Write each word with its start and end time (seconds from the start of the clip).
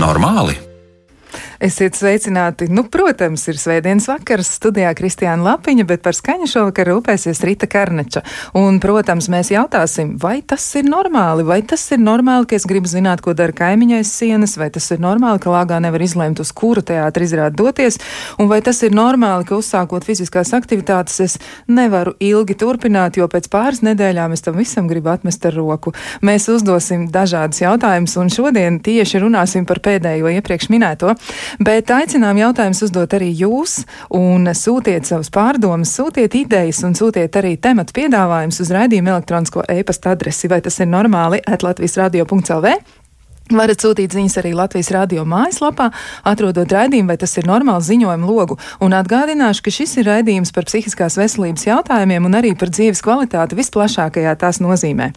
Normāli? 0.00 0.69
Esiet 1.60 1.92
sveicināti. 1.92 2.70
Nu, 2.72 2.86
protams, 2.88 3.42
ir 3.52 3.58
svētdienas 3.60 4.06
vakars 4.08 4.48
studijā 4.56 4.94
Kristiāna 4.96 5.44
Lapiņa, 5.44 5.84
bet 5.84 6.00
par 6.00 6.16
skaņu 6.16 6.46
šovakar 6.48 6.88
rūpēsies 6.88 7.42
Rita 7.44 7.66
Karneča. 7.68 8.22
Un, 8.56 8.78
protams, 8.80 9.26
mēs 9.28 9.50
jautāsim, 9.52 10.14
vai 10.22 10.38
tas 10.40 10.64
ir 10.80 10.86
normāli, 10.88 11.44
vai 11.44 11.58
tas 11.60 11.84
ir 11.92 12.00
normāli, 12.00 12.48
ka 12.48 12.56
es 12.56 12.64
gribu 12.64 12.88
zināt, 12.88 13.20
ko 13.20 13.34
dara 13.36 13.52
kaimiņais 13.52 14.08
sienas, 14.08 14.56
vai 14.56 14.70
tas 14.72 14.88
ir 14.96 15.02
normāli, 15.04 15.42
ka 15.44 15.52
lāgā 15.52 15.82
nevar 15.84 16.00
izlemt, 16.00 16.40
uz 16.40 16.48
kuru 16.56 16.80
teātri 16.80 17.28
izrādi 17.28 17.60
doties, 17.60 18.00
un 18.40 18.48
vai 18.48 18.62
tas 18.64 18.80
ir 18.88 18.96
normāli, 18.96 19.44
ka 19.44 19.60
uzsākot 19.60 20.08
fiziskās 20.08 20.54
aktivitātes 20.56 21.20
es 21.26 21.36
nevaru 21.68 22.16
ilgi 22.24 22.56
turpināt, 22.56 23.20
jo 23.20 23.28
pēc 23.28 23.50
pāris 23.52 23.84
nedēļām 23.84 24.32
es 24.32 24.46
tam 24.48 24.56
visam 24.56 24.88
gribu 24.88 25.12
atmest 25.12 25.44
ar 25.44 25.60
roku. 25.60 25.92
Mēs 26.24 26.48
uzdosim 26.56 27.10
dažādus 27.12 27.60
jautājumus, 27.66 28.16
un 28.16 28.32
šodien 28.32 28.80
tieši 28.80 29.20
runāsim 29.28 29.68
par 29.68 29.84
pēdējo 29.84 30.32
iepriekš 30.40 30.72
minēto. 30.72 31.18
Bet 31.58 31.90
aicinām 31.90 32.38
jautājumus 32.38 32.84
uzdot 32.86 33.16
arī 33.18 33.32
jūs, 33.42 33.80
un 34.14 34.46
sūtiet 34.54 35.08
savus 35.08 35.32
pārdomas, 35.34 35.92
sūtiet 35.96 36.36
idejas 36.38 36.84
un 36.86 36.94
sūtiet 36.98 37.36
arī 37.40 37.56
tematu 37.58 37.96
piedāvājumus 37.96 38.62
uz 38.62 38.72
raidījumu 38.76 39.14
elektronisko 39.16 39.66
e-pasta 39.74 40.14
adresi, 40.14 40.50
vai 40.52 40.60
tas 40.64 40.78
ir 40.80 40.90
normāli, 40.92 41.42
atlatvijas 41.46 41.98
radio.lv. 42.04 42.74
Varat 43.50 43.82
sūtīt 43.82 44.14
ziņas 44.14 44.36
arī 44.38 44.52
Latvijas 44.54 44.92
radio 44.94 45.24
mājaslapā, 45.26 45.88
atrodot 46.30 46.70
raidījumu, 46.70 47.10
vai 47.10 47.16
tas 47.18 47.32
ir 47.40 47.48
normāls 47.50 47.88
ziņojumu 47.88 48.28
logu. 48.30 48.56
Un 48.78 48.94
atgādināšu, 48.94 49.64
ka 49.66 49.72
šis 49.74 49.96
ir 49.98 50.06
raidījums 50.06 50.52
par 50.54 50.68
psihiskās 50.68 51.16
veselības 51.18 51.66
jautājumiem 51.66 52.28
un 52.28 52.38
arī 52.38 52.52
par 52.58 52.70
dzīves 52.70 53.02
kvalitāti 53.02 53.58
visplašākajā 53.58 54.36
tās 54.38 54.60
nozīmē. 54.62 55.08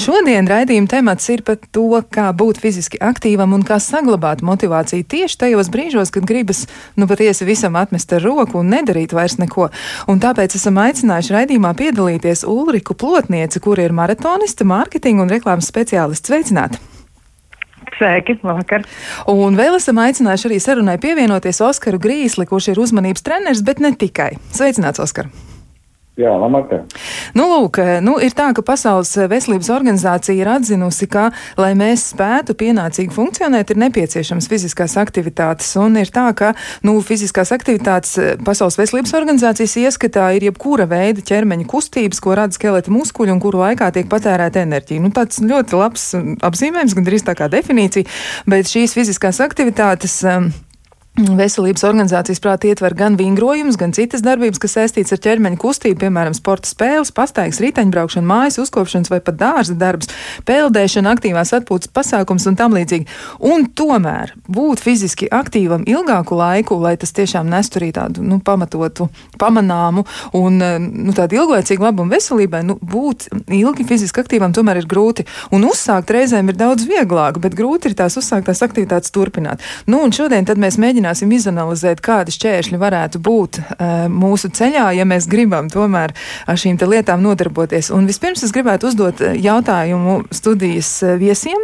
Šodien 0.00 0.48
raidījuma 0.48 0.88
temats 0.94 1.28
ir 1.34 1.42
par 1.44 1.58
to, 1.60 1.90
kā 2.08 2.30
būt 2.32 2.62
fiziski 2.64 3.02
aktīvam 3.04 3.52
un 3.52 3.66
kā 3.68 3.76
saglabāt 3.76 4.40
motivāciju 4.40 5.04
tieši 5.04 5.38
tajos 5.44 5.68
brīžos, 5.68 6.14
kad 6.14 6.24
gribas, 6.24 6.64
nu 6.96 7.10
patiesi 7.10 7.44
visam 7.44 7.76
atmest 7.76 8.16
ar 8.16 8.24
roku 8.24 8.62
un 8.62 8.72
nedarīt 8.72 9.12
vairs 9.12 9.36
neko. 9.42 9.68
Un 10.08 10.24
tāpēc 10.24 10.56
esam 10.56 10.80
aicinājuši 10.86 11.36
raidījumā 11.36 11.76
piedalīties 11.76 12.46
Ulriku 12.48 12.96
Plotnieci, 12.96 13.60
kur 13.60 13.84
ir 13.84 13.92
maratonista, 13.92 14.64
mārketinga 14.64 15.28
un 15.28 15.36
reklāmas 15.36 15.68
speciālists. 15.68 16.32
Sveicināti! 16.32 16.93
Sveiki, 17.98 18.38
vakar. 18.42 18.84
Un 19.30 19.58
vēl 19.58 19.78
esam 19.78 20.00
aicinājuši 20.02 20.50
arī 20.50 20.60
sarunai 20.62 20.98
pievienoties 21.02 21.62
Oskaru 21.64 22.02
Grīsli, 22.02 22.48
kurš 22.50 22.72
ir 22.74 22.84
uzmanības 22.84 23.26
treneris, 23.26 23.64
bet 23.66 23.82
ne 23.84 23.94
tikai. 23.98 24.34
Sveicināts, 24.54 25.02
Oskar! 25.04 25.30
Jā, 26.14 26.30
labvakar. 26.38 26.84
Nu, 27.34 27.48
lūk, 27.50 27.80
nu, 28.06 28.12
ir 28.22 28.30
tā, 28.38 28.52
ka 28.54 28.62
Pasaules 28.62 29.10
veselības 29.26 29.66
organizācija 29.74 30.36
ir 30.38 30.50
atzinusi, 30.52 31.08
ka, 31.10 31.24
lai 31.58 31.72
mēs 31.74 32.04
spētu 32.12 32.54
pienācīgi 32.60 33.10
funkcionēt, 33.10 33.72
ir 33.72 33.80
nepieciešams 33.82 34.46
fiziskās 34.46 34.94
aktivitātes. 35.02 35.72
Un 35.82 35.98
ir 35.98 36.12
tā, 36.14 36.28
ka 36.38 36.52
nu, 36.86 36.94
fiziskās 37.02 37.50
aktivitātes 37.56 38.14
Pasaules 38.46 38.78
veselības 38.78 39.10
organizācijas 39.18 39.74
ieskatā 39.82 40.28
ir 40.36 40.46
jebkura 40.52 40.86
veida 40.86 41.24
ķermeņa 41.26 41.66
kustības, 41.72 42.22
ko 42.22 42.38
rada 42.38 42.54
skeleta 42.54 42.94
muskuļi 42.94 43.34
un 43.34 43.42
kuru 43.42 43.64
laikā 43.64 43.90
tiek 43.96 44.06
patērēta 44.12 44.62
enerģija. 44.62 45.02
Nu, 45.02 45.10
tāds 45.10 45.42
ļoti 45.42 45.80
labs 45.80 46.12
apzīmējums, 46.46 46.94
gandrīz 46.94 47.26
tā 47.26 47.34
kā 47.34 47.50
definīcija, 47.50 48.06
bet 48.46 48.70
šīs 48.70 48.94
fiziskās 48.94 49.42
aktivitātes. 49.42 50.20
Um, 50.30 50.52
Veselības 51.14 51.84
organizācijas 51.86 52.40
prāti 52.42 52.72
ietver 52.72 52.90
gan 52.98 53.14
vingrojumus, 53.14 53.76
gan 53.78 53.92
citas 53.94 54.24
darbības, 54.26 54.58
kas 54.58 54.72
saistītas 54.74 55.14
ar 55.14 55.20
ķermeņa 55.22 55.58
kustību, 55.62 56.00
piemēram, 56.00 56.34
sporta 56.34 56.66
spēles, 56.66 57.12
pastaigas, 57.14 57.60
riteņbraukšana, 57.62 58.26
mājas 58.26 58.58
uzkopšanas 58.58 59.12
vai 59.12 59.20
pat 59.22 59.38
dārza 59.38 59.76
darbs, 59.78 60.10
peldēšana, 60.50 61.12
aktīvās 61.14 61.54
atpūtas 61.54 61.92
pasākums 61.94 62.48
un 62.50 62.58
tam 62.58 62.74
līdzīgi. 62.74 63.06
Un 63.46 63.68
tomēr 63.78 64.32
būt 64.50 64.82
fiziski 64.82 65.28
aktīvam 65.30 65.84
ilgāku 65.86 66.34
laiku, 66.34 66.80
lai 66.82 66.96
tas 66.98 67.14
tiešām 67.14 67.46
nestu 67.46 67.78
arī 67.78 67.92
tādu 67.94 68.26
nu, 68.26 68.40
pamatotu, 68.42 69.06
pamanāmu 69.38 70.02
un 70.34 70.58
nu, 70.58 71.14
tādu 71.14 71.38
ilglaicīgu 71.38 71.86
labumu 71.92 72.10
veselībai, 72.16 72.64
nu, 72.66 72.74
būt 72.82 73.28
ilgi 73.54 73.86
fiziski 73.86 74.24
aktīvam 74.24 74.50
tomēr 74.50 74.82
ir 74.82 74.90
grūti. 74.90 75.28
Un 75.54 75.70
uzsākt 75.70 76.10
reizēm 76.10 76.50
ir 76.50 76.58
daudz 76.58 76.90
vieglāk, 76.90 77.38
bet 77.38 77.54
grūti 77.54 77.92
ir 77.92 77.98
tās 78.02 78.18
uzsāktās 78.18 78.66
aktivitātes 78.66 79.14
turpināt. 79.14 79.62
Nu, 79.86 80.02
un 80.02 80.10
šodien 80.10 80.50
mēs 80.58 80.82
mēģinām 80.82 81.03
mēģināsim 81.04 81.32
izanalizēt, 81.36 82.00
kādi 82.00 82.32
šķēršļi 82.32 82.80
varētu 82.80 83.20
būt 83.20 83.60
uh, 83.60 84.06
mūsu 84.08 84.48
ceļā, 84.54 84.92
ja 84.96 85.04
mēs 85.04 85.28
gribam 85.28 85.68
tomēr 85.68 86.14
ar 86.46 86.56
šīm 86.56 86.80
lietām 86.80 87.22
nodarboties. 87.22 87.92
Un 87.92 88.06
vispirms 88.08 88.44
es 88.44 88.52
gribētu 88.52 88.88
uzdot 88.88 89.20
jautājumu 89.20 90.24
studijas 90.32 91.02
viesiem. 91.20 91.60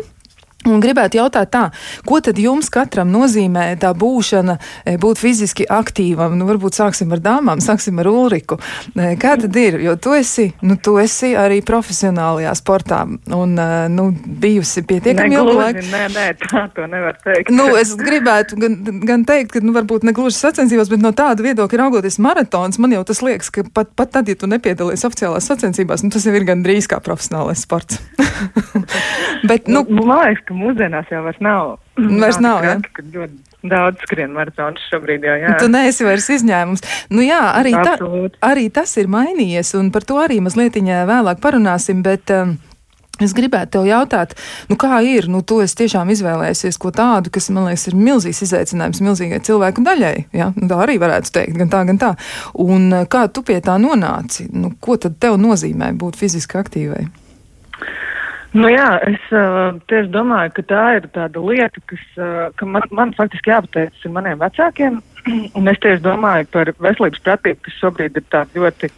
Un 0.68 0.82
gribētu 0.82 1.16
jautāt 1.16 1.48
tā, 1.54 1.62
ko 2.04 2.18
tad 2.20 2.36
jums 2.36 2.68
katram 2.72 3.08
nozīmē 3.08 3.62
tā 3.80 3.94
būšana, 3.96 4.58
e, 4.84 4.98
būt 5.00 5.16
fiziski 5.16 5.64
aktīvam? 5.64 6.34
Nu, 6.36 6.44
varbūt 6.50 6.76
sāksim 6.76 7.14
ar 7.16 7.22
dāmām, 7.24 7.62
sāksim 7.68 7.96
ar 8.02 8.10
Ulriku. 8.10 8.58
E, 8.92 9.14
kā 9.20 9.38
tad 9.40 9.56
ir? 9.56 9.78
Jo 9.80 9.94
tu 9.96 10.12
esi, 10.18 10.50
nu, 10.60 10.76
tu 10.76 10.98
esi 11.00 11.32
arī 11.32 11.62
profesionālajā 11.64 12.52
sportā 12.60 13.06
un, 13.08 13.54
e, 13.56 13.68
nu, 13.94 14.10
bijusi 14.12 14.84
pietiekami 14.84 15.38
ilgu 15.38 15.54
laiku. 15.56 15.86
Nē, 15.94 16.02
nē, 16.12 16.26
tā 16.44 16.66
to 16.76 16.90
nevar 16.92 17.16
teikt. 17.24 17.54
Nu, 17.56 17.70
es 17.80 17.94
gribētu 17.96 18.60
gan, 18.60 18.76
gan 19.08 19.24
teikt, 19.28 19.54
ka, 19.56 19.64
nu, 19.64 19.72
varbūt 19.76 20.04
ne 20.04 20.12
gluži 20.16 20.36
sacensībās, 20.42 20.92
bet 20.92 21.00
no 21.00 21.14
tāda 21.16 21.40
viedokļa 21.46 21.86
raugoties 21.86 22.20
maratons, 22.20 22.76
man 22.84 22.92
jau 22.98 23.02
tas 23.08 23.24
liekas, 23.24 23.48
ka 23.54 23.64
pat, 23.64 23.96
pat 23.96 24.12
tad, 24.18 24.28
ja 24.28 24.36
tu 24.36 24.50
nepiedalies 24.50 25.08
oficiālās 25.08 25.48
sacensībās, 25.48 26.04
nu, 26.04 26.12
tas 26.12 26.28
jau 26.28 26.36
ir 26.36 26.44
gandrīz 26.52 26.90
kā 26.90 27.00
profesionālais 27.00 27.64
sports. 27.64 27.96
bet, 29.50 29.72
nu, 29.72 29.86
nu, 29.88 30.04
man 30.04 30.26
liekas, 30.26 30.49
ka 30.50 30.56
mūsdienās 30.58 31.12
jau 31.12 31.22
vairs 31.26 31.40
nav. 31.44 31.76
Vairs 32.00 32.40
nav, 32.42 32.64
jā. 32.66 32.76
Ja? 32.78 33.04
Ļoti 33.14 33.68
daudz 33.70 34.06
skrien 34.06 34.32
maratonus 34.34 34.86
šobrīd 34.90 35.26
jau, 35.26 35.36
jā. 35.42 35.58
Tu 35.60 35.68
neesi 35.72 36.06
vairs 36.06 36.30
izņēmums. 36.38 36.86
Nu 37.12 37.24
jā, 37.24 37.42
arī, 37.60 37.74
ta, 37.76 37.94
arī 38.50 38.66
tas 38.74 38.96
ir 39.00 39.10
mainījies, 39.12 39.74
un 39.78 39.92
par 39.94 40.06
to 40.08 40.18
arī 40.22 40.40
mazliet 40.44 40.80
vēlāk 40.80 41.44
parunāsim, 41.44 42.02
bet. 42.06 42.34
Um, 42.34 42.58
Es 43.20 43.34
gribētu 43.36 43.74
te 43.74 43.80
jautāt, 43.84 44.30
nu 44.70 44.78
kā 44.80 45.02
ir, 45.04 45.26
nu 45.28 45.42
to 45.44 45.58
es 45.60 45.74
tiešām 45.76 46.08
izvēlēsies 46.14 46.78
ko 46.80 46.88
tādu, 46.88 47.28
kas 47.28 47.50
man 47.52 47.66
liekas 47.68 47.90
ir 47.90 47.96
milzīgs 48.00 48.40
izaicinājums 48.46 49.02
milzīgai 49.04 49.42
cilvēku 49.44 49.84
daļai. 49.84 50.14
Ja? 50.32 50.48
Nu, 50.56 50.70
tā 50.70 50.78
arī 50.86 50.96
varētu 51.02 51.34
teikt, 51.34 51.58
gan 51.60 51.68
tā, 51.68 51.82
gan 51.90 52.00
tā. 52.00 52.14
Un 52.64 52.88
kā 53.12 53.26
tu 53.28 53.44
pie 53.44 53.58
tā 53.64 53.76
nonāci? 53.82 54.48
Nu, 54.56 54.72
ko 54.80 54.96
tad 54.96 55.20
tev 55.20 55.36
nozīmē 55.42 55.92
būt 56.00 56.16
fiziski 56.16 56.56
aktīvai? 56.62 57.10
Nu 58.50 58.66
jā, 58.66 58.86
es 59.06 59.26
uh, 59.30 59.76
tieši 59.86 60.10
domāju, 60.10 60.50
ka 60.56 60.62
tā 60.66 60.84
ir 60.98 61.04
tāda 61.14 61.42
lieta, 61.44 61.82
kas 61.86 62.00
uh, 62.18 62.64
man, 62.66 62.82
man 62.90 63.12
faktiski 63.14 63.52
jāpateicas 63.52 64.08
maniem 64.10 64.40
vecākiem. 64.40 64.96
Un 65.58 65.70
es 65.70 65.78
tieši 65.84 66.02
domāju 66.02 66.48
par 66.50 66.72
veselības 66.82 67.22
pratību, 67.26 67.60
kas 67.66 67.76
šobrīd 67.78 68.18
ir 68.18 68.24
tāda 68.34 68.58
ļoti 68.58 68.90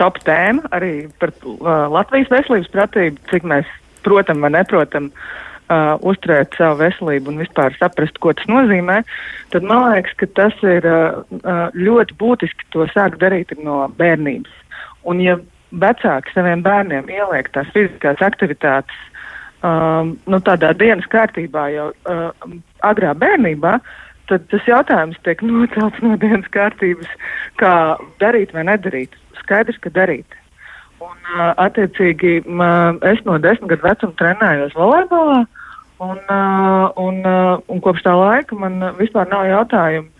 top 0.00 0.20
tēma, 0.24 0.64
arī 0.76 0.92
par 1.20 1.34
uh, 1.44 1.58
Latvijas 1.92 2.32
veselības 2.32 2.72
pratību, 2.72 3.20
cik 3.32 3.44
mēs 3.52 3.68
protam 4.06 4.40
vai 4.40 4.54
neprotam 4.54 5.10
uh, 5.10 6.00
uzturēt 6.00 6.56
savu 6.56 6.80
veselību 6.80 7.34
un 7.34 7.42
vispār 7.44 7.76
saprast, 7.76 8.16
ko 8.24 8.32
tas 8.32 8.48
nozīmē. 8.48 9.02
Tad 9.52 9.66
man 9.68 9.90
liekas, 9.90 10.16
ka 10.22 10.30
tas 10.40 10.56
ir 10.64 10.88
uh, 10.88 11.20
ļoti 11.76 12.16
būtiski 12.16 12.70
to 12.72 12.88
sākt 12.94 13.20
darīt 13.20 13.52
no 13.60 13.82
bērnības. 14.00 14.56
Un 15.04 15.20
ja 15.20 15.36
vecāki 15.80 16.32
saviem 16.34 16.62
bērniem 16.64 17.10
ieliek 17.12 17.50
tās 17.54 17.68
fiziskās 17.74 18.22
aktivitātes 18.24 18.96
um, 19.66 20.14
nu, 20.30 20.40
tādā 20.44 20.72
dienas 20.78 21.06
kārtībā 21.12 21.68
jau 21.74 21.90
uh, 21.92 22.56
agrā 22.86 23.12
bērnībā, 23.18 23.76
tad 24.30 24.48
tas 24.52 24.66
jautājums 24.68 25.20
tiek 25.26 25.42
nocelts 25.44 26.02
no 26.04 26.16
dienas 26.22 26.48
kārtības, 26.54 27.12
kā 27.60 27.74
darīt 28.22 28.54
vai 28.56 28.66
nedarīt. 28.70 29.14
Skaidrs, 29.42 29.78
ka 29.82 29.92
darīt. 29.94 30.38
Un, 31.02 31.14
uh, 31.36 31.52
attiecīgi, 31.62 32.40
uh, 32.48 32.96
es 33.06 33.22
no 33.28 33.38
desmit 33.42 33.74
gadu 33.74 33.86
vecuma 33.86 34.18
trenējos 34.20 34.74
volejbolā, 34.78 35.44
un, 36.04 36.18
uh, 36.32 36.90
un, 37.00 37.22
uh, 37.24 37.54
un 37.72 37.80
kopš 37.84 38.04
tā 38.06 38.16
laika 38.16 38.58
man 38.58 38.80
vispār 39.00 39.28
nav 39.30 39.46
jautājumu, 39.48 40.10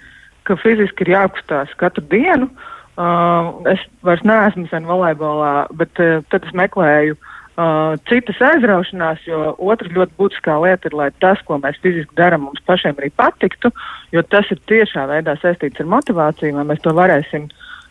ka 0.47 0.55
fiziski 0.61 1.05
ir 1.05 1.17
jākustās 1.17 1.73
katru 1.81 2.05
dienu. 2.13 2.47
Uh, 2.47 2.73
Uh, 2.97 3.51
es 3.69 3.83
vairs 4.01 4.23
neesmu 4.25 4.71
sen 4.71 4.87
volejbolā, 4.89 5.67
bet 5.77 5.99
uh, 6.01 6.23
tad 6.33 6.47
es 6.49 6.55
meklēju 6.57 7.13
uh, 7.13 7.93
citas 8.09 8.39
aizraušanās, 8.41 9.21
jo 9.29 9.51
otra 9.61 9.91
ļoti 9.93 10.17
būtiskā 10.17 10.55
lieta 10.63 10.89
ir, 10.89 10.97
lai 10.97 11.11
tas, 11.21 11.43
ko 11.45 11.59
mēs 11.61 11.77
fiziski 11.83 12.17
darām, 12.17 12.47
mums 12.49 12.63
pašiem 12.65 12.97
arī 12.97 13.11
patiktu, 13.21 13.69
jo 14.17 14.23
tas 14.33 14.49
ir 14.49 14.63
tiešā 14.73 15.05
veidā 15.11 15.35
saistīts 15.43 15.85
ar 15.85 15.91
motivāciju, 15.93 16.57
vai 16.57 16.65
mēs 16.71 16.81
to 16.87 16.95
varēsim 16.97 17.51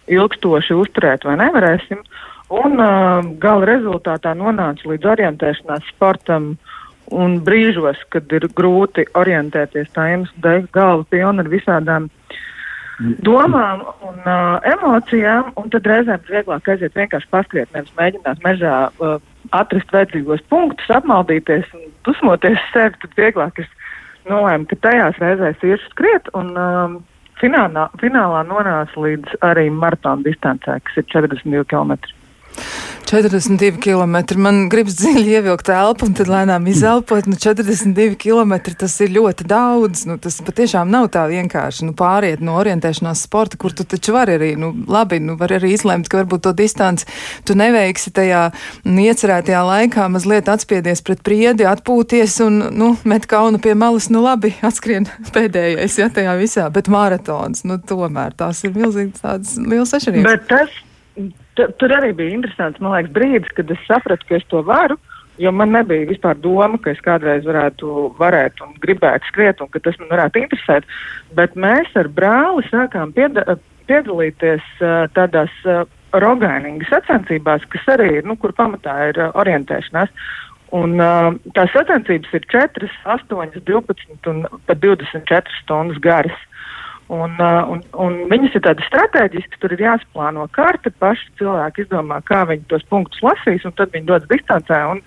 ilgstoši 0.09 0.73
uzturēt 0.73 1.29
vai 1.29 1.37
nevarēsim. 1.43 2.01
Un 2.57 2.81
uh, 2.81 3.21
gala 3.45 3.69
rezultātā 3.69 4.33
nonāca 4.33 4.89
līdz 4.89 5.11
orientēšanās 5.13 5.85
sportam. 5.93 6.55
Un 7.13 7.35
brīžos, 7.45 7.99
kad 8.09 8.31
ir 8.33 8.47
grūti 8.57 9.03
orientēties, 9.13 9.91
tā 9.93 10.07
iemesla 10.15 10.41
dēļ 10.41 10.63
galva 10.73 11.05
pilna 11.13 11.43
ar 11.45 11.49
visādām 11.53 12.07
uh, 12.09 12.39
domām 13.27 13.83
un 14.05 14.19
uh, 14.23 14.57
emocijām, 14.71 15.51
un 15.59 15.71
tad 15.73 15.87
reizēm 15.89 16.21
ir 16.23 16.37
vieglāk 16.37 16.69
aiziet 16.71 16.95
vienkārši 16.95 17.31
paskriet, 17.33 17.71
nevis 17.75 17.91
mēģināt 17.99 18.43
mežā 18.45 18.75
uh, 18.89 19.17
atrast 19.55 19.91
vajadzīgos 19.93 20.43
punktus, 20.49 20.91
apmaldīties 20.93 21.67
un 21.75 21.89
dusmoties 22.07 22.61
sevi, 22.71 22.95
tad 23.01 23.17
vieglāk 23.19 23.59
ir 23.59 23.69
nolēmu, 24.31 24.69
ka 24.71 24.79
tajās 24.87 25.19
reizēs 25.21 25.67
iešu 25.67 25.91
skriet 25.91 26.31
un 26.37 26.53
um, 26.55 26.99
finālā, 27.41 27.89
finālā 28.01 28.43
nonāca 28.47 29.03
līdz 29.05 29.39
arī 29.45 29.67
maratona 29.73 30.25
distancē, 30.25 30.79
kas 30.87 31.01
ir 31.01 31.09
42 31.11 31.67
km. 31.71 31.97
42 33.05 33.77
km. 33.77 34.17
Man 34.41 34.65
gribas 34.69 34.97
dziļi 34.97 35.35
ievilkt 35.37 35.69
elpu 35.69 36.07
un 36.07 36.15
tad 36.17 36.29
lēnām 36.31 36.65
izelpot. 36.71 37.27
Nu, 37.29 37.37
42 37.39 38.15
km 38.19 38.55
tas 38.79 38.95
ir 39.05 39.13
ļoti 39.13 39.45
daudz. 39.49 40.05
Nu, 40.09 40.17
tas 40.21 40.39
patiešām 40.45 40.89
nav 40.91 41.11
tā 41.13 41.27
vienkārši. 41.29 41.85
Nu, 41.85 41.93
pāriet 41.97 42.41
no 42.45 42.57
orientēšanās 42.59 43.25
sporta, 43.27 43.59
kur 43.61 43.75
tu 43.77 43.85
taču 43.87 44.15
vari 44.15 44.37
arī, 44.39 44.51
nu, 44.59 44.71
labi, 44.89 45.19
nu, 45.21 45.37
var 45.39 45.53
arī 45.59 45.75
izlemt, 45.75 46.09
ka 46.09 46.23
varbūt 46.23 46.47
to 46.47 46.55
distanci 46.57 47.05
tu 47.45 47.57
neveiksi 47.57 48.13
tajā 48.15 48.47
nu, 48.87 48.97
iecerētajā 49.05 49.61
laikā, 49.69 50.07
mazliet 50.11 50.49
atspiedies 50.51 51.03
pret 51.05 51.21
priedi, 51.25 51.67
atpūties 51.69 52.39
un, 52.47 52.59
nu, 52.73 52.91
met 53.05 53.29
kaunu 53.29 53.61
pie 53.61 53.75
malas, 53.77 54.09
nu, 54.13 54.23
labi, 54.25 54.55
atskrien 54.65 55.05
pēdējais, 55.35 55.99
ja 56.01 56.09
tajā 56.13 56.35
visā, 56.41 56.67
bet 56.73 56.89
maratons, 56.91 57.63
nu, 57.69 57.77
tomēr 57.77 58.33
tās 58.37 58.65
ir 58.65 58.73
milzīgi 58.75 59.13
tādas 59.21 59.55
liels 59.61 59.93
atšķirības. 59.93 60.29
Bet 60.31 60.49
tas 60.49 60.81
tur 61.55 61.93
arī 61.95 62.13
bija 62.15 62.35
interesants 62.37 62.81
liekas, 62.83 63.11
brīdis, 63.15 63.53
kad 63.57 63.71
es 63.71 63.83
sapratu, 63.87 64.27
ka 64.29 64.39
es 64.39 64.47
to 64.51 64.63
varu. 64.65 64.97
Jo 65.41 65.51
man 65.51 65.73
nebija 65.75 66.07
vispār 66.07 66.37
doma, 66.39 66.79
ka 66.79 66.93
es 66.93 67.01
kādreiz 67.03 67.43
varētu, 67.43 68.13
varētu 68.19 68.63
un 68.63 68.75
gribētu 68.79 69.27
skriet, 69.27 69.59
un 69.59 69.67
ka 69.71 69.81
tas 69.83 69.97
man 69.99 70.13
varētu 70.13 70.45
interesēt. 70.45 70.87
Bet 71.35 71.57
mēs 71.59 71.91
ar 71.99 72.07
brāli 72.07 72.63
sākām 72.69 73.11
pieda 73.15 73.57
piedalīties 73.85 74.65
uh, 74.81 75.05
tādās 75.13 75.53
uh, 75.69 75.83
rogainingas 76.15 76.89
sacensībās, 76.89 77.65
kas 77.69 77.85
arī 77.95 78.19
ir, 78.19 78.25
nu, 78.25 78.37
kur 78.39 78.55
pamatā 78.57 78.95
ir 79.11 79.19
uh, 79.21 79.31
orientēšanās. 79.37 80.09
Un, 80.75 80.97
uh, 80.99 81.35
tās 81.55 81.71
sacensības 81.75 82.33
ir 82.35 82.47
4, 82.51 82.89
8, 83.13 83.59
12 83.67 84.31
un 84.31 84.43
pat 84.65 84.81
24 84.81 85.59
stundas 85.61 86.01
garas. 86.03 86.39
Un, 87.07 87.35
uh, 87.37 87.59
un, 87.69 87.83
un 88.01 88.15
viņas 88.31 88.55
ir 88.57 88.63
tādas 88.65 88.87
strateģiskas, 88.89 89.59
tur 89.61 89.75
ir 89.75 89.83
jāsaplāno 89.83 90.47
karte, 90.55 90.89
paši 90.97 91.27
cilvēki 91.37 91.83
izdomā, 91.83 92.17
kā 92.25 92.39
viņi 92.49 92.65
tos 92.71 92.85
punktus 92.89 93.21
lasīs, 93.21 93.61
un 93.67 93.75
tad 93.77 93.93
viņi 93.93 94.07
dodas 94.09 94.25
distancē, 94.31 94.79
un 94.89 95.03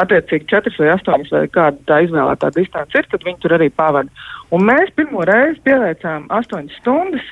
attiecīgi 0.00 0.48
4 0.48 0.72
vai 0.78 0.88
8 0.94 1.28
vai 1.34 1.42
kāda 1.52 1.84
tā 1.90 2.00
izvēlētā 2.06 2.54
distance 2.56 2.96
ir, 2.96 3.10
tad 3.12 3.28
viņi 3.28 3.42
tur 3.44 3.56
arī 3.58 3.68
pavada. 3.68 4.08
Un 4.48 4.64
mēs 4.64 4.94
pirmo 4.96 5.26
reizi 5.28 5.60
pieveicām 5.68 6.24
8 6.32 6.72
stundas, 6.78 7.28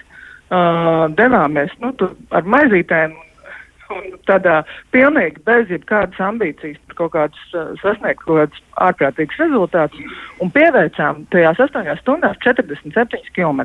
uh, 0.52 1.08
devāmies 1.17 1.72
nu, 1.81 1.94
ar 2.37 2.44
maizītēm 2.44 3.17
un 3.94 4.16
tādā 4.28 4.60
pilnīgi 4.94 5.42
bez 5.46 5.70
jebkādas 5.72 6.20
ambīcijas 6.22 6.78
kaut 6.98 7.12
kādus 7.14 7.54
uh, 7.54 7.72
sasniegt 7.82 8.22
kaut 8.25 8.42
kādus 8.42 8.62
ārprātīgus 8.87 9.40
rezultātus 9.42 10.20
un 10.42 10.52
pieveicām 10.54 11.25
tajās 11.34 11.62
8 11.66 11.96
stundās 12.02 12.38
47 12.44 13.32
km. 13.37 13.64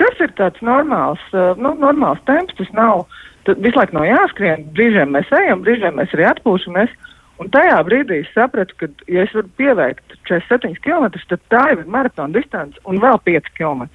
Kas 0.00 0.22
ir 0.24 0.32
tāds 0.38 0.62
normāls, 0.64 1.22
uh, 1.34 1.52
nu, 1.60 1.74
normāls 1.82 2.22
temps, 2.28 2.56
tas 2.58 2.72
nav, 2.76 3.06
visu 3.50 3.76
laiku 3.78 3.98
nav 3.98 4.08
jāskrien, 4.08 4.66
brīžiem 4.76 5.16
mēs 5.16 5.32
ejam, 5.42 5.64
brīžiem 5.66 5.98
mēs 6.00 6.12
arī 6.16 6.28
atpūšamies. 6.32 6.98
Un 7.40 7.48
tajā 7.48 7.78
brīdī 7.88 8.18
es 8.20 8.28
sapratu, 8.34 8.74
ka, 8.76 8.90
ja 9.08 9.24
es 9.24 9.32
varu 9.32 9.48
pieveikt 9.56 10.16
47 10.28 10.76
km, 10.84 11.06
tad 11.30 11.40
tā 11.48 11.62
jau 11.70 11.78
ir 11.80 11.88
maratona 11.88 12.36
distance 12.36 12.76
un 12.84 13.00
vēl 13.00 13.16
5 13.24 13.48
km. 13.56 13.86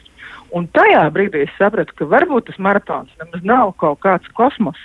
Un 0.55 0.65
tajā 0.73 1.03
brīdī 1.13 1.43
es 1.45 1.53
sapratu, 1.59 1.93
ka 1.99 2.07
varbūt 2.09 2.49
tas 2.49 2.57
maratons 2.57 3.13
nemaz 3.21 3.45
nav 3.45 3.75
kaut 3.81 4.01
kāds 4.05 4.29
kosmos, 4.37 4.79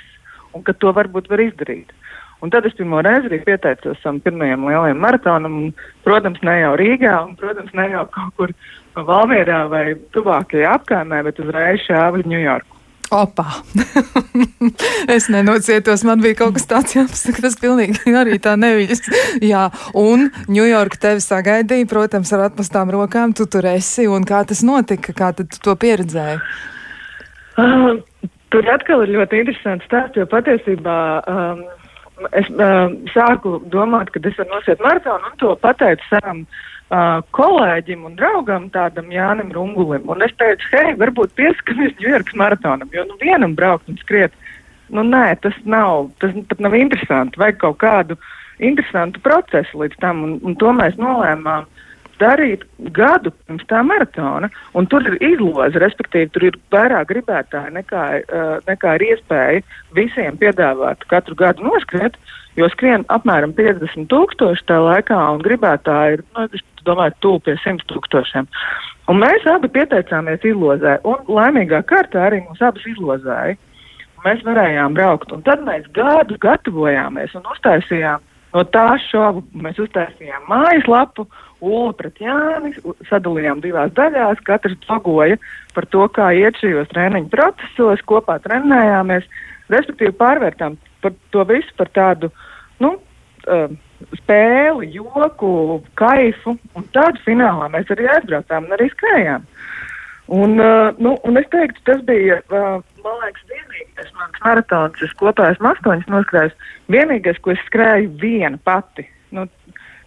un 0.57 0.65
ka 0.67 0.75
to 0.77 0.93
varbūt 0.97 1.31
var 1.31 1.43
izdarīt. 1.45 1.93
Un 2.41 2.49
tad 2.49 2.65
es 2.65 2.77
pirmo 2.77 3.03
reizi 3.05 3.29
arī 3.29 3.43
pieteicos 3.45 4.01
tam 4.01 4.21
pirmajam 4.25 4.65
lielajam 4.65 5.01
maratonam, 5.05 5.57
un, 5.61 5.73
protams, 6.07 6.41
ne 6.47 6.57
jau 6.63 6.73
Rīgā, 6.81 7.15
un, 7.27 7.35
protams, 7.37 7.73
ne 7.77 7.91
jau 7.93 8.07
kaut 8.15 8.37
kur 8.39 8.55
Valmierā 8.97 9.67
vai 9.71 9.85
tuvākajā 10.15 10.77
apkārtnē, 10.79 11.21
bet 11.27 11.41
uzreiz 11.43 11.85
šāva 11.85 12.21
uz 12.21 12.29
Ņujorku. 12.31 12.81
Opa! 13.11 13.45
es 15.17 15.27
nenocietos, 15.35 16.05
man 16.07 16.23
bija 16.23 16.39
kaut 16.39 16.55
kas 16.57 16.69
tāds 16.71 16.95
jāpasaka, 16.95 17.43
tas 17.43 17.57
pilnīgi 17.61 18.15
arī 18.15 18.39
tā 18.43 18.55
neviļas. 18.61 19.03
Jā, 19.43 19.65
un 19.99 20.29
Ņujorka 20.49 21.01
tevi 21.05 21.25
sagaidīja, 21.25 21.89
protams, 21.91 22.31
ar 22.37 22.47
atpastām 22.47 22.93
rokām, 22.95 23.35
tu 23.37 23.49
tur 23.51 23.67
esi, 23.73 24.07
un 24.07 24.25
kā 24.25 24.45
tas 24.47 24.63
notika, 24.65 25.13
kā 25.17 25.33
tu 25.35 25.49
to 25.59 25.75
pieredzēji? 25.83 26.39
Uh, 27.59 27.99
Tur 28.51 28.67
atkal 28.73 29.05
ir 29.05 29.15
ļoti 29.15 29.45
interesants 29.45 29.87
stāsts, 29.87 30.19
jo 30.19 30.27
patiesībā 30.31 30.97
um, 31.31 31.63
es 32.37 32.49
uh, 32.57 32.91
sāku 33.15 33.61
domāt, 33.73 34.11
ka 34.11 34.23
es 34.27 34.39
varu 34.39 34.57
nosiet 34.57 34.83
maratonu 34.83 35.31
un 35.31 35.39
to 35.41 35.55
pateicu 35.63 36.09
savam 36.09 36.43
uh, 36.43 37.21
kolēģim 37.37 38.05
un 38.09 38.17
draugam, 38.19 38.67
tādam 38.75 39.13
Jānim 39.15 39.53
Rungulim. 39.55 40.09
Un 40.11 40.27
es 40.27 40.35
teicu, 40.41 40.67
hei, 40.75 40.97
varbūt 41.01 41.37
pieskaries 41.39 41.95
Ņujorkas 42.03 42.39
maratonam, 42.43 42.91
jo 42.95 43.07
nu 43.09 43.19
vienam 43.23 43.55
braukt 43.59 43.89
un 43.93 44.01
skriet, 44.03 44.35
nu 44.91 45.07
nē, 45.07 45.25
tas 45.45 45.57
nav, 45.65 46.11
tas 46.23 46.35
pat 46.51 46.63
nav 46.67 46.75
interesanti, 46.75 47.39
vajag 47.41 47.61
kaut 47.63 47.79
kādu 47.85 48.19
interesantu 48.59 49.23
procesu 49.25 49.85
līdz 49.85 50.03
tam, 50.03 50.25
un, 50.27 50.39
un 50.45 50.59
to 50.61 50.75
mēs 50.77 50.99
nolēmām 51.01 51.71
darīt 52.21 52.65
gadu 52.97 53.33
pirms 53.33 53.67
tā 53.71 53.81
maratona. 53.87 54.51
Tur 54.91 55.07
ir 55.09 55.17
izloze, 55.25 55.81
respektīvi, 55.83 56.31
tur 56.35 56.49
ir 56.51 56.59
vairāk 56.75 57.09
gribētāji 57.13 57.77
nekā, 57.79 58.05
uh, 58.21 58.53
nekā 58.69 58.97
ir 58.99 59.07
iespēja 59.15 59.65
visiem 59.97 60.39
piedāvāt 60.41 61.07
katru 61.11 61.39
gadu 61.39 61.67
noskriet, 61.67 62.19
jo 62.59 62.69
skrien 62.73 63.07
apmēram 63.13 63.55
50 63.57 64.09
tūkstoši 64.11 64.67
tajā 64.69 64.85
laikā, 64.87 65.19
un 65.35 65.43
gribētāji 65.45 66.19
ir, 66.19 66.25
nu, 66.37 66.47
es 66.53 66.87
domāju, 66.87 67.17
tuvu 67.25 67.43
pie 67.49 67.57
100 67.65 67.87
tūkstošiem. 67.91 68.49
Un 69.11 69.19
mēs 69.19 69.47
abi 69.51 69.71
pieteicāmies 69.75 70.45
izlozē, 70.47 70.99
un 71.09 71.27
laimīgā 71.27 71.83
kārtā 71.89 72.29
arī 72.29 72.45
mūs 72.47 72.63
abas 72.63 72.87
izlozēja. 72.87 73.59
Mēs 74.21 74.43
varējām 74.45 74.95
braukt, 74.95 75.31
un 75.33 75.41
tad 75.47 75.63
mēs 75.65 75.87
gadu 75.97 76.37
gatavojāmies 76.43 77.33
un 77.39 77.47
uztaisījām 77.55 78.27
no 78.55 78.65
tā 78.75 78.87
šovu. 79.09 79.43
Mēs 79.65 79.81
uztaisījām 79.81 80.45
mājaslapu, 80.51 81.25
Ulu 81.61 81.93
pret 81.99 82.21
Jānis, 82.23 82.79
sadalījām 83.11 83.61
divās 83.65 83.93
daļās, 83.97 84.41
katrs 84.47 84.79
blogoja 84.87 85.37
par 85.77 85.87
to, 85.93 86.07
kā 86.17 86.31
iet 86.37 86.59
šajos 86.61 86.89
treniņu 86.95 87.29
procesos, 87.33 88.03
kopā 88.09 88.39
trenējāmies, 88.45 89.29
respektīvi 89.73 90.17
pārvērtām 90.21 90.79
par 91.05 91.15
to 91.35 91.45
visu 91.49 91.77
par 91.77 91.93
tādu, 91.97 92.31
nu, 92.81 92.95
uh, 93.47 93.69
spēli, 94.23 94.91
joku, 94.97 95.81
kaifu, 96.01 96.57
un 96.77 96.89
tādu 96.95 97.21
finālā 97.27 97.69
mēs 97.73 97.93
arī 97.93 98.09
aizbraucām 98.15 98.69
un 98.69 98.77
arī 98.77 98.89
skrējām. 98.95 99.47
Un, 100.31 100.61
uh, 100.63 100.97
nu, 101.03 101.17
un 101.27 101.41
es 101.41 101.49
teiktu, 101.51 101.83
tas 101.89 102.03
bija, 102.07 102.39
uh, 102.55 102.81
man 103.05 103.23
liekas, 103.25 103.47
vienīgais 103.51 104.13
mans 104.19 104.43
maratons, 104.45 105.01
es 105.03 105.15
kopā 105.19 105.49
esmu 105.55 105.73
astoņas 105.73 106.13
noskrējis, 106.13 106.69
vienīgais, 106.95 107.41
ko 107.43 107.57
es 107.57 107.65
skrēju 107.67 108.13
viena 108.21 108.61
pati. 108.65 109.09
Nu, 109.35 109.49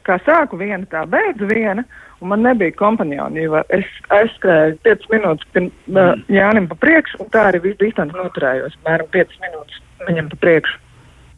kā 0.07 0.19
sāku 0.27 0.59
viena, 0.59 0.83
tā 0.91 1.03
beidzu 1.09 1.47
viena, 1.49 1.85
un 2.21 2.31
man 2.31 2.45
nebija 2.45 2.75
kompanioni. 2.79 3.47
Es 3.73 3.89
aizskrēju 4.13 4.79
5 4.87 5.09
minūtes 5.11 5.49
pirms 5.55 5.91
uh, 5.91 6.13
Jānim 6.31 6.69
pa 6.71 6.79
priekšu, 6.79 7.23
un 7.23 7.31
tā 7.33 7.47
arī 7.49 7.63
visu 7.67 7.81
distanci 7.83 8.17
noturējos. 8.19 8.79
Mēram 8.87 9.11
5 9.15 9.39
minūtes 9.43 9.83
viņam 10.07 10.31
pa 10.33 10.41
priekšu. 10.45 10.79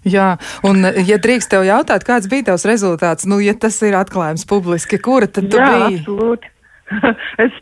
Jā, 0.06 0.36
un, 0.68 0.86
ja 1.02 1.18
drīkst 1.18 1.50
tev 1.50 1.64
jautāt, 1.66 2.04
kāds 2.06 2.30
bija 2.30 2.52
tavs 2.52 2.68
rezultāts, 2.70 3.26
nu, 3.26 3.40
ja 3.42 3.56
tas 3.58 3.80
ir 3.82 3.98
atklājums 3.98 4.46
publiski, 4.46 5.00
kura 5.02 5.26
tad 5.26 5.50
tu 5.50 5.58
Jā, 5.58 5.72
biji? 5.72 6.04
Absolūti. 6.04 6.52
es 7.44 7.56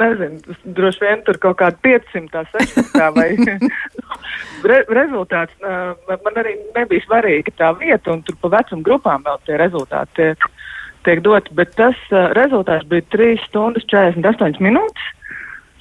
nezinu, 0.00 0.54
droši 0.64 1.04
vien 1.04 1.22
tur 1.26 1.36
kaut 1.42 1.58
kāda 1.60 1.76
500, 1.84 2.44
600 2.54 3.10
vai 3.16 3.28
Re, 4.70 4.80
rezultāts. 4.88 5.54
Man 5.60 6.40
arī 6.40 6.56
nebija 6.76 7.04
svarīga 7.04 7.54
tā 7.58 7.70
vieta, 7.80 8.14
un 8.14 8.24
tur 8.24 8.38
pa 8.40 8.52
vecuma 8.56 8.84
grupām 8.86 9.24
vēl 9.26 9.40
tie 9.46 9.60
rezultāti 9.60 10.16
tiek, 10.20 10.50
tiek 11.08 11.22
doti. 11.24 11.54
Bet 11.56 11.72
tas 11.78 11.96
uh, 12.12 12.30
rezultāts 12.36 12.88
bija 12.90 13.06
3 13.14 13.40
stundas 13.46 13.88
48 13.92 14.60
minūtes. 14.64 15.08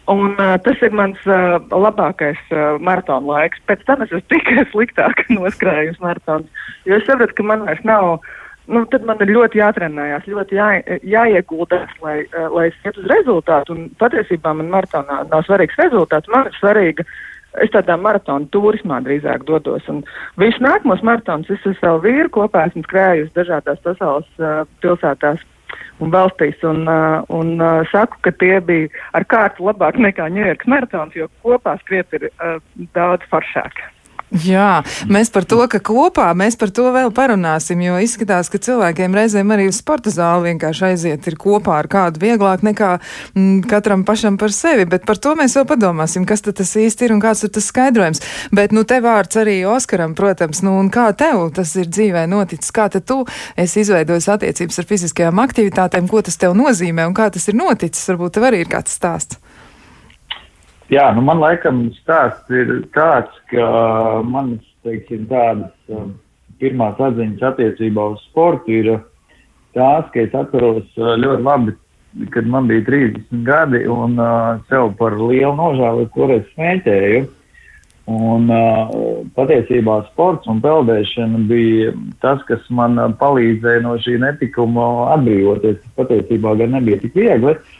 Un, 0.09 0.33
uh, 0.39 0.55
tas 0.65 0.79
ir 0.81 0.95
mans 0.95 1.19
uh, 1.29 1.59
labākais 1.69 2.39
uh, 2.49 2.79
maratona 2.81 3.35
laiks. 3.35 3.61
Pēc 3.69 3.83
tam 3.85 4.03
es 4.03 4.09
esmu 4.09 4.25
tikai 4.33 4.65
sliktāk 4.71 5.25
noskrējusi 5.29 6.01
maratonu. 6.03 6.49
Jo 6.89 6.97
es 6.97 7.05
saprotu, 7.07 7.35
ka 7.37 7.45
man 7.51 7.67
vairs 7.67 7.83
nav 7.87 8.15
uh, 8.15 8.31
nu, 8.69 8.83
tad 8.91 9.05
man 9.07 9.21
ir 9.23 9.33
ļoti 9.33 9.59
jātrenējās, 9.61 10.27
ļoti 10.29 10.59
jā, 10.59 10.69
jāieguldās, 11.15 11.91
lai, 12.05 12.21
uh, 12.29 12.47
lai 12.53 12.69
es 12.69 12.77
ietu 12.85 13.03
uz 13.03 13.09
rezultātu. 13.11 13.75
Un 13.75 13.89
patiesībā 14.01 14.53
man 14.57 14.71
maratonā 14.73 15.23
nav 15.31 15.43
svarīgs 15.47 15.77
rezultāts, 15.81 16.31
man 16.33 16.49
ir 16.49 16.57
svarīga. 16.59 17.05
Es 17.63 17.71
tādā 17.73 17.95
maratona 17.97 18.45
turismā 18.53 18.99
drīzāk 19.01 19.41
dodos. 19.47 19.87
Visus 20.37 20.61
nākamos 20.61 21.01
maratonus 21.01 21.49
es 21.49 21.63
ar 21.65 21.77
savu 21.79 22.03
vīru 22.03 22.29
kopā 22.35 22.67
esmu 22.69 22.83
skrējusi 22.85 23.33
dažādās 23.33 23.81
pasaules 23.85 24.29
uh, 24.37 24.67
pilsētās 24.85 25.41
un 25.99 26.13
valstīs. 26.13 26.61
Un, 26.69 26.83
uh, 26.85 27.25
un 27.33 27.55
uh, 27.57 27.81
saku, 27.91 28.21
ka 28.25 28.33
tie 28.37 28.59
bija 28.65 28.89
ar 29.17 29.25
kārtu 29.29 29.65
labāk 29.65 29.97
nekā 29.97 30.29
Ņujorkas 30.35 30.69
maratons, 30.69 31.17
jo 31.17 31.29
kopā 31.45 31.79
skriet 31.81 32.13
ir 32.19 32.29
uh, 32.29 32.59
daudz 32.97 33.25
foršāk. 33.33 33.81
Jā, 34.29 34.83
mēs 35.09 35.31
par 35.33 35.45
to, 35.49 35.57
ka 35.65 35.79
kopā 35.81 36.27
mēs 36.37 36.53
par 36.59 36.69
to 36.69 36.91
vēl 36.93 37.09
parunāsim, 37.17 37.79
jo 37.81 37.95
izskatās, 37.97 38.51
ka 38.53 38.61
cilvēkiem 38.61 39.15
reizēm 39.17 39.49
arī 39.55 39.65
uz 39.71 39.79
sporta 39.81 40.13
zāli 40.13 40.51
vienkārši 40.51 40.85
aiziet 40.91 41.25
ir 41.31 41.37
kopā 41.39 41.79
ar 41.81 41.89
kādu 41.89 42.21
vieglāk 42.21 42.61
nekā 42.67 42.91
m, 42.99 43.01
mm, 43.33 43.63
katram 43.71 44.03
pašam 44.05 44.37
par 44.37 44.53
sevi, 44.53 44.85
bet 44.85 45.07
par 45.09 45.17
to 45.17 45.33
mēs 45.39 45.57
vēl 45.57 45.65
padomāsim, 45.71 46.29
kas 46.29 46.45
tad 46.45 46.59
tas 46.61 46.75
īsti 46.77 47.09
ir 47.09 47.15
un 47.17 47.23
kāds 47.25 47.41
ir 47.47 47.53
tas 47.57 47.71
skaidrojums. 47.73 48.21
Bet, 48.53 48.75
nu, 48.75 48.85
te 48.85 49.01
vārds 49.01 49.41
arī 49.41 49.63
Oskaram, 49.65 50.13
protams, 50.13 50.61
nu, 50.61 50.77
un 50.77 50.93
kā 50.93 51.09
tev 51.17 51.47
tas 51.57 51.73
ir 51.81 51.89
dzīvē 51.89 52.27
noticis, 52.29 52.69
kā 52.75 52.85
tad 52.93 53.09
tu 53.09 53.23
esi 53.57 53.81
izveidojis 53.81 54.29
attiecības 54.29 54.77
ar 54.77 54.91
fiziskajām 54.93 55.41
aktivitātēm, 55.41 56.05
ko 56.05 56.21
tas 56.21 56.37
tev 56.37 56.53
nozīmē 56.59 57.09
un 57.09 57.17
kā 57.17 57.31
tas 57.33 57.49
ir 57.49 57.57
noticis, 57.57 58.11
varbūt 58.13 58.37
tev 58.37 58.51
arī 58.51 58.61
ir 58.61 58.69
kāds 58.77 58.93
stāsts. 58.93 59.41
Jā, 60.89 61.11
nu 61.13 61.21
man 61.21 61.37
laikam 61.37 61.83
stāsts 61.99 62.49
ir 62.49 62.71
tāds, 62.95 63.33
ka 63.51 63.65
manas, 64.25 64.63
teiksim, 64.81 65.27
tādas 65.29 65.93
um, 65.93 66.15
pirmās 66.57 66.97
atziņas 66.97 67.45
attiecībā 67.51 68.07
uz 68.15 68.23
sportu 68.31 68.73
ir 68.73 68.89
tās, 69.77 70.07
ka 70.09 70.23
es 70.23 70.33
atceros 70.33 70.87
uh, 70.97 71.13
ļoti 71.21 71.45
labi, 71.45 71.75
kad 72.33 72.49
man 72.49 72.65
bija 72.71 72.87
30 72.87 73.43
gadi 73.45 73.83
un 73.85 74.17
uh, 74.17 74.57
sev 74.71 74.95
par 74.97 75.13
lielu 75.19 75.53
nožēlu 75.59 76.07
toreiz 76.15 76.47
smēķēju. 76.55 77.27
Un 78.09 78.49
uh, 78.49 78.89
patiesībā 79.35 79.99
sports 80.07 80.49
un 80.49 80.57
peldēšana 80.63 81.43
bija 81.51 81.91
tas, 82.23 82.41
kas 82.47 82.65
man 82.73 82.97
palīdzēja 83.21 83.83
no 83.85 83.93
šī 84.01 84.17
netikuma 84.25 84.87
atbrīvoties. 85.19 85.83
Patiesībā 86.01 86.55
gan 86.57 86.73
nebija 86.79 86.97
tik 87.03 87.13
viegli. 87.13 87.53
Uh, 87.53 87.78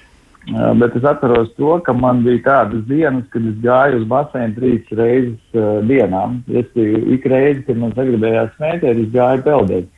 Bet 0.50 0.96
es 0.96 1.03
atceros 1.06 1.51
to, 1.58 1.75
ka 1.86 1.94
man 1.94 2.24
bija 2.25 2.41
tādas 2.46 2.86
dienas, 2.89 3.25
kad 3.29 3.44
es 3.46 3.58
gāju 3.62 4.00
uz 4.00 4.06
basēnu 4.10 4.56
trīs 4.56 4.94
reizes 4.98 5.58
uh, 5.58 5.82
dienā. 5.86 6.24
Es 6.50 6.72
ik 6.74 7.27
reizi, 7.29 7.65
kad 7.68 7.77
man 7.77 7.94
sagribējās 7.94 8.56
smēķēt, 8.56 9.01
es 9.03 9.12
gāju 9.13 9.44
peldēt. 9.46 9.91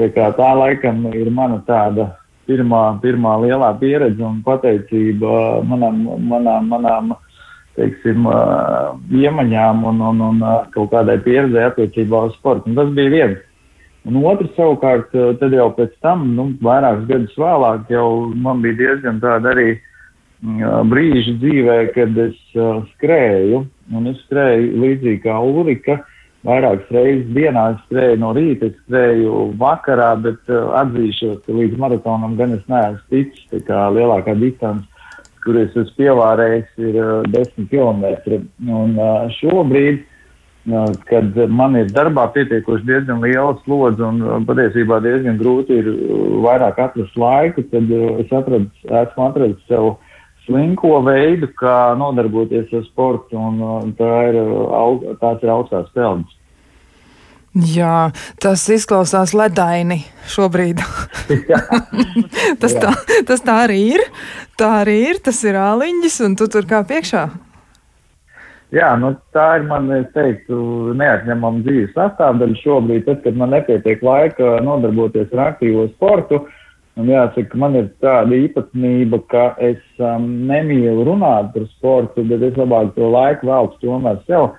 Tā, 0.00 0.26
tā 0.34 0.48
laikam 0.58 1.04
ir 1.12 1.30
mana 1.30 1.60
tāda 1.68 2.08
pirmā, 2.50 2.80
pirmā 3.04 3.36
lielā 3.44 3.68
pieredze 3.78 4.24
un 4.26 4.40
pateicība 4.42 5.62
manām, 5.68 6.02
manām, 6.32 6.72
manām 6.72 7.14
teiksim, 7.78 8.26
uh, 8.26 8.98
iemaņām 9.14 9.86
un, 9.92 10.02
un, 10.08 10.26
un 10.32 10.42
uh, 10.42 10.58
kaut 10.74 10.90
kādai 10.96 11.20
pieredzei 11.22 11.68
attiecībā 11.68 12.26
uz 12.26 12.34
sportu. 12.40 12.72
Un 12.72 12.80
tas 12.80 12.90
bija 12.96 13.14
viens. 13.14 13.48
Un 14.08 14.18
otrs 14.26 14.50
savukārt, 14.56 15.14
tad 15.38 15.54
jau 15.54 15.68
pēc 15.76 15.94
tam, 16.02 16.26
nu, 16.34 16.48
vairākus 16.58 17.06
gadus 17.06 17.38
vēlāk, 17.38 17.86
jau 17.94 18.06
man 18.34 18.58
bija 18.64 18.80
diezgan 18.80 19.22
tāda 19.22 19.54
arī 19.54 19.78
brīži 20.42 21.36
dzīvē, 21.38 21.76
kad 21.94 22.16
es 22.18 22.38
skrēju, 22.96 23.62
un 23.94 24.06
es 24.10 24.18
skrēju 24.26 24.80
līdzīgi 24.82 25.22
kā 25.26 25.38
Ulrika. 25.38 26.02
Vairākas 26.42 26.88
reizes 26.90 27.28
dienā 27.36 27.68
es 27.70 27.82
skrēju 27.86 28.18
no 28.18 28.32
rīta, 28.34 28.66
es 28.66 28.78
skrēju 28.82 29.52
vakarā, 29.60 30.16
bet 30.24 30.50
atzīšos, 30.50 31.44
ka 31.46 31.54
līdz 31.54 31.78
maratonam 31.78 32.34
gan 32.36 32.56
es 32.56 32.64
neesmu 32.66 33.04
ticis. 33.14 33.44
Tā 33.52 33.60
kā 33.68 33.84
lielākā 33.94 34.34
distance, 34.40 34.88
kur 35.44 35.60
es 35.60 35.70
esmu 35.70 35.94
pievārējis, 36.00 36.72
ir 36.82 36.98
uh, 36.98 37.12
10 37.30 37.70
km. 37.70 38.42
Un 38.66 38.98
šobrīd, 39.38 40.02
kad 41.06 41.38
man 41.50 41.78
ir 41.78 41.94
darbā 41.94 42.28
pietiekoši 42.34 42.86
diezgan 42.86 43.22
liela 43.22 43.54
slodze 43.64 44.02
un 44.06 44.46
patiesībā 44.46 45.00
diezgan 45.02 45.38
grūti 45.38 45.78
ir 45.78 45.88
vairāk 46.42 46.78
atrast 46.78 47.16
laiku, 47.18 47.64
tad 47.70 47.90
es 48.22 48.30
atradu, 48.30 48.70
esmu 48.86 49.26
atradis 49.26 49.62
sev 49.70 49.94
slinko 50.46 51.00
veidu, 51.06 51.48
kā 51.58 51.94
nodarboties 51.98 52.70
ar 52.74 52.86
sportu, 52.88 53.38
un 53.38 53.92
tā 53.98 54.12
ir, 54.30 54.38
aug, 54.76 55.04
tās 55.20 55.42
ir 55.44 55.52
augstās 55.52 55.90
pelnas. 55.96 56.38
Jā, 57.52 58.08
tas 58.40 58.62
izklausās 58.72 59.34
ledaini 59.36 59.98
šobrīd. 60.32 60.80
tas, 62.62 62.72
tā, 62.80 62.94
tas 63.28 63.44
tā 63.44 63.56
arī 63.66 63.80
ir. 63.98 64.04
Tā 64.56 64.70
arī 64.80 64.96
ir. 65.10 65.20
Tas 65.20 65.42
ir 65.44 65.58
āliņģis, 65.60 66.16
un 66.24 66.38
tu 66.40 66.48
tur 66.48 66.64
kā 66.68 66.80
piekšā. 66.88 67.26
Jā, 68.72 68.94
nu, 68.96 69.10
tā 69.36 69.58
ir 69.58 69.66
man, 69.68 69.90
teiktu, 70.14 70.56
neatņemama 70.96 71.60
dzīves 71.66 71.92
sastāvdaļa 71.92 72.56
šobrīd, 72.62 73.04
tad, 73.04 73.20
kad 73.26 73.36
man 73.36 73.52
nepietiek 73.52 74.00
laika 74.00 74.54
nodarboties 74.64 75.28
ar 75.36 75.50
aktīvo 75.50 75.90
sportu. 75.92 76.40
Uh, 76.40 76.61
Un 77.00 77.08
jāsaka, 77.08 77.56
man 77.56 77.76
ir 77.78 77.86
tāda 78.04 78.36
īpatnība, 78.36 79.22
ka 79.32 79.44
es 79.64 79.80
um, 79.96 80.26
nemīlu 80.48 81.06
runāt 81.08 81.54
par 81.54 81.64
sportu, 81.70 82.24
bet 82.28 82.44
es 82.44 82.58
labāk 82.60 82.90
to 82.98 83.08
laiku 83.14 83.48
veltu 83.48 83.80
tomēr 83.80 84.18
sev 84.26 84.50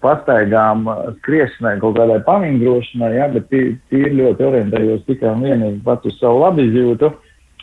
pastaigām, 0.00 0.86
uh, 0.88 1.10
skriešanai, 1.18 1.74
kaut 1.82 1.98
kādai 1.98 2.22
pavingrošanai, 2.24 3.12
jā, 3.18 3.28
bet 3.34 3.52
tīri 3.52 4.14
ļoti 4.16 4.48
orientējos 4.48 5.04
tikai 5.10 5.34
un 5.34 5.44
vienīgi 5.44 5.82
pats 5.84 6.08
uz 6.08 6.16
savu 6.22 6.40
labizjūtu. 6.46 7.12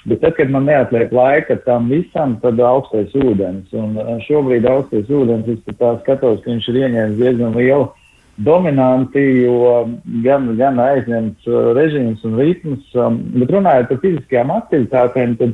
Bet 0.05 0.21
tad, 0.21 0.35
kad 0.37 0.51
man 0.53 0.67
neatliek 0.69 1.09
laika 1.09 1.57
tam 1.65 1.87
visam, 1.89 2.35
tad 2.43 2.61
augstais 2.61 3.15
ūdens. 3.17 3.73
Un 3.73 3.97
uh, 3.97 4.15
šobrīd 4.27 4.69
augstais 4.69 5.09
ūdens, 5.09 5.49
es 5.49 5.79
tā 5.81 5.95
skatos, 6.03 6.43
ka 6.43 6.53
viņš 6.53 6.69
ir 6.69 6.83
ieņēmis 6.83 7.21
diezgan 7.23 7.57
lielu 7.57 7.89
dominanti, 8.35 9.21
jo 9.45 9.85
gan, 10.23 10.49
gan 10.59 10.79
aizņemts 10.81 11.47
uh, 11.47 11.69
režīms 11.77 12.23
un 12.27 12.39
ritms, 12.39 12.89
um, 12.99 13.21
bet 13.37 13.53
runājot 13.55 13.91
par 13.91 14.01
fiziskajām 14.01 14.51
aktivitātēm, 14.57 15.37
tad 15.39 15.53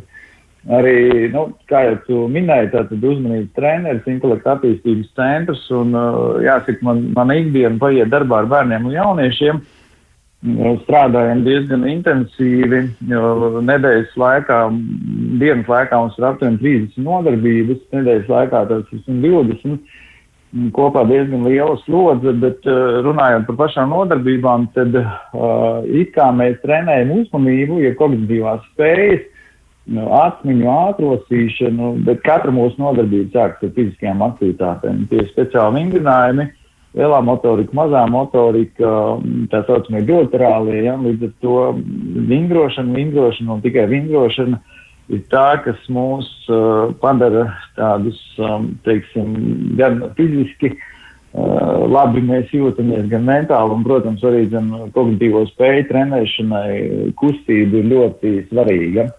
arī, 0.77 0.95
nu, 1.33 1.47
kā 1.69 1.83
jau 1.87 1.99
tu 2.07 2.23
minēji, 2.33 2.71
tātad 2.73 3.05
uzmanības 3.11 3.53
treneris, 3.57 4.09
intelekta 4.09 4.55
attīstības 4.55 5.13
centrs, 5.17 5.67
un 5.77 5.93
uh, 5.93 6.41
jāsaka, 6.41 6.81
man, 6.87 7.05
man 7.17 7.35
ikdiena 7.35 7.77
paiet 7.81 8.09
darbā 8.13 8.41
ar 8.41 8.51
bērniem 8.55 8.89
un 8.89 8.97
jauniešiem. 8.97 9.63
Strādājam 10.81 11.43
diezgan 11.45 11.83
intensīvi, 11.85 12.79
nedēļas 13.05 14.15
laikā, 14.17 14.55
dienas 15.37 15.67
laikā 15.69 15.99
mums 16.01 16.15
ir 16.17 16.25
aptuveni 16.31 16.57
30 16.63 17.03
nodarbības, 17.05 17.83
nedēļas 17.93 18.31
laikā 18.31 18.63
tas 18.71 18.89
ir 18.89 19.03
120 19.05 19.99
kopā 20.75 21.03
diezgan 21.07 21.45
liela 21.47 21.77
slodze, 21.85 22.33
bet 22.41 22.65
uh, 22.67 22.99
runājot 23.05 23.47
par 23.49 23.59
pašām 23.63 23.93
nodarbībām, 23.95 24.67
tad 24.75 24.95
uh, 24.99 25.83
it 25.87 26.11
kā 26.15 26.27
mēs 26.35 26.59
trenējam 26.65 27.13
uzmanību, 27.21 27.79
ja 27.85 27.93
kognitīvās 27.99 28.65
spējas, 28.73 29.27
nu, 29.91 30.07
atmiņu 30.19 30.71
ātrosīšanu, 30.71 31.93
bet 32.07 32.23
katra 32.27 32.53
mūsu 32.53 32.81
nodarbība 32.83 33.31
sākas 33.35 33.69
ar 33.69 33.75
fiziskajām 33.77 34.25
aktivitātēm. 34.27 35.05
Tie 35.09 35.21
ir 35.23 35.31
speciāli 35.31 35.79
vingrinājumi, 35.79 36.49
lielā 36.99 37.21
motorika, 37.23 37.75
mazā 37.77 38.03
motorika, 38.11 38.91
tā 39.53 39.63
saucamie 39.69 40.03
bilaterālie, 40.07 40.83
ja, 40.89 40.97
līdz 40.99 41.29
ar 41.29 41.33
to 41.45 41.57
vingrošana, 42.27 42.95
vingrošana 42.99 43.55
un 43.55 43.63
tikai 43.63 43.87
vingrošana 43.91 44.59
ir 45.09 45.21
tā, 45.31 45.47
kas 45.65 45.79
mūs 45.91 46.29
uh, 46.51 46.91
padara 47.01 47.47
tādus, 47.77 48.19
um, 48.39 48.71
teiksim, 48.85 49.33
gan 49.79 50.01
fiziski 50.17 50.73
uh, 50.75 51.87
labi 51.89 52.23
mēs 52.27 52.51
jūtamies, 52.53 53.07
gan 53.11 53.25
mentāli, 53.27 53.77
un, 53.77 53.85
protams, 53.87 54.23
arī 54.27 54.45
kognitīvo 54.95 55.45
spēju 55.53 55.87
trenēšanai 55.89 56.75
kustība 57.19 57.81
ir 57.81 57.89
ļoti 57.95 58.35
svarīga. 58.51 59.09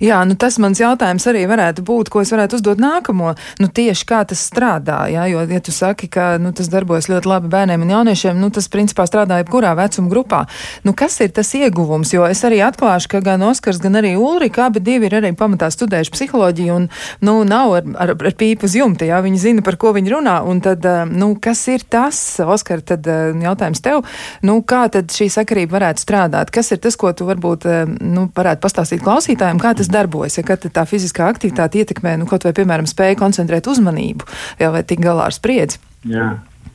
Jā, 0.00 0.20
nu 0.28 0.36
tas 0.38 0.58
mans 0.62 0.80
jautājums 0.80 1.26
arī 1.30 1.46
varētu 1.48 1.82
būt, 1.86 2.10
ko 2.12 2.22
es 2.22 2.30
varētu 2.32 2.58
uzdot 2.58 2.80
nākamo. 2.82 3.34
Nu, 3.62 3.68
tieši 3.72 4.06
kā 4.08 4.22
tas 4.28 4.42
strādā, 4.46 5.06
jā, 5.12 5.26
jo, 5.32 5.42
ja 5.50 5.60
tu 5.64 5.74
saki, 5.74 6.08
ka 6.12 6.36
nu, 6.42 6.52
tas 6.56 6.70
darbojas 6.72 7.08
ļoti 7.10 7.30
labi 7.30 7.50
bērniem 7.52 7.82
un 7.84 7.92
jauniešiem, 7.94 8.38
nu, 8.40 8.50
tas 8.54 8.68
principā 8.72 9.06
strādā 9.08 9.40
jebkurā 9.40 9.74
vecuma 9.78 10.12
grupā. 10.12 10.42
Nu, 10.86 10.94
kas 10.96 11.18
ir 11.24 11.32
tas 11.36 11.50
ieguvums? 11.56 12.12
Jo 12.14 12.26
es 12.28 12.44
arī 12.46 12.60
atklāšu, 12.66 13.10
ka 13.16 13.22
gan 13.24 13.42
Oskars, 13.46 13.80
gan 13.82 13.98
arī 13.98 14.14
Ulrika, 14.20 14.68
abi 14.70 14.82
divi 14.84 15.08
ir 15.08 15.18
arī 15.20 15.32
pamatā 15.36 15.70
studējuši 15.72 16.14
psiholoģiju 16.14 16.76
un, 16.76 16.88
nu, 17.26 17.38
nav 17.48 17.74
ar, 17.80 17.88
ar, 18.06 18.14
ar 18.14 18.36
pīpu 18.38 18.68
uz 18.68 18.76
jumta, 18.78 19.08
jā, 19.08 19.20
viņi 19.24 19.42
zina, 19.42 19.64
par 19.66 19.78
ko 19.80 19.92
viņi 19.96 20.12
runā. 20.12 20.36
Un 20.46 20.60
tad, 20.64 20.84
eh, 20.86 21.04
nu, 21.10 21.32
kas 21.42 21.64
ir 21.72 21.84
tas, 21.90 22.20
Oskar, 22.46 22.82
tad 22.86 23.06
eh, 23.10 23.32
jautājums 23.42 23.82
tev, 23.84 24.04
nu, 24.46 24.60
kā 24.66 24.86
tad 24.92 25.12
šī 25.14 25.28
sakarība 25.32 25.78
varētu 25.78 26.04
strādāt? 26.04 26.52
Kas 26.54 26.72
ir 26.74 26.82
tas, 26.84 26.96
ko 27.00 27.12
tu 27.16 27.28
varbūt, 27.28 27.66
eh, 27.70 27.84
nu, 27.86 28.28
varētu 28.36 28.62
pastāstīt 28.64 29.04
klausītājiem, 29.04 29.55
kā 29.62 29.72
tas 29.76 29.90
darbojas, 29.92 30.38
ja 30.38 30.56
tā 30.56 30.84
fiziskā 30.88 31.28
aktivitāte 31.30 31.82
ietekmē, 31.82 32.16
nu, 32.20 32.28
kaut 32.30 32.46
vai, 32.46 32.54
piemēram, 32.56 32.88
spēju 32.90 33.20
koncentrēt 33.20 33.68
uzmanību, 33.70 34.28
jau 34.62 34.72
vai 34.74 34.82
tik 34.86 35.02
galā 35.04 35.30
ar 35.30 35.36
spriedzi. 35.36 35.82
Jā. 36.10 36.34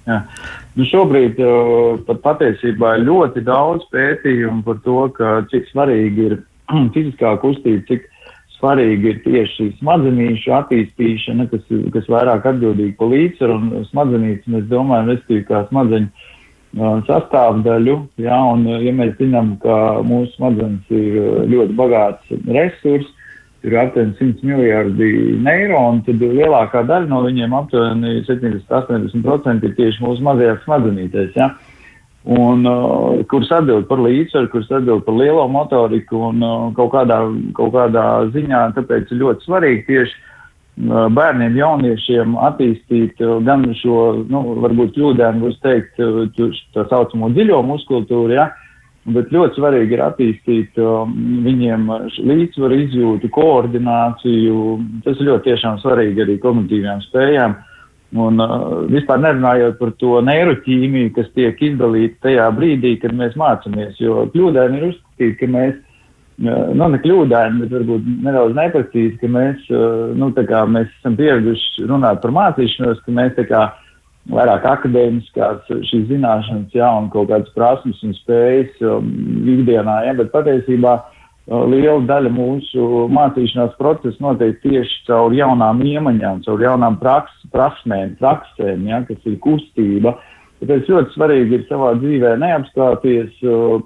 Jā. 0.09 0.23
Nu 0.73 0.85
šobrīd 0.89 1.37
uh, 1.45 1.99
pat 2.07 2.21
patiesībā 2.23 2.95
ir 2.97 3.05
ļoti 3.05 3.43
daudz 3.45 3.85
pētījumu 3.93 4.63
par 4.65 4.79
to, 4.85 5.01
ka 5.13 5.33
cik 5.51 5.69
svarīgi 5.69 6.25
ir 6.29 6.39
fiziskā 6.95 7.35
kustība, 7.43 7.83
cik 7.89 8.07
svarīgi 8.61 9.11
ir 9.11 9.21
tieši 9.25 9.69
smadzenīšu 9.79 10.53
attīstīšana, 10.57 11.47
kas, 11.51 11.63
kas 11.93 12.09
vairāk 12.13 12.45
atbildīgi 12.49 12.97
par 12.99 13.09
līdzsvaru 13.13 13.57
un 13.57 13.87
smadzenītes, 13.89 14.49
mēs 14.53 14.67
domājam, 14.69 15.13
respektīvi 15.13 15.47
kā 15.49 15.63
smadzeņu 15.69 16.29
sastāvdaļu, 16.77 17.95
jā, 18.21 18.37
un 18.53 18.67
ja 18.79 18.93
mēs 18.95 19.17
zinām, 19.19 19.57
ka 19.63 20.01
mūsu 20.07 20.31
smadzenes 20.37 20.93
ir 20.93 21.17
ļoti 21.51 21.75
bagāts 21.75 22.31
resurs, 22.47 23.09
ir 23.67 23.75
aptuveni 23.77 24.15
100 24.17 24.47
miljardi 24.47 25.09
eiro, 25.51 25.81
un 25.91 25.99
tad 26.05 26.23
lielākā 26.23 26.85
daļa 26.87 27.11
no 27.11 27.21
viņiem, 27.27 27.53
aptuveni 27.53 28.21
70-80%, 28.29 29.67
ir 29.67 29.75
tieši 29.77 30.05
mūsu 30.05 30.23
mazajās 30.25 30.63
smadzenītēs. 30.63 31.35
Ja? 31.35 31.51
Un, 32.21 32.65
uh, 32.69 33.19
kuras 33.29 33.51
atbild 33.57 33.87
par 33.89 34.01
līdzsvaru, 34.01 34.49
kuras 34.53 34.71
atbild 34.77 35.03
par 35.05 35.15
lielo 35.17 35.47
motoriku 35.49 36.27
un 36.29 36.41
uh, 36.45 36.67
kaut, 36.77 36.93
kādā, 36.95 37.19
kaut 37.57 37.73
kādā 37.75 38.07
ziņā, 38.33 38.67
tāpēc 38.77 39.09
ir 39.11 39.23
ļoti 39.25 39.49
svarīgi 39.49 39.87
tieši 39.89 40.13
uh, 40.13 40.30
bērniem, 40.89 41.59
jauniešiem 41.59 42.33
attīstīt 42.49 43.21
gan 43.45 43.67
šo, 43.77 43.99
nu, 44.31 44.41
varbūt 44.63 44.95
kļūdēm, 44.95 45.43
būs 45.43 45.59
teikt, 45.61 46.01
tā 46.75 46.85
saucamo 46.89 47.29
dziļo 47.35 47.61
muskultūru, 47.69 48.33
ja, 48.37 48.49
Bet 49.01 49.31
ļoti 49.33 49.57
svarīgi 49.57 49.95
ir 49.95 50.01
attīstīt 50.05 50.77
um, 50.77 51.13
viņiem 51.41 51.87
līdzsvaru 52.21 52.75
izjūtu, 52.83 53.31
koordināciju. 53.33 54.57
Tas 55.05 55.17
ir 55.17 55.29
ļoti 55.31 55.47
tiešām 55.47 55.79
svarīgi 55.81 56.21
arī 56.21 56.35
kognitīvām 56.43 57.01
spējām. 57.07 57.55
Un 58.21 58.43
uh, 58.43 58.83
vispār 58.91 59.23
nerunājot 59.23 59.79
par 59.79 59.95
to 60.03 60.19
neiroķīmiju, 60.27 61.15
kas 61.15 61.31
tiek 61.33 61.57
izdalīta 61.65 62.27
tajā 62.27 62.45
brīdī, 62.53 62.93
kad 63.01 63.15
mēs 63.17 63.33
mācāmies. 63.41 63.97
Jo 63.97 64.27
kļūdaini 64.35 64.77
ir 64.77 64.87
uzskatīt, 64.91 65.39
ka 65.39 65.49
mēs, 65.49 65.81
nu 66.41 66.87
ne 66.89 66.99
kļūdaini, 67.03 67.61
bet 67.63 67.75
varbūt 67.75 68.09
nedaudz 68.25 68.57
neprecīzi, 68.57 69.19
ka 69.21 69.29
mēs, 69.29 69.63
uh, 69.69 70.11
nu 70.17 70.31
kā 70.35 70.65
mēs 70.69 70.89
esam 70.99 71.15
pieraduši 71.19 71.87
runāt 71.89 72.21
par 72.23 72.33
mācīšanos, 72.37 73.01
ka 73.05 73.15
mēs 73.15 73.39
kā 73.49 73.63
vairāk 74.31 74.65
akadēmiskās 74.69 75.69
šīs 75.89 76.05
zināšanas, 76.11 76.73
jā, 76.75 76.89
un 76.99 77.09
kaut 77.13 77.31
kādas 77.31 77.53
prasmes 77.55 78.01
un 78.05 78.13
spējas 78.19 78.83
um, 78.85 79.09
ikdienā, 79.49 79.97
ja, 80.05 80.13
bet 80.17 80.29
patiesībā 80.33 80.97
uh, 80.99 81.63
liela 81.71 81.99
daļa 82.09 82.33
mūsu 82.33 83.07
mācīšanās 83.13 83.73
procesa 83.79 84.21
notiek 84.23 84.59
tieši 84.65 85.01
caur 85.09 85.33
jaunām 85.35 85.81
iemaņām, 85.85 86.43
caur 86.45 86.61
jaunām 86.61 86.99
praks, 87.01 87.33
prasmēm, 87.53 88.15
praksēm, 88.21 88.85
ja, 88.89 89.01
kas 89.09 89.25
ir 89.29 89.39
kustība. 89.43 90.17
Tāpēc 90.61 90.89
ļoti 90.93 91.15
svarīgi 91.15 91.55
ir 91.57 91.61
savā 91.65 91.95
dzīvē 91.97 92.35
neapstāties, 92.37 93.37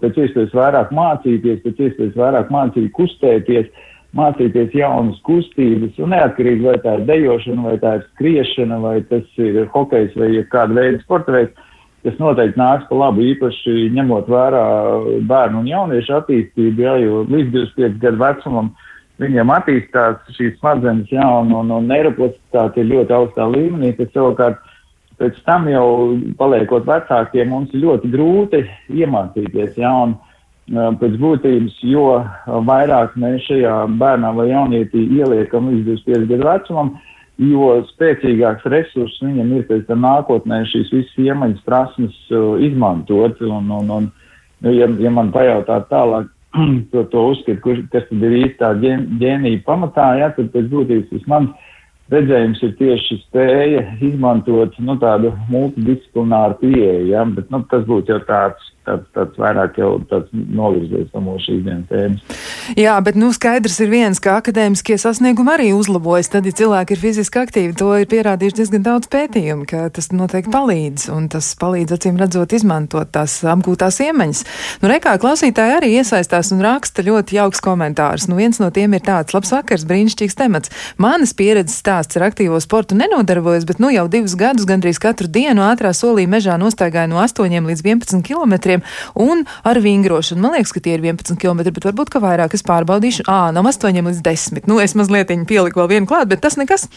pēc 0.02 0.18
iespējas 0.26 0.56
vairāk 0.58 0.90
mācīties, 0.96 1.62
pēc 1.64 1.78
iespējas 1.86 2.18
vairāk 2.20 2.50
mācīt 2.52 2.90
kustēties, 2.98 3.70
mācīties 4.16 4.76
jaunas 4.76 5.22
kustības, 5.28 5.96
un 6.04 6.12
neatkarīgi 6.12 6.68
vai 6.68 6.76
tā 6.84 6.98
ir 6.98 7.06
dejošana, 7.08 7.64
vai 7.70 7.78
tā 7.80 7.94
ir 8.00 8.04
skriešana, 8.10 8.82
vai 8.84 8.98
tas 9.08 9.40
ir 9.40 9.62
hokejs 9.72 10.20
vai 10.20 10.30
kāda 10.52 10.76
veida 10.76 11.00
sporta 11.06 11.38
veids, 11.38 11.72
tas 12.04 12.20
noteikti 12.20 12.60
nāks 12.60 12.92
pa 12.92 13.00
labu, 13.06 13.24
īpaši 13.32 13.90
ņemot 13.96 14.28
vērā 14.36 14.66
bērnu 15.32 15.64
un 15.64 15.72
jauniešu 15.72 16.20
attīstību, 16.20 16.86
jā, 16.90 17.00
jo 17.06 17.24
līdz 17.32 17.56
25 17.56 18.00
gadu 18.04 18.24
vecumam 18.26 18.72
viņiem 19.24 19.52
attīstās 19.62 20.36
šīs 20.36 20.60
smadzenes, 20.60 21.08
jā, 21.08 21.24
un, 21.24 21.56
un, 21.56 21.72
un 21.72 21.88
neiroplasticitāte 21.88 22.84
ir 22.84 22.92
ļoti 22.92 23.16
augstā 23.16 23.48
līmenī, 23.48 23.96
tas 23.96 24.12
savukārt 24.12 24.60
pēc 25.22 25.42
tam 25.48 25.68
jau 25.72 25.88
paliekot 26.40 26.88
vecākiem 26.88 27.52
mums 27.52 27.74
ir 27.74 27.86
ļoti 27.86 28.12
grūti 28.14 28.64
iemācīties, 28.92 29.78
jā, 29.80 29.92
un, 30.06 30.18
pēc 31.00 31.18
būtības, 31.22 31.78
jo 31.86 32.06
vairāk 32.66 33.16
mēs 33.22 33.46
šajā 33.46 33.76
bērnā 34.02 34.32
vai 34.34 34.50
jaunietī 34.50 35.04
ieliekam 35.20 35.70
līdz 35.70 35.86
25 36.06 36.30
gadu 36.32 36.48
vecumam, 36.50 36.94
jo 37.38 37.84
spēcīgāks 37.92 38.66
resurss 38.72 39.22
viņam 39.22 39.52
ir 39.58 39.68
pēc 39.70 39.86
tam 39.90 40.02
nākotnē 40.06 40.64
šīs 40.72 40.92
visas 40.94 41.18
iemaņas 41.20 41.66
prasmes 41.68 42.16
izmantot. 42.66 43.42
Un, 43.42 43.70
un, 43.70 43.92
un, 43.92 44.10
nu, 44.64 44.74
ja, 44.74 44.88
ja 44.88 45.12
man 45.12 45.32
pajautā 45.36 45.84
tālāk, 45.92 46.32
to, 46.92 47.04
to 47.12 47.28
uzskatu, 47.34 47.78
kas 47.92 48.08
tad 48.10 48.26
ir 48.26 48.38
īstā 48.46 48.74
ģēnija 48.82 49.62
pamatā, 49.68 50.14
ja, 50.22 50.32
tad 50.34 50.50
pēc 50.54 50.72
būtības 50.72 51.12
tas 51.12 51.30
mans 51.30 51.72
redzējums 52.14 52.62
ir 52.66 52.76
tieši 52.80 53.20
spēja 53.24 53.84
izmantot 54.06 54.78
nu, 54.84 54.98
tādu 55.02 55.34
multidisciplināru 55.50 56.60
pieeju, 56.62 57.10
ja, 57.12 57.26
bet 57.38 57.50
nu, 57.54 57.64
tas 57.72 57.86
būtu 57.90 58.14
jau 58.14 58.22
tāds 58.28 58.72
tāds, 58.86 59.08
tāds 59.16 59.40
vairāk 59.42 59.80
jau 59.80 59.92
tāds 60.10 60.32
novirzies 60.32 61.10
no 61.14 61.24
mūsu 61.26 61.50
šīsdienas 61.50 61.90
tēmas. 61.90 62.42
Jā, 62.80 62.96
bet 63.06 63.18
nu 63.20 63.32
skaidrs 63.36 63.78
ir 63.84 63.92
viens, 63.92 64.22
ka 64.24 64.38
akadēmiskie 64.40 64.98
sasniegumi 65.02 65.54
arī 65.54 65.68
uzlabojas. 65.76 66.32
Tad, 66.34 66.48
ja 66.50 66.56
cilvēki 66.56 66.96
ir 66.96 67.02
fiziski 67.02 67.42
aktīvi, 67.42 67.76
to 67.78 67.92
ir 68.00 68.10
pierādījuši 68.12 68.60
diezgan 68.60 68.86
daudz 68.86 69.10
pētījumu, 69.14 69.68
ka 69.70 69.88
tas 69.94 70.10
noteikti 70.14 70.54
palīdz, 70.54 71.08
un 71.16 71.30
tas 71.34 71.52
palīdz 71.62 71.98
acīm 71.98 72.20
redzot 72.22 72.56
izmantot 72.58 73.12
tās 73.16 73.38
apgūtās 73.46 74.02
iemaņas. 74.08 74.44
Nu, 74.82 74.90
rekā 74.92 75.16
klausītāji 75.22 75.78
arī 75.80 75.92
iesaistās 76.00 76.52
un 76.56 76.64
raksta 76.66 77.06
ļoti 77.06 77.40
jauks 77.40 77.64
komentārus. 77.66 78.30
Nu, 78.32 78.40
viens 78.40 78.60
no 78.62 78.72
tiem 78.74 78.98
ir 78.98 79.06
tāds 79.06 79.36
labs 79.36 79.54
vakars, 79.54 79.86
brīnišķīgs 79.90 80.40
temats. 80.40 80.74
Manas 81.02 81.36
pieredzes 81.38 81.80
stāsts 81.82 82.18
ar 82.20 82.28
aktīvo 82.30 82.60
sportu 82.64 82.98
nenodarbojas, 82.98 83.68
bet 83.68 83.82
nu 83.84 83.92
jau 83.94 84.08
divus 84.12 84.36
gadus 84.40 84.68
gandrīz 84.70 85.00
katru 85.02 85.30
dienu 85.32 85.66
ātrā 85.66 85.94
solī 85.96 86.26
mežā 86.30 86.58
nostaigāju 86.62 87.14
no 87.14 87.22
8 87.24 87.70
līdz 87.70 87.86
11 87.86 88.26
km 88.26 88.75
kilometriem 88.76 88.84
un 89.16 89.46
ar 89.64 89.80
vingrošanu. 89.80 90.42
Man 90.42 90.56
liekas, 90.56 90.74
ka 90.74 90.80
tie 90.80 90.96
ir 90.96 91.04
11 91.04 91.40
km, 91.40 91.72
bet 91.72 91.86
varbūt, 91.86 92.12
ka 92.12 92.20
vairāk 92.20 92.54
es 92.54 92.64
pārbaudīšu. 92.64 93.28
Ā, 93.28 93.52
no 93.54 93.64
8 93.64 93.96
līdz 93.96 94.22
10. 94.22 94.68
Nu, 94.68 94.80
es 94.80 94.96
mazliet 94.96 95.32
pieliku 95.48 95.82
vēl 95.82 95.96
vienu 95.96 96.08
klāt, 96.08 96.30
bet 96.30 96.42
tas 96.42 96.58
nekas. 96.58 96.90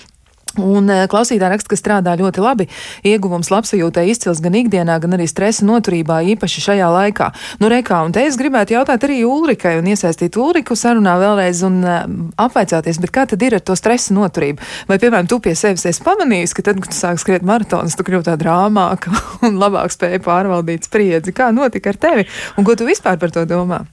Un 0.56 0.88
e, 0.90 1.02
klausītāja 1.10 1.52
raksta, 1.52 1.70
ka 1.70 1.78
strādā 1.78 2.14
ļoti 2.18 2.42
labi. 2.42 2.66
Ieguvums 3.06 3.50
labsajūtai 3.52 4.06
izcils 4.10 4.40
gan 4.44 4.56
ikdienā, 4.58 4.96
gan 5.02 5.16
arī 5.18 5.28
stresa 5.28 5.66
noturībā, 5.68 6.22
īpaši 6.34 6.64
šajā 6.64 6.88
laikā. 6.94 7.28
Nu, 7.60 7.68
rekā, 7.72 8.00
un 8.06 8.14
te 8.16 8.24
es 8.26 8.38
gribētu 8.40 8.74
jautāt 8.78 9.04
arī 9.06 9.20
Ulrikai 9.28 9.76
un 9.78 9.90
iesaistīt 9.92 10.38
Ulriku 10.40 10.76
sarunā 10.78 11.18
vēlreiz 11.20 11.60
un 11.68 11.82
uh, 11.84 12.00
apvaicāties, 12.40 13.00
bet 13.04 13.12
kā 13.14 13.26
tad 13.28 13.44
ir 13.44 13.58
ar 13.58 13.64
to 13.64 13.76
stresa 13.78 14.16
noturību? 14.16 14.64
Vai, 14.88 14.98
piemēram, 15.02 15.28
tu 15.30 15.40
pie 15.44 15.54
sevis 15.58 15.86
esi 15.90 16.02
pamanījis, 16.06 16.56
ka 16.56 16.64
tad, 16.70 16.80
kad 16.82 16.94
tu 16.94 16.98
sāk 16.98 17.20
skriet 17.22 17.46
maratonus, 17.46 17.98
tu 17.98 18.06
kļūsi 18.08 18.30
tāda 18.32 18.48
rāmāka 18.48 19.12
un 19.46 19.60
labāk 19.60 19.94
spēja 19.94 20.24
pārvaldīt 20.24 20.88
spriedzi? 20.88 21.36
Kā 21.36 21.52
notika 21.54 21.92
ar 21.92 22.02
tevi 22.08 22.26
un 22.56 22.66
ko 22.66 22.78
tu 22.78 22.88
vispār 22.88 23.20
par 23.20 23.36
to 23.36 23.44
domā? 23.48 23.84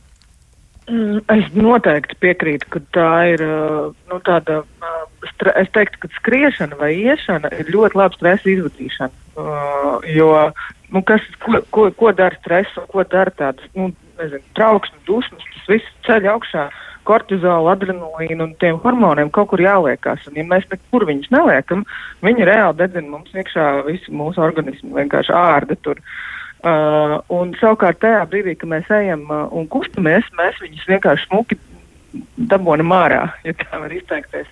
Mm, 0.85 1.23
es 1.33 1.47
noteikti 1.57 2.17
piekrītu, 2.21 2.67
ka 2.69 2.79
tā 2.93 3.11
ir 3.31 3.41
nu, 3.41 4.19
tāda, 4.25 4.59
es 5.55 5.69
teiktu, 5.75 6.01
ka 6.03 6.09
skriešana 6.19 6.79
vai 6.79 6.93
iešana 6.97 7.51
ir 7.59 7.69
ļoti 7.73 7.99
laba 7.99 8.17
stresa 8.17 8.49
izvadīšana. 8.51 9.13
Uh, 9.35 9.99
jo, 10.15 10.31
nu, 10.95 11.01
kas, 11.03 11.23
ko, 11.43 11.59
ko, 11.75 11.89
ko 11.99 12.11
dara 12.15 12.37
stress 12.39 12.77
un 12.79 12.87
ko 12.91 13.03
dara 13.03 13.33
tādas, 13.35 13.67
nu, 13.75 13.91
trauksmes, 14.55 15.01
dusmas, 15.07 15.43
tas 15.51 15.71
viss 15.73 15.95
ceļ 16.07 16.29
augšā 16.35 16.69
kortizolu, 17.05 17.69
adrenalīnu 17.73 18.47
un 18.47 18.53
tiem 18.61 18.79
hormoniem 18.81 19.29
kaut 19.33 19.51
kur 19.51 19.61
jāliekās. 19.61 20.25
Un, 20.29 20.39
ja 20.39 20.45
mēs 20.47 20.65
nekur 20.71 21.05
viņus 21.09 21.29
neliekam, 21.35 21.83
viņi 22.25 22.47
reāli 22.49 22.79
dedzina 22.81 23.11
mums 23.11 23.35
iekšā 23.35 23.67
visu 23.89 24.15
mūsu 24.15 24.41
organismu, 24.41 24.95
vienkārši 24.97 25.35
ārda 25.37 25.77
tur. 25.85 26.01
Uh, 26.65 27.19
un 27.29 27.51
savukārt 27.59 27.99
tajā 28.01 28.23
brīdī, 28.31 28.55
kad 28.57 28.71
mēs 28.71 28.87
ejam 28.89 29.27
uh, 29.29 29.43
un 29.53 29.67
kustamies, 29.69 30.25
mēs 30.39 30.57
viņus 30.63 30.87
vienkārši 30.89 31.27
smuki 31.27 31.59
dabonam 32.51 32.93
ārā, 32.95 33.21
ja 33.47 33.55
tā 33.59 33.81
var 33.81 33.93
izteikties. 33.93 34.49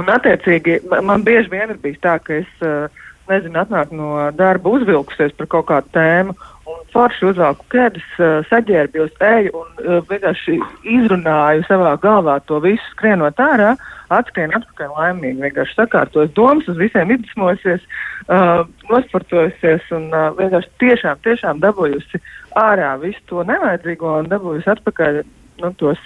Un 0.00 0.10
attiecīgi 0.12 0.80
man 0.90 1.24
bieži 1.26 1.52
vien 1.52 1.74
ir 1.74 1.80
bijis 1.82 2.00
tā, 2.04 2.18
ka 2.22 2.40
es, 2.40 2.50
uh, 2.64 2.88
nezinu, 3.30 3.60
atnāku 3.62 3.98
no 3.98 4.14
darba 4.36 4.76
uzvilkusies 4.78 5.36
par 5.38 5.50
kaut 5.52 5.68
kādu 5.70 5.94
tēmu 5.96 6.36
un 6.72 6.82
forši 6.94 7.30
uzvelku 7.32 7.66
kēdes, 7.72 8.06
uh, 8.18 8.40
saģērbjos, 8.50 9.16
eju 9.28 9.56
un 9.62 9.72
uh, 9.82 9.98
vienkārši 10.10 10.58
izrunāju 10.98 11.66
savā 11.68 11.96
galvā 12.02 12.38
to 12.48 12.62
visu 12.64 12.94
skrienot 12.94 13.40
ārā. 13.42 13.74
Uh, 13.76 13.98
atskrien 14.12 14.52
atpakaļ 14.56 14.92
laimīgi, 14.96 15.42
vienkārši 15.42 15.76
sakārtos 15.76 16.32
domas, 16.36 16.68
uz 16.70 16.78
visiem 16.80 17.12
iedvesmosies, 17.14 17.84
uh, 18.28 18.64
nosportojusies 18.90 19.88
un 19.96 20.08
uh, 20.12 20.30
vienkārši 20.38 20.72
tiešām, 20.82 21.22
tiešām 21.26 21.62
dabūjusi 21.62 22.20
ārā 22.60 22.94
visu 23.02 23.22
to 23.30 23.44
nevajadzīgo 23.48 24.18
un 24.20 24.30
dabūjusi 24.32 24.72
atpakaļ 24.74 25.22
nu, 25.62 25.72
tos 25.80 26.00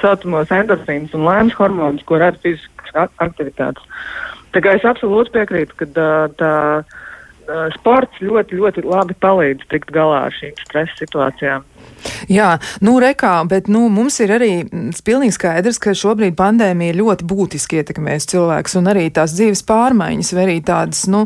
saucamos 0.00 0.52
endorfīnus 0.54 1.14
un 1.16 1.26
laimes 1.26 1.56
hormonus, 1.58 2.06
ko 2.06 2.20
rada 2.22 2.38
fiziskas 2.44 3.10
aktivitātes. 3.22 3.84
Tā 4.54 4.62
kā 4.64 4.74
es 4.78 4.86
absolūti 4.86 5.34
piekrītu, 5.36 5.76
ka 5.78 5.90
tā 6.40 6.54
uh, 6.82 7.66
sports 7.76 8.22
ļoti, 8.22 8.58
ļoti 8.58 8.86
labi 8.86 9.16
palīdz 9.22 9.68
tikt 9.70 9.92
galā 9.94 10.26
ar 10.28 10.34
šīm 10.34 10.56
stresa 10.62 10.98
situācijām. 10.98 11.66
Jā, 12.30 12.60
nu 12.78 12.92
rekā, 13.02 13.32
bet 13.50 13.66
nu, 13.66 13.88
mums 13.90 14.20
ir 14.22 14.30
arī 14.36 14.50
pilnīgi 15.02 15.34
skaidrs, 15.34 15.80
ka 15.82 15.96
šobrīd 15.98 16.36
pandēmija 16.38 16.94
ļoti 16.94 17.26
būtiski 17.26 17.80
ietekmēs 17.80 18.28
cilvēkus 18.30 18.76
un 18.78 18.90
arī 18.92 19.08
tās 19.10 19.34
dzīves 19.34 19.64
pārmaiņas, 19.66 20.30
vai 20.36 20.44
arī 20.44 20.54
tādas, 20.62 21.00
nu, 21.10 21.24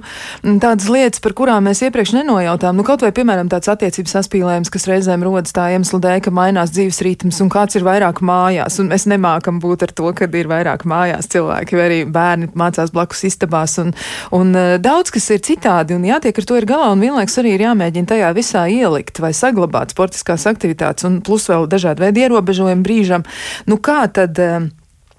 tādas 0.62 0.88
lietas, 0.88 1.20
par 1.20 1.34
kurām 1.36 1.68
mēs 1.68 1.82
iepriekš 1.84 2.14
nenojautām. 2.16 2.78
Nu, 2.80 2.86
kaut 2.88 3.04
vai, 3.04 3.10
piemēram, 3.12 3.50
tāds 3.52 3.68
attiecības 3.68 4.14
saspīlējums, 4.16 4.70
kas 4.72 4.88
reizēm 4.88 5.26
rodas 5.26 5.52
tā 5.52 5.66
iemesla 5.74 6.00
dēļ, 6.06 6.22
ka 6.24 6.32
mainās 6.32 6.72
dzīves 6.72 7.02
ritms 7.04 7.42
un 7.44 7.52
kāds 7.52 7.76
ir 7.76 7.84
vairāk 7.84 8.24
mājās, 8.24 8.80
un 8.80 8.88
mēs 8.94 9.04
nemākam 9.12 9.60
būt 9.60 9.84
ar 9.84 9.92
to, 10.00 10.08
kad 10.16 10.32
ir 10.40 10.48
vairāk 10.48 10.86
mājās 10.88 11.28
cilvēki, 11.36 11.76
vai 11.76 11.84
arī 11.90 12.00
bērni 12.08 12.48
mācās 12.56 12.94
blakus 12.96 13.26
istabās, 13.28 13.76
un, 13.84 13.92
un 14.32 14.56
uh, 14.56 14.72
daudz 14.80 15.12
kas 15.12 15.28
ir 15.36 15.44
citādi, 15.44 16.00
un 16.00 16.08
jātiek 16.08 16.40
ar 16.40 16.48
to 16.48 16.56
ir 16.56 16.70
galā, 16.72 16.88
un 16.96 17.04
vienlaiks 17.04 17.36
arī 17.44 17.58
ir 17.58 17.68
jāmēģina 17.68 18.12
tajā 18.14 18.34
visā 18.40 18.64
ielikt 18.72 19.20
vai 19.20 19.34
saglabāt 19.36 19.92
sportiskās 19.92 20.48
aktivitātes 20.48 20.93
aktivitātes 20.94 21.08
un 21.08 21.20
plus 21.22 21.48
vēl 21.50 21.68
dažādi 21.68 22.04
veidi 22.04 22.24
ierobežojumi 22.24 22.84
brīžam. 22.84 23.24
Nu, 23.66 23.78
kā 23.78 24.06
tad? 24.12 24.38
Uh, 24.38 24.70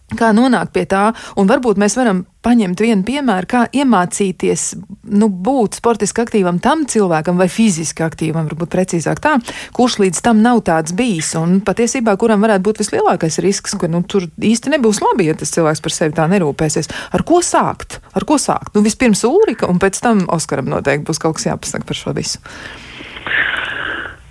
Kā 0.05 0.27
nonākt 0.37 0.69
pie 0.69 0.83
tā, 0.85 1.15
un 1.33 1.47
varbūt 1.49 1.79
mēs 1.81 1.95
varam 1.97 2.19
paņemt 2.45 2.77
vienu 2.77 3.01
piemēru, 3.01 3.47
kā 3.49 3.61
iemācīties 3.73 4.75
nu, 5.17 5.31
būt 5.33 5.79
sportiski 5.79 6.21
aktīvam 6.21 6.59
tam 6.61 6.83
cilvēkam, 6.85 7.39
vai 7.41 7.47
fiziski 7.49 8.05
aktīvam, 8.05 8.45
varbūt 8.45 8.69
precīzāk 8.69 9.17
tā, 9.17 9.31
kurš 9.73 9.97
līdz 10.03 10.21
tam 10.21 10.45
nav 10.45 10.61
tāds 10.69 10.93
bijis, 10.93 11.33
un 11.41 11.57
patiesībā 11.65 12.13
kuram 12.21 12.45
varētu 12.45 12.67
būt 12.67 12.83
vislielākais 12.83 13.41
risks, 13.41 13.73
ka 13.81 13.89
nu, 13.89 14.03
tur 14.05 14.29
īsti 14.37 14.75
nebūs 14.75 15.01
labi, 15.01 15.25
ja 15.25 15.39
tas 15.41 15.49
cilvēks 15.57 15.81
par 15.81 15.97
sevi 15.97 16.13
tā 16.21 16.29
nerūpēsies. 16.35 16.93
Ar 17.17 17.25
ko 17.25 17.41
sākt? 17.41 17.97
Ar 18.13 18.29
ko 18.29 18.37
sākt? 18.37 18.75
Nu, 18.77 18.85
vispirms 18.85 19.25
Ulrika, 19.25 19.65
un 19.65 19.81
pēc 19.81 20.05
tam 20.05 20.27
Oskaram 20.37 20.69
noteikti 20.69 21.09
būs 21.09 21.17
kaut 21.25 21.41
kas 21.41 21.49
jāpasaka 21.49 21.89
par 21.89 22.03
šo 22.05 22.13
visu. 22.13 22.45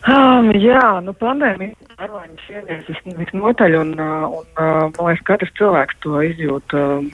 Um, 0.04 0.50
jā, 0.60 0.80
nu 1.00 1.14
pandēmija 1.16 1.94
pārmaiņas 1.96 2.48
ieviesas 2.52 2.98
visnotaļ, 3.16 3.76
un, 3.78 3.92
un 3.96 4.48
man 4.58 4.98
liekas, 4.98 5.22
katrs 5.24 5.54
cilvēks 5.56 5.96
to 6.04 6.18
izjūt 6.26 6.74
um, 6.76 7.06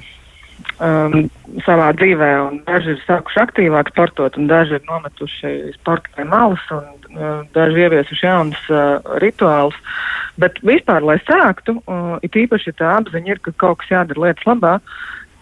savā 1.67 1.93
dzīvē, 2.01 2.31
daži 2.67 2.97
ir 2.97 3.05
sākuši 3.05 3.41
aktīvāk 3.45 3.93
sportot, 3.93 4.35
un 4.41 4.51
daži 4.51 4.81
ir 4.81 4.83
nometuši 4.89 5.53
sporta 5.77 6.11
pie 6.17 6.27
malas, 6.33 6.67
un 6.75 7.15
uh, 7.15 7.47
daži 7.55 7.87
ieviesuši 7.87 8.27
jaunus 8.27 8.67
uh, 8.75 8.99
rituālus. 9.23 9.79
Bet 10.43 10.59
vispār, 10.67 11.07
lai 11.07 11.21
sāktu, 11.29 11.79
uh, 11.85 12.19
it 12.27 12.35
īpaši 12.35 12.75
tā 12.81 12.97
apziņa 12.99 13.37
ir, 13.37 13.43
ka 13.47 13.55
kaut 13.55 13.85
kas 13.85 13.95
jādara 13.95 14.27
lietas 14.27 14.51
labā, 14.51 14.77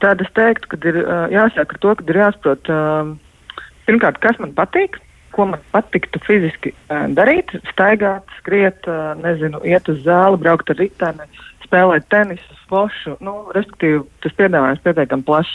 tad 0.04 0.20
es 0.20 0.28
teiktu, 0.36 0.74
ka 0.74 0.84
ir 0.84 1.00
uh, 1.00 1.26
jāsāk 1.32 1.72
ar 1.72 1.80
to, 1.80 1.96
ka 1.96 2.08
ir 2.12 2.24
jāsaprot, 2.26 2.72
uh, 2.76 3.68
pirmkārt, 3.88 4.20
kas 4.20 4.36
man 4.44 4.52
patīk 4.58 5.00
ko 5.38 5.46
man 5.52 5.62
patiktu 5.70 6.20
fiziski 6.26 6.74
darīt, 7.14 7.54
staigāt, 7.70 8.26
skriet, 8.40 8.88
nezinu, 9.22 9.62
iet 9.62 9.86
uz 9.92 10.02
zāli, 10.06 10.40
braukt 10.42 10.72
ar 10.74 10.80
riteni, 10.82 11.28
spēlēt 11.62 12.08
tenisu, 12.10 12.58
spošu. 12.64 13.14
Nu, 13.24 13.36
respektīvi, 13.54 14.02
tas 14.24 14.34
piedāvājums 14.40 14.82
pietiekami 14.82 15.26
plašs. 15.28 15.54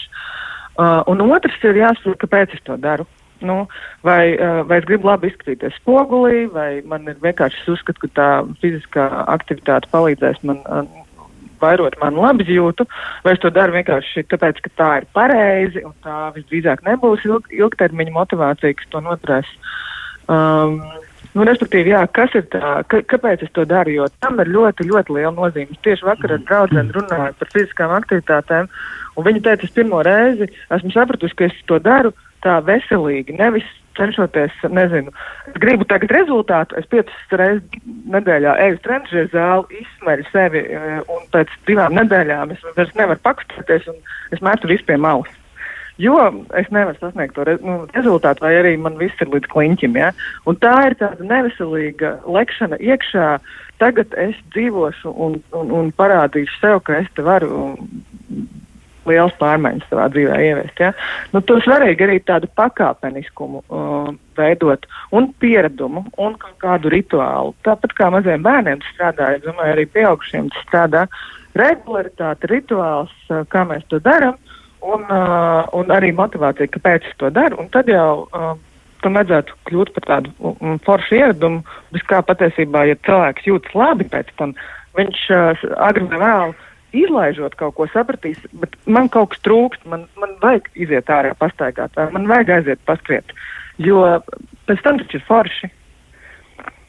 Uh, 0.73 1.03
un 1.11 1.21
otrs 1.27 1.59
ir 1.67 1.77
jāsaprot, 1.83 2.17
kāpēc 2.23 2.55
es 2.55 2.63
to 2.65 2.79
daru. 2.81 3.05
Nu, 3.43 3.65
vai, 4.07 4.37
vai 4.69 4.77
es 4.79 4.85
gribu 4.87 5.09
labi 5.09 5.27
izskatīties 5.27 5.75
spogulī, 5.81 6.45
vai 6.47 6.79
man 6.87 7.09
ir 7.11 7.17
vienkārši 7.19 7.73
uzskats, 7.73 7.99
ka 7.99 8.07
tā 8.15 8.27
fiziskā 8.61 9.09
aktivitāte 9.33 9.91
palīdzēs 9.91 10.39
man 10.47 10.61
vairot 11.63 11.97
manu 12.01 12.25
labizjūtu, 12.25 12.87
vai 13.25 13.35
es 13.35 13.41
to 13.43 13.51
daru 13.53 13.77
vienkārši 13.77 14.27
tāpēc, 14.31 14.61
ka 14.65 14.75
tā 14.81 14.91
ir 15.01 15.09
pareizi, 15.15 15.85
un 15.87 15.95
tā 16.05 16.27
visdrīzāk 16.35 16.83
nebūs 16.87 17.25
ilg, 17.29 17.49
ilgtermiņa 17.63 18.17
motivācija, 18.19 18.77
kas 18.79 18.93
to 18.93 19.03
noturēs. 19.07 19.57
Um, 20.27 20.79
Nu, 21.33 21.41
respektīvi, 21.47 21.89
jā, 21.95 22.03
kas 22.13 22.33
ir 22.37 22.43
tā, 22.53 22.75
ka, 22.89 22.99
kāpēc 23.09 23.41
es 23.47 23.51
to 23.57 23.63
daru? 23.65 23.89
Jo 23.95 24.05
tam 24.21 24.37
ir 24.43 24.51
ļoti, 24.53 24.85
ļoti 24.85 25.15
liela 25.15 25.31
nozīme. 25.33 25.79
Tieši 25.85 26.05
vakar 26.05 26.35
ar 26.35 26.43
draugiem 26.45 26.91
runāju 26.93 27.33
par 27.39 27.49
fiziskām 27.55 27.93
aktivitātēm, 27.95 28.69
un 29.17 29.25
viņi 29.25 29.41
teica, 29.47 29.65
es 29.65 29.73
pirmo 29.73 30.03
reizi 30.05 30.51
esmu 30.75 30.93
sapratusi, 30.93 31.37
ka 31.39 31.47
es 31.49 31.57
to 31.69 31.79
daru 31.81 32.13
tā 32.45 32.59
veselīgi, 32.67 33.39
nevis 33.39 33.65
cenšoties, 33.97 34.55
nezinu, 34.73 35.13
es 35.51 35.59
gribu 35.63 35.87
tagad 35.89 36.13
rezultātu, 36.15 36.77
es 36.79 36.89
piecas 36.91 37.37
reizes 37.39 37.85
nedēļā 38.13 38.57
eju 38.65 38.77
uz 38.77 38.83
trenižera 38.87 39.31
zāli, 39.33 39.83
izsmeļu 39.83 40.27
sevi, 40.31 40.65
e, 40.65 40.97
un 41.13 41.23
pēc 41.35 41.53
divām 41.69 41.95
nedēļām 41.99 42.53
es 42.55 42.67
vairs 42.77 42.93
nevaru 42.99 43.23
pakustēties, 43.27 43.87
un 43.93 44.35
es 44.35 44.43
metu 44.45 44.71
visu 44.71 44.85
pie 44.89 44.99
malas. 44.99 45.39
Jo 46.01 46.17
es 46.57 46.69
nevaru 46.73 46.97
sasniegt 46.97 47.35
to 47.37 47.45
re, 47.45 47.57
nu, 47.61 47.83
rezultātu, 47.93 48.41
vai 48.47 48.55
arī 48.57 48.73
man 48.81 48.97
viss 48.97 49.19
ir 49.21 49.29
līdz 49.29 49.49
kliņķim. 49.51 49.99
Ja? 49.99 50.09
Un 50.49 50.57
tā 50.57 50.73
ir 50.87 50.97
tāda 50.97 51.27
neveselīga 51.29 52.15
lekšana 52.25 52.79
iekšā. 52.81 53.27
Tagad 53.81 54.15
es 54.17 54.37
dzīvošu 54.55 55.13
un, 55.13 55.37
un, 55.53 55.69
un 55.69 55.91
parādīšu 55.97 56.57
sev, 56.61 56.81
ka 56.87 56.97
es 57.03 57.09
te 57.13 57.25
varu 57.25 57.75
liels 59.09 59.35
pārmaiņas 59.39 59.89
savā 59.89 60.07
dzīvē 60.13 60.39
ieviest. 60.47 60.81
Ja? 60.81 60.91
Nu, 61.33 61.41
to 61.45 61.59
svarīgi 61.63 62.07
arī 62.07 62.19
tādu 62.25 62.49
pakāpeniskumu 62.59 63.63
uh, 63.63 64.09
veidot 64.37 64.87
un 65.15 65.29
pieradumu 65.43 66.05
un 66.21 66.35
kādu 66.63 66.91
rituālu. 66.93 67.53
Tāpat 67.67 67.95
kā 67.97 68.09
maziem 68.13 68.45
bērniem 68.45 68.81
tas 68.81 68.95
strādā, 68.95 69.31
es 69.37 69.45
domāju, 69.45 69.75
arī 69.75 69.87
pieaugušiem 69.93 70.51
tas 70.53 70.67
strādā. 70.67 71.05
Regularitāte, 71.59 72.49
rituāls, 72.49 73.13
uh, 73.29 73.43
kā 73.49 73.65
mēs 73.69 73.85
to 73.91 74.01
darām, 74.03 74.37
un, 74.83 75.07
uh, 75.07 75.63
un 75.77 75.93
arī 75.93 76.11
motivācija, 76.15 76.71
kāpēc 76.73 77.09
es 77.09 77.17
to 77.21 77.31
daru. 77.33 77.61
Un 77.63 77.71
tad 77.73 77.91
jau 77.91 78.25
uh, 78.25 78.53
tam 79.03 79.19
vajadzētu 79.19 79.57
kļūt 79.69 79.93
par 79.97 80.07
tādu 80.09 80.33
um, 80.39 80.77
foršu 80.85 81.19
ieradumu, 81.19 81.63
bez 81.93 82.05
kā 82.09 82.21
patiesībā, 82.25 82.85
ja 82.89 82.99
cilvēks 83.07 83.49
jūtas 83.49 83.75
labi 83.77 84.07
pēc 84.11 84.31
tam, 84.39 84.55
viņš 84.97 85.25
uh, 85.35 85.65
agri 85.83 86.07
vai 86.11 86.21
vēlu 86.23 86.55
izlaižot 86.93 87.55
kaut 87.59 87.75
ko 87.77 87.87
sapratīs, 87.91 88.39
bet 88.61 88.75
man 88.85 89.09
kaut 89.13 89.33
kas 89.33 89.43
trūkst, 89.45 89.85
man, 89.89 90.05
man 90.21 90.35
vajag 90.43 90.69
iziet 90.85 91.09
ārā 91.11 91.33
pastaigāt, 91.39 91.97
man 92.13 92.27
vajag 92.29 92.53
aiziet 92.57 92.83
paskriet, 92.89 93.33
jo 93.81 94.03
pēc 94.69 94.83
tam 94.85 95.01
taču 95.01 95.19
ir 95.19 95.25
forši. 95.27 95.71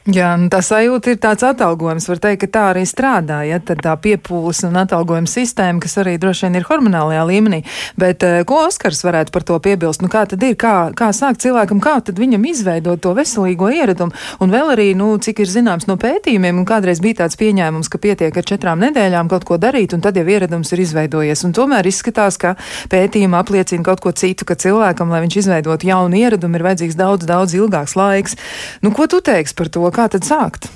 Jā, 0.04 0.34
tā 0.52 0.58
sajūta 0.60 1.14
ir 1.14 1.16
tāds 1.16 1.40
atalgojums. 1.48 2.04
Var 2.10 2.18
teikt, 2.20 2.42
ka 2.42 2.48
tā 2.52 2.62
arī 2.74 2.82
strādā. 2.84 3.38
Ja, 3.48 3.56
tad 3.56 3.78
tā 3.80 3.94
piepūles 3.96 4.58
un 4.68 4.74
atalgojuma 4.76 5.30
sistēma, 5.30 5.80
kas 5.80 5.96
arī 6.02 6.18
droši 6.20 6.44
vien 6.44 6.58
ir 6.58 6.66
hormonālajā 6.68 7.22
līmenī. 7.24 7.62
Bet 7.96 8.20
eh, 8.20 8.42
ko 8.44 8.66
Oskars 8.66 9.00
varētu 9.06 9.32
par 9.32 9.46
to 9.48 9.56
piebilst? 9.64 10.02
Nu, 10.04 10.10
kā 10.12 10.26
tad 10.28 10.44
ir? 10.44 10.58
Kā, 10.60 10.92
kā 10.92 11.08
sākt 11.16 11.40
cilvēkam, 11.40 11.80
kā 11.80 11.94
tad 12.04 12.20
viņam 12.20 12.44
izveidot 12.50 13.00
to 13.00 13.14
veselīgo 13.16 13.70
ieradumu? 13.72 14.12
Un 14.44 14.52
vēl 14.52 14.74
arī, 14.74 14.90
nu, 14.92 15.14
cik 15.16 15.40
ir 15.40 15.48
zināms 15.54 15.88
no 15.88 15.96
pētījumiem, 15.96 16.60
un 16.60 16.68
kādreiz 16.68 17.00
bija 17.00 17.22
tāds 17.22 17.40
pieņēmums, 17.40 17.88
ka 17.88 18.02
pietiek 18.04 18.36
ar 18.36 18.48
četrām 18.52 18.84
nedēļām 18.84 19.32
kaut 19.32 19.48
ko 19.48 19.56
darīt, 19.56 19.96
un 19.96 20.04
tad 20.04 20.20
jau 20.20 20.26
ieradums 20.28 20.74
ir 20.76 20.84
izveidojies. 20.84 21.46
Un 21.48 21.56
tomēr 21.56 21.88
izskatās, 21.88 22.36
ka 22.36 22.58
pētījumi 22.92 23.40
apliecina 23.40 23.88
kaut 23.88 24.04
ko 24.04 24.12
citu, 24.12 24.44
ka 24.44 24.60
cilvēkam, 24.60 25.08
lai 25.08 25.24
viņš 25.24 25.40
izveidotu 25.46 25.88
jaunu 25.94 26.20
ieradumu, 26.20 26.60
ir 26.60 26.68
vajadzīgs 26.68 27.00
daudz, 27.00 27.24
daudz 27.24 27.56
ilgāks 27.56 27.96
laiks. 27.96 28.36
Nu, 28.84 28.92
ko 28.92 29.08
tu 29.08 29.24
teiksi 29.24 29.56
par 29.56 29.72
to? 29.72 29.93
Kā 29.94 30.08
tad 30.12 30.26
sākt? 30.26 30.68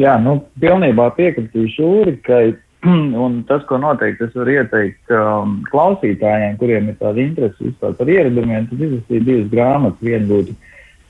Jā, 0.00 0.16
nu, 0.18 0.40
pilnībā 0.58 1.12
piekritīšu 1.14 1.86
Ūrikai, 2.00 2.44
un 3.24 3.40
tas, 3.48 3.62
ko 3.68 3.78
noteikti 3.80 4.26
es 4.26 4.36
varu 4.36 4.56
ieteikt 4.58 5.14
um, 5.14 5.60
klausītājiem, 5.70 6.58
kuriem 6.60 6.90
ir 6.90 7.00
tāda 7.00 7.22
interese 7.22 7.62
vispār 7.62 7.94
par 7.98 8.10
ieradumiem, 8.10 8.66
tad 8.70 8.82
izlasīt 8.82 9.26
divas 9.28 9.50
grāmatas. 9.52 10.02
Viena 10.02 10.26
būtu 10.30 10.56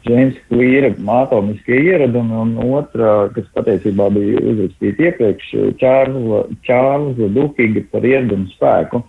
Džeims 0.04 0.36
Klīra 0.50 0.90
atomiskie 1.16 1.78
ieradumi, 1.88 2.36
un 2.36 2.52
otra, 2.76 3.30
kas 3.32 3.46
patiesībā 3.56 4.10
bija 4.12 4.42
uzrakstīta 4.52 5.08
iepriekš, 5.08 5.54
Čārlza 5.80 7.30
Dukiga 7.32 7.86
par 7.92 8.04
ieраdumu 8.04 8.52
spēku. 8.52 9.00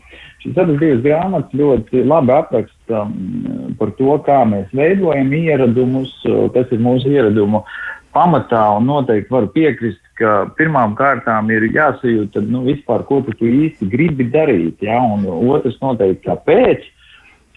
Šīs 0.45 0.61
abas 0.61 0.79
divas 0.79 1.03
grāmatas 1.03 1.59
ļoti 1.59 2.05
labi 2.07 2.35
apraksta 2.37 2.74
par 2.89 3.91
to, 3.99 4.15
kā 4.25 4.39
mēs 4.49 4.71
veidojam 4.75 5.33
ieradumus, 5.35 6.13
kas 6.55 6.71
ir 6.75 6.81
mūsu 6.83 7.11
ieradumu 7.13 7.63
pamatā, 8.15 8.63
un 8.77 8.87
noteikti 8.89 9.33
varu 9.33 9.51
piekrist, 9.51 10.01
ka 10.19 10.45
pirmām 10.55 10.95
kārtām 10.95 11.49
ir 11.51 11.67
jāsajūt, 11.75 12.37
nu, 12.47 12.63
vispār, 12.69 13.03
ko 13.07 13.21
tu 13.27 13.47
īsti 13.49 13.89
gribi 13.91 14.29
darīt, 14.31 14.83
ja, 14.85 15.01
un 15.03 15.25
otrs 15.27 15.79
noteikti, 15.83 16.23
kāpēc. 16.29 16.91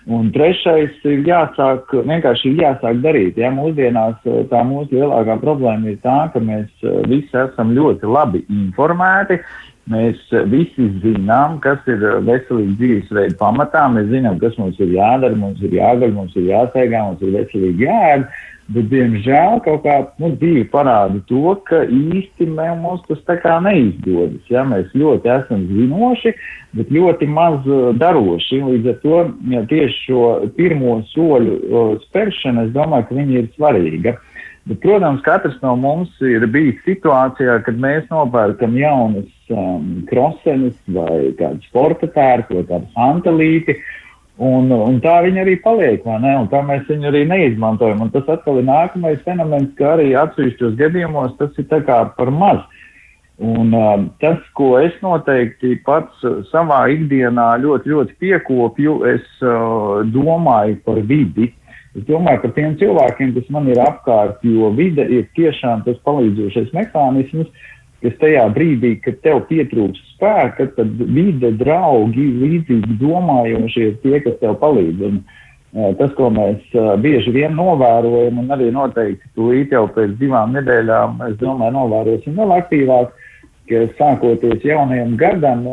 Un 0.09 0.31
trešais 0.33 1.03
ir 1.05 1.27
jāsāk, 1.27 1.91
vienkārši 1.93 2.55
ir 2.55 2.62
jāsāk 2.62 3.03
darīt. 3.05 3.37
Ja? 3.37 3.51
Mūsdienās 3.53 4.23
eh, 4.25 4.38
tā 4.49 4.62
mūsu 4.64 4.97
lielākā 4.97 5.37
problēma 5.43 5.91
ir 5.93 5.99
tā, 6.01 6.17
ka 6.33 6.41
mēs 6.41 6.71
eh, 6.81 7.03
visi 7.11 7.37
esam 7.37 7.75
ļoti 7.77 8.09
labi 8.09 8.41
informēti. 8.49 9.37
Mēs 9.88 10.20
visi 10.53 10.85
zinām, 11.01 11.57
kas 11.64 11.81
ir 11.88 12.03
veselīga 12.27 12.74
dzīvesveida 12.77 13.38
pamatā. 13.40 13.87
Mēs 13.94 14.11
zinām, 14.11 14.37
kas 14.42 14.59
mums 14.61 14.77
ir 14.85 14.92
jādara, 14.92 15.37
mums 15.38 15.62
ir 15.64 15.79
jāgaļ, 15.79 16.12
mums 16.12 16.37
ir 16.37 16.51
jāsteigā, 16.51 17.07
mums 17.07 17.24
ir 17.24 17.33
veselīgi 17.38 17.87
jāēd. 17.87 18.27
Bet, 18.68 18.90
diemžēl, 18.90 19.62
kaut 19.64 19.81
kā 19.87 19.94
nu, 20.20 20.35
dzīve 20.37 20.66
parāda 20.68 21.22
to, 21.31 21.55
ka 21.70 21.87
īsti 21.88 22.51
mums 22.53 23.01
tas 23.07 23.22
tā 23.24 23.38
kā 23.40 23.55
neizdodas. 23.64 24.42
Ja? 24.53 24.66
Mēs 24.68 24.92
ļoti 24.92 25.33
esam 25.33 25.64
zinoši, 25.70 26.35
bet 26.77 26.92
ļoti 26.92 27.31
maz 27.33 27.64
uh, 27.64 27.88
daroši. 27.96 28.61
Līdz 28.66 28.90
ar 28.92 29.01
to 29.07 29.22
ja 29.55 29.64
tieši 29.72 30.03
šo 30.11 30.27
pirmo 30.59 30.98
soļu 31.14 31.57
uh, 31.57 31.96
spēršana, 32.11 32.66
es 32.68 32.77
domāju, 32.77 33.09
ka 33.09 33.18
viņi 33.22 33.40
ir 33.40 33.48
svarīga. 33.57 34.18
Bet, 34.68 34.83
protams, 34.85 35.24
katrs 35.24 35.57
no 35.64 35.72
mums 35.81 36.12
ir 36.20 36.44
bijis 36.53 36.77
situācijā, 36.85 37.62
kad 37.64 37.81
mēs 37.81 38.05
nopērkam 38.12 38.77
jaunas 38.77 39.33
um, 39.55 40.03
krosenes 40.09 40.77
vai 40.95 41.33
kādu 41.39 41.65
sporta 41.69 42.11
tērpu 42.15 42.61
vai 42.61 42.67
kādu 42.69 42.93
santelīti. 42.97 43.77
Uh, 43.79 43.95
Un, 44.39 44.71
un 44.71 45.01
tā 45.03 45.17
viņa 45.25 45.41
arī 45.43 45.57
paliek, 45.59 46.05
vai 46.07 46.21
ne? 46.23 46.37
Un 46.39 46.47
tā 46.51 46.61
mēs 46.63 46.85
viņu 46.87 47.09
arī 47.11 47.25
neizmantojam. 47.27 48.05
Un 48.05 48.11
tas 48.15 48.29
atkal 48.31 48.61
ir 48.61 48.69
nākamais 48.69 49.23
fenomens, 49.25 49.73
ka 49.79 49.97
arī 49.97 50.13
atsevišķos 50.15 50.77
gadījumos 50.79 51.35
tas 51.41 51.57
ir 51.59 51.67
tā 51.71 51.81
kā 51.87 52.05
par 52.15 52.31
maz. 52.31 52.61
Un 53.43 53.75
uh, 53.75 54.05
tas, 54.23 54.39
ko 54.59 54.77
es 54.79 54.95
noteikti 55.03 55.81
pats 55.87 56.23
savā 56.53 56.85
ikdienā 56.95 57.49
ļoti, 57.65 57.91
ļoti 57.91 58.15
piekopju, 58.23 58.95
es 59.11 59.27
uh, 59.43 60.07
domāju 60.07 60.79
par 60.87 61.03
vidi. 61.11 61.51
Es 61.99 62.07
domāju 62.07 62.45
par 62.45 62.55
tiem 62.55 62.79
cilvēkiem, 62.79 63.35
kas 63.35 63.51
man 63.55 63.67
ir 63.73 63.83
apkārt, 63.83 64.43
jo 64.47 64.71
vide 64.79 65.03
ir 65.03 65.27
tiešām 65.35 65.83
tas 65.87 65.99
palīdzošais 66.07 66.71
mehānisms. 66.79 67.51
Kas 68.05 68.15
tajā 68.23 68.47
brīdī, 68.55 68.95
kad 69.03 69.19
tev 69.25 69.43
pietrūks 69.49 70.01
spēka, 70.15 70.69
tad 70.77 71.03
vide, 71.03 71.53
draugi, 71.59 72.29
līdzīgi 72.43 72.99
domājošie 73.01 73.91
ir 73.91 74.01
tie, 74.05 74.17
kas 74.25 74.39
tev 74.43 74.59
palīdz. 74.63 75.05
Un, 75.09 75.21
uh, 75.23 75.91
tas, 75.99 76.13
ko 76.19 76.31
mēs 76.35 76.63
uh, 76.77 76.95
bieži 77.01 77.35
vien 77.35 77.57
novērojam, 77.59 78.43
un 78.43 78.55
arī 78.55 78.71
noteikti 78.75 79.33
tūlīt 79.39 79.75
jau 79.75 79.87
pēc 79.95 80.15
divām 80.21 80.55
nedēļām, 80.59 81.19
es 81.31 81.41
domāju, 81.43 81.77
novērosim 81.81 82.39
vēl 82.39 82.55
aktīvāk, 82.61 83.17
ka 83.69 83.85
sākoties 83.99 84.65
jaunajam 84.65 85.15
gadam, 85.21 85.67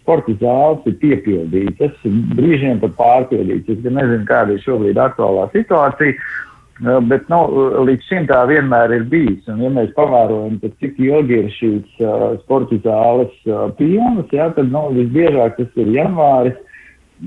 sporta 0.00 0.34
zāles 0.42 0.84
ir 0.90 0.96
piepildītas, 1.00 1.96
brīžiem 2.36 2.80
pat 2.82 2.96
pārpildītas. 2.98 3.78
Es 3.78 3.96
nezinu, 3.96 4.26
kāda 4.28 4.56
ir 4.56 4.64
šobrīd 4.64 5.00
aktuālā 5.00 5.48
situācija. 5.54 6.18
Bet 6.80 7.28
nu, 7.28 7.38
līdz 7.84 8.06
šim 8.08 8.26
tā 8.30 8.40
vienmēr 8.48 8.94
ir 8.96 9.04
bijis. 9.12 9.44
Un, 9.52 9.60
ja 9.60 9.68
mēs 9.74 9.92
pavērojam, 9.96 10.56
tad 10.62 10.78
cik 10.80 10.96
ilgi 11.04 11.36
ir 11.42 11.52
šīs 11.52 12.00
uh, 12.00 12.24
sporta 12.40 12.78
zāles 12.86 13.34
uh, 13.50 13.68
pilnas, 13.76 14.32
jā, 14.32 14.48
tad 14.56 14.72
nu, 14.72 14.86
visbiežāk 14.96 15.58
tas 15.58 15.80
ir 15.82 15.92
janvāris, 15.92 16.56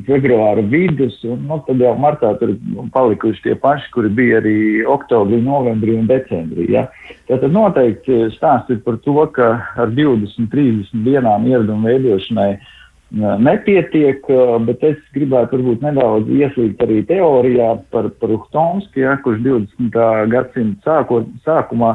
februāra 0.08 0.64
vidus, 0.66 1.20
un 1.30 1.44
nu, 1.46 1.60
tad 1.68 1.84
jau 1.86 1.94
martā 2.02 2.32
tur 2.40 2.56
palikuši 2.96 3.44
tie 3.44 3.54
paši, 3.62 3.92
kuri 3.94 4.10
bija 4.10 4.40
arī 4.42 4.58
oktobrī, 4.90 5.38
novembrī 5.46 6.00
un 6.00 6.10
decembrī. 6.10 6.72
Ja. 6.74 6.88
Tātad 7.30 7.54
noteikti 7.54 8.24
stāsts 8.34 8.74
ir 8.74 8.82
par 8.88 8.98
to, 9.06 9.20
ka 9.38 9.52
ar 9.78 9.94
20, 9.94 10.50
30 10.50 11.06
dienām 11.06 11.46
ievedumu 11.46 11.94
veidošanai 11.94 12.56
uh, 12.56 12.73
nepietiek, 13.14 14.26
bet 14.66 14.84
es 14.84 14.98
gribētu 15.14 15.60
varbūt 15.60 15.84
nedaudz 15.86 16.30
ieslīgt 16.34 16.82
arī 16.82 17.04
teorijā 17.06 17.76
par, 17.94 18.10
par 18.20 18.34
Uhtomski, 18.34 19.04
ja, 19.06 19.18
kurš 19.22 19.44
20. 19.46 20.00
gadsimta 20.34 20.90
sākot, 20.90 21.30
sākumā 21.46 21.94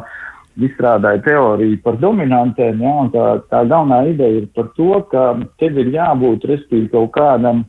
izstrādāja 0.62 1.22
teoriju 1.26 1.78
par 1.82 1.98
dominantēm, 2.02 2.80
ja, 2.82 2.94
un 3.02 3.10
tā, 3.14 3.26
tā 3.50 3.64
galvenā 3.70 4.04
ideja 4.12 4.42
ir 4.42 4.48
par 4.54 4.70
to, 4.78 4.94
ka 5.10 5.26
tev 5.62 5.78
ir 5.78 5.92
jābūt, 5.94 6.46
respektīvi, 6.50 6.90
kaut 6.94 7.12
kādam 7.14 7.64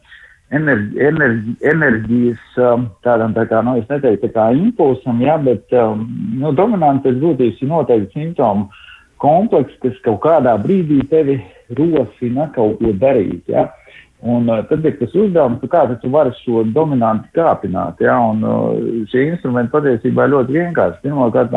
enerģi, 0.55 1.01
enerģi, 1.09 1.55
enerģijas 1.71 2.62
um, 2.65 2.88
tādam, 3.05 3.35
tā 3.38 3.45
kā, 3.49 3.62
nu, 3.65 3.77
es 3.81 3.89
neteiktu 3.91 4.27
tā 4.27 4.33
kā 4.35 4.47
impulsam, 4.57 5.21
jā, 5.25 5.38
bet, 5.45 5.65
um, 5.77 6.05
nu, 6.41 6.53
dominantes 6.57 7.17
būtības 7.21 7.62
ir 7.62 7.73
noteikti 7.73 8.17
simptomu 8.17 8.69
kompleks, 9.21 9.75
kas 9.84 9.97
kaut 10.05 10.21
kādā 10.25 10.55
brīdī 10.62 11.01
tevi 11.12 11.39
rosina 11.77 12.49
kaut 12.55 12.79
ko 12.82 12.93
darīt, 13.01 13.43
jā. 13.51 13.67
Un 14.19 14.49
uh, 14.51 14.65
tad 14.67 14.84
ir 14.84 14.97
tas 14.99 15.13
uzdevums, 15.15 15.62
kā 15.71 15.86
tu 16.01 16.10
vari 16.12 16.34
šo 16.41 16.65
dominantu 16.75 17.29
kāpināt, 17.38 18.01
jā, 18.03 18.17
un 18.19 18.41
uh, 18.43 18.73
šie 19.12 19.29
instrumenti 19.29 19.71
patiesībā 19.71 20.27
ļoti 20.27 20.58
vienkārši. 20.58 20.99
Pirmkārt, 21.05 21.55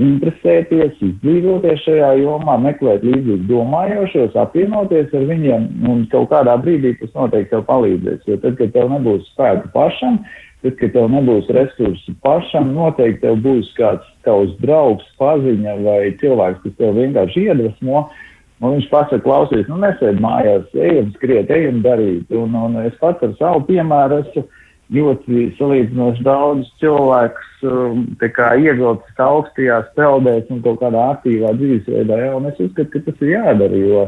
interesēties, 0.00 0.94
izdzīvoties 1.04 1.82
šajā 1.84 2.12
jomā, 2.22 2.56
meklēt 2.64 3.04
līdzīgi 3.04 3.44
domājošos, 3.50 4.38
apvienoties 4.40 5.12
ar 5.12 5.26
viņiem, 5.28 5.66
un 5.90 6.06
kaut 6.12 6.30
kādā 6.30 6.56
brīdī 6.62 6.94
tas 7.00 7.12
noteikti 7.16 7.52
tev 7.52 7.66
palīdzēs. 7.68 8.22
Jo 8.30 8.38
tad, 8.40 8.56
kad 8.60 8.72
tev 8.72 8.88
nebūs 8.94 9.28
spēku 9.34 9.68
pašam, 9.74 10.22
tad, 10.62 10.76
kad 10.80 10.94
tev 10.94 11.08
nebūs 11.12 11.50
resursi 11.54 12.14
pašam, 12.24 12.72
noteikti 12.76 13.24
tev 13.26 13.40
būs 13.44 13.70
kāds 13.78 14.08
tavs 14.26 14.54
draugs, 14.62 15.06
paziņa 15.20 15.78
vai 15.82 16.00
cilvēks, 16.22 16.62
kas 16.64 16.78
tev 16.78 16.98
vienkārši 17.00 17.48
iedvesmo. 17.48 18.06
Un 18.62 18.76
viņš 18.76 18.90
pasaka, 18.92 19.24
klausies, 19.24 19.66
nu 19.66 19.80
nesēd 19.82 20.20
mājās, 20.22 20.68
ejam 20.78 21.08
skriet, 21.16 21.50
ejam 21.50 21.80
darīt. 21.82 22.30
Un, 22.30 22.54
un 22.54 22.78
es 22.84 22.94
pats 23.00 23.24
ar 23.26 23.32
savu 23.40 23.64
piemēru 23.66 24.20
esmu 24.22 24.44
ļoti 24.92 25.46
salīdzinoši 25.58 26.22
daudz 26.26 26.68
cilvēkus 26.82 27.64
um, 27.66 28.04
ievilcis 28.20 29.22
augstajās 29.24 29.88
peldēs 29.96 30.50
un 30.52 30.60
kaut 30.62 30.78
kādā 30.82 31.08
aktīvā 31.16 31.54
dzīvesveidā. 31.58 32.18
Ja? 32.26 32.36
Un 32.36 32.50
es 32.52 32.60
uzskatu, 32.60 32.90
ka 32.92 33.02
tas 33.08 33.24
ir 33.24 33.34
jādara, 33.34 33.82
jo 33.82 34.04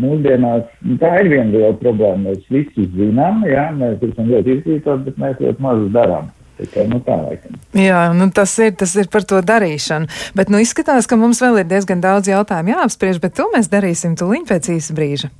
mūsdienās 0.00 0.68
nu, 0.86 0.96
tā 1.00 1.10
ir 1.20 1.32
viena 1.32 1.50
liela 1.52 1.74
problēma. 1.80 2.30
Mēs 2.30 2.46
visi 2.52 2.86
zinām, 2.96 3.42
ja? 3.48 3.68
mēs 3.76 4.02
esam 4.08 4.30
ļoti 4.30 4.56
izglītoti, 4.58 5.10
bet 5.10 5.20
mēs 5.20 5.42
ļoti 5.42 5.66
maz 5.66 5.84
darām. 5.96 6.30
Tikai, 6.62 6.84
nu, 6.86 7.00
tā, 7.02 7.16
laikam. 7.16 7.56
Jā, 7.74 8.02
nu, 8.14 8.28
tas, 8.34 8.52
ir, 8.62 8.74
tas 8.78 8.92
ir 9.00 9.08
par 9.12 9.24
to 9.26 9.40
darīšanu. 9.42 10.10
Bet 10.38 10.52
nu, 10.52 10.60
izskatās, 10.62 11.08
ka 11.10 11.18
mums 11.18 11.40
vēl 11.42 11.62
ir 11.62 11.70
diezgan 11.70 12.04
daudz 12.04 12.30
jautājumu 12.30 12.76
jāapspriež, 12.76 13.22
bet 13.24 13.38
to 13.40 13.48
mēs 13.54 13.72
darīsim 13.72 14.14
tūlīt 14.20 14.46
pēc 14.52 14.74
īsa 14.76 14.96
brīža. 14.96 15.32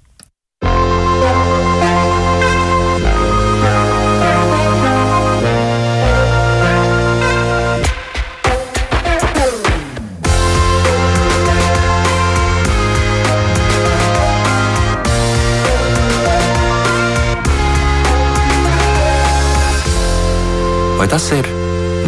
Tas 21.13 21.27
ir 21.37 21.45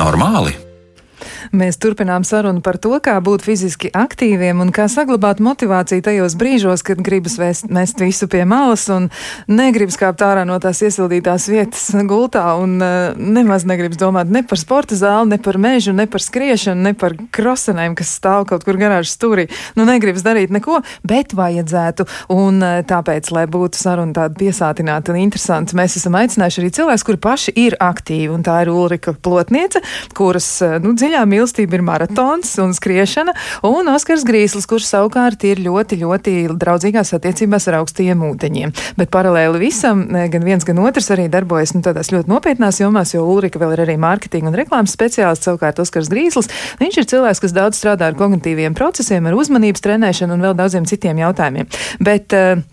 normāli? 0.00 0.63
Mēs 1.54 1.76
turpinām 1.78 2.24
sarunu 2.26 2.58
par 2.64 2.80
to, 2.82 2.96
kā 2.98 3.12
būt 3.22 3.44
fiziski 3.46 3.86
aktīviem 3.94 4.58
un 4.64 4.72
kā 4.74 4.88
saglabāt 4.90 5.38
motivāciju 5.44 6.02
tajos 6.02 6.34
brīžos, 6.34 6.82
kad 6.82 6.98
gribas 7.04 7.36
vēst, 7.38 7.68
mest 7.70 8.00
visu 8.02 8.26
pie 8.30 8.40
malas 8.48 8.88
un 8.90 9.06
negribas 9.46 9.94
kāpt 10.00 10.24
ārā 10.26 10.42
no 10.48 10.56
tās 10.58 10.82
iesildītās 10.82 11.46
vietas 11.52 11.84
gultā 12.10 12.42
un 12.58 12.74
uh, 12.82 13.14
nemaz 13.14 13.62
negribas 13.70 14.00
domāt 14.00 14.32
ne 14.34 14.42
par 14.42 14.58
sporta 14.58 14.98
zāli, 14.98 15.30
ne 15.30 15.38
par 15.44 15.60
mežu, 15.62 15.94
ne 15.94 16.08
par 16.10 16.24
skriešanu, 16.24 16.88
ne 16.88 16.94
par 16.98 17.14
krosenēm, 17.14 17.94
kas 18.00 18.16
stāv 18.18 18.48
kaut 18.50 18.66
kur 18.66 18.80
garāžas 18.80 19.14
stūrī. 19.14 19.46
Nu, 19.78 19.86
negribas 19.86 20.26
darīt 20.26 20.50
neko, 20.50 20.80
bet 21.06 21.36
vajadzētu. 21.38 22.08
Un 22.34 22.58
uh, 22.66 22.80
tāpēc, 22.82 23.30
lai 23.36 23.46
būtu 23.46 23.78
saruna 23.78 24.16
tāda 24.18 24.34
piesātināta 24.42 25.14
un 25.14 25.22
interesanta, 25.22 25.78
mēs 25.78 26.00
esam 26.02 26.18
aicinājuši 26.18 26.64
arī 26.64 26.74
cilvēkus, 26.80 27.06
kuri 27.06 27.24
paši 27.30 27.56
ir 27.68 27.78
aktīvi. 27.78 28.32
Un 28.34 28.42
tā 28.42 28.58
ir 28.66 28.74
Ulrika 28.74 29.14
Plotniece, 29.14 29.86
kuras 30.18 30.50
uh, 30.66 30.80
nu, 30.82 30.98
dziļā 30.98 31.22
mīlestība 31.22 31.43
mīlestība 31.44 31.76
ir 31.76 31.85
maratons 31.85 32.54
un 32.62 32.72
skriešana, 32.74 33.35
un 33.68 33.88
Oskars 33.92 34.24
Grīslis, 34.24 34.66
kurš 34.68 34.87
savukārt 34.88 35.44
ir 35.44 35.61
ļoti, 35.61 35.98
ļoti 36.00 36.35
draudzīgās 36.57 37.12
attiecībās 37.16 37.68
ar 37.68 37.80
augstajiem 37.83 38.24
ūdeņiem. 38.30 38.72
Bet 38.96 39.12
paralēli 39.12 39.61
visam, 39.61 40.07
e, 40.09 40.26
gan 40.33 40.44
viens, 40.44 40.64
gan 40.64 40.80
otrs 40.80 41.11
arī 41.12 41.28
darbojas 41.28 41.74
nu, 41.74 41.83
tādās 41.85 42.12
ļoti 42.14 42.33
nopietnās 42.33 42.80
jomās, 42.80 43.14
jo 43.14 43.24
Ulrika 43.28 43.61
vēl 43.61 43.76
ir 43.76 43.85
arī 43.85 43.96
mārketinga 44.00 44.48
un 44.48 44.59
reklāmas 44.59 44.94
speciālists, 44.96 45.44
savukārt 45.44 45.80
Oskars 45.85 46.09
Grīslis. 46.09 46.48
Viņš 46.80 47.00
ir 47.02 47.11
cilvēks, 47.12 47.42
kas 47.44 47.57
daudz 47.57 47.80
strādā 47.80 48.09
ar 48.09 48.16
kognitīviem 48.18 48.76
procesiem, 48.76 49.26
ar 49.28 49.37
uzmanības 49.37 49.85
trenēšanu 49.85 50.38
un 50.38 50.48
vēl 50.48 50.57
daudziem 50.57 50.88
citiem 50.88 51.20
jautājumiem. 51.20 51.68
Bet, 52.00 52.33
uh, 52.33 52.64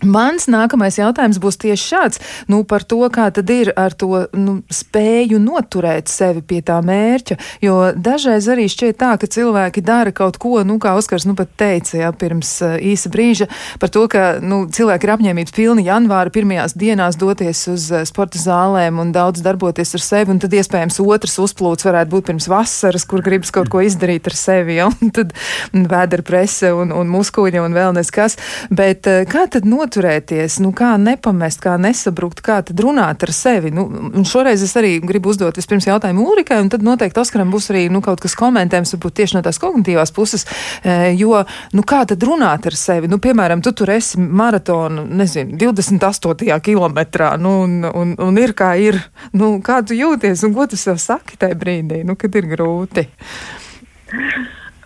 Mans 0.00 0.46
nākamais 0.48 0.96
jautājums 0.96 1.38
būs 1.40 1.58
tieši 1.60 1.84
šāds, 1.90 2.20
nu, 2.48 2.62
par 2.64 2.84
to, 2.88 3.02
kā 3.12 3.26
tad 3.34 3.50
ir 3.52 3.72
ar 3.76 3.92
to 3.92 4.24
nu, 4.32 4.60
spēju 4.72 5.40
noturēt 5.42 6.08
sevi 6.08 6.40
pie 6.40 6.60
tā 6.64 6.78
mērķa, 6.84 7.36
jo 7.60 7.76
dažreiz 7.92 8.48
arī 8.48 8.64
šķiet 8.72 8.96
tā, 9.00 9.12
ka 9.20 9.28
cilvēki 9.28 9.84
dara 9.84 10.12
kaut 10.16 10.38
ko, 10.40 10.62
nu, 10.64 10.78
kā 10.80 10.94
Oskars 10.96 11.26
nu 11.28 11.34
pat 11.36 11.52
teica, 11.60 11.98
jā, 12.00 12.12
pirms 12.16 12.52
uh, 12.64 12.78
īsa 12.80 13.12
brīža, 13.12 13.50
par 13.82 13.92
to, 13.92 14.06
ka, 14.10 14.38
nu, 14.40 14.62
cilvēki 14.72 15.08
ir 15.08 15.12
apņēmības 15.16 15.56
pilni 15.56 15.84
janvāra 15.84 16.32
pirmajās 16.32 16.76
dienās 16.80 17.20
doties 17.20 17.66
uz 17.68 17.90
uh, 17.92 18.06
sporta 18.08 18.40
zālēm 18.40 19.02
un 19.04 19.12
daudz 19.12 19.44
darboties 19.44 19.92
ar 19.98 20.04
sevi, 20.06 20.32
un 20.32 20.40
tad 20.40 20.56
iespējams 20.56 21.00
otrs 21.04 21.36
uzplūds 21.44 21.84
varētu 21.84 22.14
būt 22.14 22.30
pirms 22.30 22.48
vasaras, 22.48 23.04
kur 23.04 23.24
gribas 23.26 23.52
kaut 23.52 23.68
ko 23.72 23.84
izdarīt 23.84 24.32
ar 24.32 24.38
sevi, 24.38 24.80
ja, 24.80 24.88
un 24.88 25.12
tad 25.12 25.36
vēdera 25.76 26.24
prese 26.24 26.72
un, 26.72 26.96
un 26.96 27.12
muskuļi 27.12 27.60
un 27.60 27.76
vēl 27.76 27.92
nes 28.00 28.14
kas, 28.14 28.40
bet 28.72 29.04
uh, 29.10 29.22
kā 29.28 29.44
tad 29.52 29.68
noturēt 29.68 29.89
noturēties, 29.90 30.60
nu, 30.62 30.70
kā 30.76 30.94
nepamest, 31.00 31.60
kā 31.62 31.74
nesabrukt, 31.80 32.40
kā 32.44 32.60
tad 32.62 32.78
runāt 32.80 33.24
ar 33.26 33.32
sevi. 33.34 33.72
Nu, 33.74 33.88
šoreiz 34.26 34.62
es 34.62 34.74
arī 34.78 34.98
gribu 35.02 35.32
uzdot 35.32 35.56
vispirms 35.58 35.88
jautājumu 35.88 36.26
Ulrikai, 36.30 36.60
un 36.62 36.70
tad 36.70 36.84
noteikti 36.86 37.20
Oskaram 37.20 37.50
būs 37.50 37.70
arī 37.72 37.88
nu, 37.90 38.00
kaut 38.04 38.22
kas 38.22 38.36
komentējums, 38.38 38.94
varbūt 38.94 39.16
tieši 39.18 39.36
no 39.36 39.42
tās 39.42 39.58
kognitīvās 39.60 40.14
puses, 40.14 40.46
e, 40.84 41.12
jo, 41.18 41.42
nu, 41.74 41.82
kā 41.82 42.04
tad 42.06 42.22
runāt 42.22 42.68
ar 42.70 42.76
sevi? 42.78 43.10
Nu, 43.10 43.18
piemēram, 43.22 43.62
tu 43.64 43.72
tur 43.74 43.90
esi 43.90 44.20
maratonu, 44.20 45.04
nezinu, 45.20 45.58
28. 45.58 46.60
kilometrā, 46.62 47.34
nu, 47.40 47.56
un, 47.64 47.76
un, 47.90 48.14
un 48.20 48.40
ir 48.40 48.54
kā 48.54 48.72
ir, 48.78 49.00
nu, 49.34 49.56
kā 49.64 49.80
tu 49.82 49.98
jūties, 49.98 50.46
un 50.46 50.54
ko 50.54 50.68
tu 50.70 50.78
sev 50.78 51.00
saki 51.02 51.40
tajā 51.40 51.58
brīdī, 51.58 52.04
nu, 52.06 52.16
kad 52.20 52.38
ir 52.38 52.48
grūti? 52.54 53.08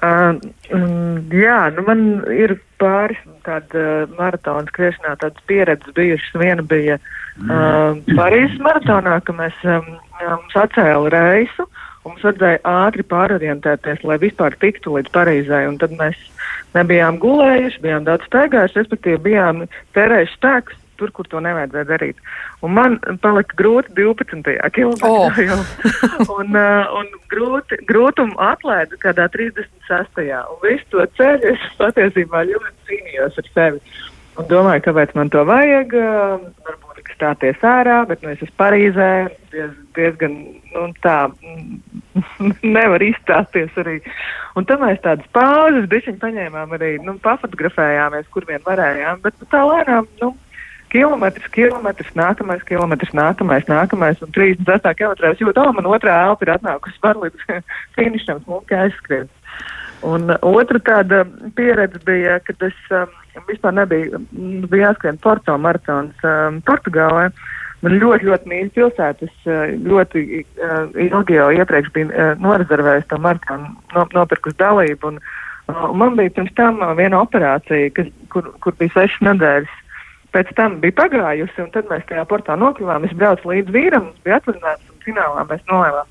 Uh, 0.04 0.34
um, 0.76 1.22
jā, 1.32 1.60
nu 1.76 1.84
man 1.86 2.02
ir 2.34 2.58
pāris 2.80 3.20
tāda 3.46 3.80
uh, 3.80 4.14
maratona 4.18 4.68
skriešanā 4.70 5.16
tādas 5.22 5.48
pieredzes 5.50 5.96
bijušas. 5.96 6.36
Viena 6.40 6.64
bija 6.66 6.98
uh, 6.98 7.96
Parīzes 8.14 8.60
maratonā, 8.64 9.18
ka 9.24 9.36
mēs 9.36 9.64
um, 9.68 9.90
mums 10.20 10.60
atcēla 10.64 11.12
reisu 11.14 11.66
un 12.04 12.12
mums 12.12 12.24
vajadzēja 12.26 12.60
ātri 12.68 13.04
pārorientēties, 13.08 14.04
lai 14.04 14.20
vispār 14.20 14.56
tiktu 14.60 14.98
līdz 14.98 15.12
Parīzai. 15.14 15.64
Un 15.70 15.78
tad 15.80 15.94
mēs 15.98 16.18
nebijām 16.76 17.20
gulējuši, 17.22 17.82
bijām 17.84 18.08
daudz 18.08 18.26
staigājuši, 18.28 18.80
respektīvi 18.82 19.22
bijām 19.30 19.64
tērējuši 19.96 20.36
spēkus 20.36 20.80
tur, 21.00 21.12
kur 21.14 21.28
to 21.30 21.42
nevajadzēja 21.44 21.88
darīt. 21.88 22.22
Un 22.64 22.74
man 22.78 22.98
palika 23.22 23.58
grūti 23.58 23.94
12. 23.98 24.56
kilometrā 24.76 25.10
Oh. 25.10 25.28
jau. 25.38 25.60
un, 26.38 26.56
uh, 26.56 26.96
un 27.00 27.12
grūti, 27.32 27.80
grūtumu 27.88 28.38
atlaidu 28.38 28.98
kādā 29.02 29.28
36. 29.32 30.24
Un 30.50 30.58
visu 30.64 30.90
to 30.94 31.06
ceļu 31.18 31.54
es 31.54 31.68
patiesībā 31.80 32.46
ļoti 32.50 32.74
cīnījos 32.90 33.40
ar 33.42 33.52
sevi. 33.54 33.82
Un 34.34 34.48
domāju, 34.50 34.82
kāpēc 34.88 35.14
man 35.14 35.30
to 35.30 35.44
vajag. 35.46 35.94
Uh, 35.94 36.48
varbūt 36.66 36.94
stāties 37.14 37.62
ārā, 37.64 38.02
bet 38.08 38.22
nu, 38.22 38.32
es 38.32 38.42
esmu 38.42 38.56
Parīzē. 38.60 39.10
Diez, 39.52 39.72
diezgan 39.96 40.34
nu, 40.74 40.86
tā 41.04 41.16
mm, 41.30 42.54
nevar 42.76 43.02
izstāties 43.04 43.74
arī. 43.80 44.00
Un 44.58 44.66
tam 44.68 44.84
mēs 44.86 45.00
tādas 45.04 45.28
pauzes 45.34 45.88
bišķiņ 45.90 46.18
paņēmām 46.22 46.74
arī, 46.76 46.96
nu, 47.04 47.16
pafotografējāmies, 47.24 48.30
kur 48.34 48.46
vien 48.48 48.62
varējām. 48.66 49.22
Bet 49.24 49.38
nu, 49.40 49.50
tā 49.52 49.62
lēnām, 49.68 50.08
nu, 50.22 50.32
kilometrs, 50.94 51.46
kilometrs, 51.54 52.12
nākamais 52.14 52.62
kilometrs, 52.68 53.14
nākamais, 53.16 53.66
nākamais. 53.70 54.20
Un 54.22 54.34
38 54.34 54.94
km 54.98 55.30
es 55.32 55.42
jūtu, 55.42 55.62
oh, 55.62 55.72
man 55.74 55.88
otrā 55.90 56.20
elpa 56.28 56.46
ir 56.46 56.54
atnākusi 56.54 57.02
var 57.02 57.18
līdz 57.22 57.48
finišam, 57.96 58.44
smuki 58.44 58.78
aizskrien. 58.78 59.30
Un 60.04 60.28
uh, 60.30 60.38
otra 60.44 60.80
tāda 60.84 61.24
pieredze 61.56 61.98
bija, 62.06 62.38
kad 62.46 62.62
es 62.68 62.78
um, 62.94 63.10
vispār 63.48 63.74
nebiju, 63.80 64.20
bija 64.68 64.90
jāskrien 64.90 65.18
Porto 65.22 65.56
maratons 65.58 66.26
um, 66.28 66.60
Portugālē. 66.68 67.30
Man 67.84 67.98
ļoti, 68.00 68.28
ļoti 68.28 68.48
mīļa 68.48 68.74
pilsēta. 68.76 69.26
Es 69.28 69.48
uh, 69.48 69.64
ļoti 69.88 70.26
uh, 70.42 70.92
ilgi 71.08 71.40
jau 71.40 71.48
iepriekš 71.56 71.94
biju 71.96 72.12
uh, 72.12 72.34
norezervējis 72.44 73.08
to 73.10 73.18
maratonu, 73.24 73.72
no, 73.96 74.06
nopirkus 74.14 74.54
dalību. 74.60 75.14
Un, 75.14 75.22
uh, 75.72 75.88
man 75.96 76.20
bija 76.20 76.36
pirms 76.36 76.54
tam 76.60 76.78
uh, 76.84 76.92
viena 76.98 77.24
operācija, 77.24 77.90
kas, 77.96 78.12
kur, 78.32 78.52
kur 78.62 78.76
bija 78.78 78.94
sešas 79.00 79.24
nedēļas. 79.32 79.80
Pēc 80.34 80.50
tam 80.58 80.80
bija 80.82 80.96
pagājusi, 80.98 81.60
un 81.62 81.70
tad 81.74 81.86
mēs 81.90 82.02
tajā 82.08 82.24
portā 82.26 82.56
nokļuvām. 82.58 83.06
Es 83.06 83.14
braucu 83.14 83.52
līdz 83.52 83.70
vīram, 83.74 84.08
mums 84.10 84.26
bija 84.26 84.40
atvadināts, 84.40 84.90
un 84.90 85.04
finālā 85.06 85.46
mēs 85.50 85.62
nolēmām 85.70 86.10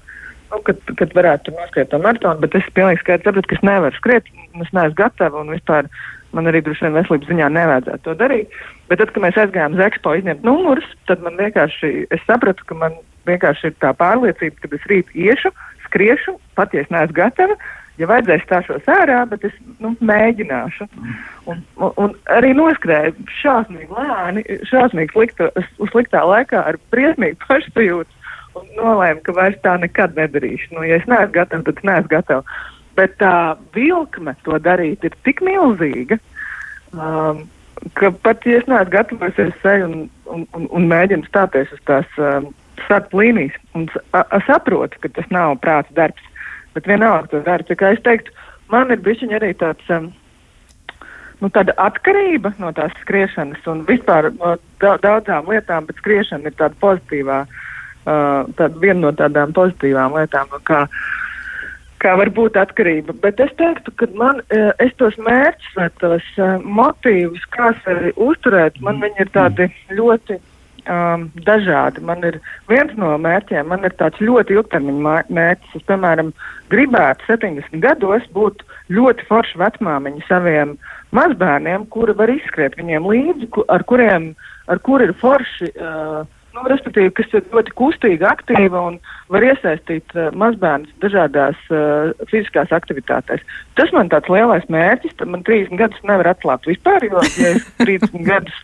nu, 0.53 0.61
kad, 0.67 0.79
kad 0.99 1.13
varētu 1.17 1.49
tur 1.49 1.57
noskriet 1.57 1.89
to 1.91 1.99
maratonu, 2.01 2.41
bet 2.43 2.57
es 2.57 2.67
pilnīgi 2.77 3.01
skaidri 3.01 3.27
sapratu, 3.27 3.49
ka 3.49 3.57
es 3.57 3.65
nevaru 3.65 3.97
skriet, 3.97 4.29
es 4.61 4.73
neesmu 4.75 4.97
gatava, 4.99 5.41
un 5.41 5.53
vispār 5.53 5.89
man 6.33 6.49
arī 6.49 6.63
droši 6.65 6.87
vien 6.87 6.97
veselības 6.97 7.29
ziņā 7.29 7.49
nevajadzētu 7.57 8.05
to 8.07 8.15
darīt. 8.21 8.57
Bet 8.89 9.01
tad, 9.01 9.13
kad 9.13 9.25
mēs 9.25 9.39
aizgājām 9.43 9.77
uz 9.77 9.83
ekspo 9.87 10.15
izņemt 10.19 10.45
numurus, 10.45 10.87
tad 11.09 11.21
man 11.25 11.37
vienkārši, 11.41 11.93
es 12.13 12.25
sapratu, 12.29 12.65
ka 12.69 12.77
man 12.77 12.97
vienkārši 13.29 13.71
ir 13.71 13.77
tā 13.83 13.93
pārliecība, 13.97 14.61
ka 14.61 14.73
es 14.77 14.89
rīt 14.91 15.13
iešu, 15.17 15.53
skriešu, 15.87 16.37
patiesi 16.57 16.93
neesmu 16.93 17.17
gatava. 17.17 17.57
Ja 18.01 18.07
vajadzēs 18.09 18.41
stāšos 18.47 18.87
ārā, 18.89 19.19
bet 19.29 19.43
es 19.45 19.53
nu, 19.83 19.91
mēģināšu. 20.01 20.87
Un, 21.45 21.59
un, 21.77 21.91
un 22.01 22.15
arī 22.33 22.53
noskrēju 22.57 23.13
šausmīgi 23.41 23.93
lēni, 23.93 24.43
šausmīgi 24.69 25.13
slikta, 25.13 25.51
sliktā 25.91 26.23
laikā 26.25 26.63
ar 26.71 26.79
briesmīgu 26.93 27.37
pašsajūtu 27.45 28.23
nolēmu, 28.77 29.21
ka 29.25 29.35
vairs 29.37 29.59
tā 29.65 29.75
nekad 29.81 30.17
nedarīšu. 30.17 30.73
Nu, 30.73 30.85
ja 30.87 30.97
es 30.97 31.05
neesmu 31.09 31.33
gatava, 31.35 31.65
tad 31.67 31.77
es 31.77 31.87
neesmu 31.89 32.11
gatava. 32.11 32.59
Bet 32.97 33.15
tā 33.21 33.35
vilkme 33.77 34.35
to 34.45 34.57
darīt 34.61 35.05
ir 35.05 35.15
tik 35.25 35.41
milzīga, 35.45 36.19
um, 36.93 37.45
ka 37.97 38.13
pat 38.25 38.45
ja 38.49 38.59
es 38.61 38.67
neesmu 38.69 38.93
gatava, 38.93 39.29
es 39.29 39.55
seju 39.61 39.89
un, 39.89 39.95
un, 40.33 40.45
un, 40.57 40.67
un 40.79 40.91
mēģinu 40.91 41.29
stāties 41.29 41.73
uz 41.73 41.81
tās 41.89 42.21
um, 42.21 42.51
starta 42.85 43.17
līnijas. 43.17 43.57
Un 43.77 43.89
a, 44.11 44.23
a, 44.23 44.41
saprotu, 44.47 45.01
ka 45.01 45.13
tas 45.17 45.29
nav 45.33 45.57
prāta 45.63 45.97
darbs, 45.97 46.29
bet 46.75 46.89
vienalga 46.89 47.31
to 47.31 47.41
daru. 47.45 47.65
Tā 47.67 47.77
kā 47.79 47.93
es 47.95 48.03
teiktu, 48.05 48.33
man 48.73 48.91
ir 48.93 49.01
bišķiņ 49.05 49.35
arī 49.37 49.53
tāds. 49.59 49.89
Um, 49.93 50.11
nu, 51.43 51.49
tāda 51.51 51.75
atkarība 51.81 52.53
no 52.61 52.71
tās 52.75 52.93
skriešanas 53.01 53.65
un 53.71 53.83
vispār 53.87 54.29
no 54.37 54.55
da 54.81 54.95
daudzām 55.03 55.49
lietām, 55.51 55.89
bet 55.89 55.99
skriešana 55.99 56.49
ir 56.49 56.55
tāda 56.59 56.79
pozitīvā, 56.83 57.41
uh, 57.47 58.53
tāda 58.59 58.79
viena 58.79 59.01
no 59.07 59.11
tādām 59.19 59.51
pozitīvām 59.55 60.15
lietām, 60.15 60.53
kā, 60.69 60.85
kā 62.03 62.15
var 62.19 62.31
būt 62.37 62.59
atkarība. 62.61 63.15
Bet 63.25 63.43
es 63.43 63.51
teiktu, 63.59 63.91
ka 63.99 64.07
man, 64.19 64.39
uh, 64.55 64.71
es 64.83 64.95
tos 65.01 65.19
mērķus 65.19 65.75
vai 65.79 65.89
tos 65.99 66.31
uh, 66.39 66.55
motīvus, 66.63 67.43
kā 67.55 67.73
sevi 67.83 68.15
uzturēt, 68.15 68.79
man 68.85 69.03
viņi 69.03 69.25
ir 69.25 69.35
tādi 69.35 69.69
ļoti 69.91 70.39
um, 70.89 71.27
dažādi. 71.47 72.03
Man 72.05 72.23
ir 72.27 72.39
viens 72.71 72.93
no 72.99 73.13
mērķiem, 73.21 73.69
man 73.71 73.85
ir 73.87 73.95
tāds 73.99 74.21
ļoti 74.23 74.57
ilgtermiņa 74.57 75.15
mērķis. 75.29 75.77
Es, 75.79 75.85
piemēram, 75.89 76.31
gribētu 76.73 77.27
70 77.29 77.83
gados 77.83 78.25
būt 78.35 78.63
ļoti 78.93 79.27
forša 79.29 79.61
vecmāmiņa 79.63 80.27
saviem 80.27 80.77
mazbērniem, 81.15 81.87
kuri 81.93 82.15
var 82.17 82.31
izskriet 82.33 82.77
viņiem 82.79 83.09
līdzi, 83.09 83.49
ku, 83.53 83.65
ar 83.69 83.85
kuriem 83.89 84.31
ar 84.71 84.81
kur 84.83 85.03
ir 85.03 85.13
forši. 85.19 85.73
Uh, 85.75 86.23
Nu, 86.53 86.61
respektīvi, 86.69 87.09
kas 87.17 87.31
ir 87.33 87.47
ļoti 87.49 87.73
kustīga, 87.79 88.29
aktīva 88.35 88.81
un 88.91 88.99
var 89.33 89.45
iesaistīt 89.47 90.13
uh, 90.13 90.27
mazbērnus 90.37 90.91
dažādās 91.01 91.57
uh, 91.73 92.11
fiziskās 92.29 92.73
aktivitātēs. 92.75 93.41
Tas 93.79 93.93
man 93.95 94.11
tāds 94.13 94.29
lielais 94.29 94.67
mērķis, 94.73 95.15
tad 95.17 95.31
man 95.33 95.41
30 95.47 95.81
gadus 95.81 96.05
nevar 96.05 96.29
atklāt 96.35 96.69
vispār, 96.69 97.07
jo, 97.09 97.23
ja 97.41 97.55
es 97.55 97.65
30 97.81 98.27
gadus, 98.29 98.59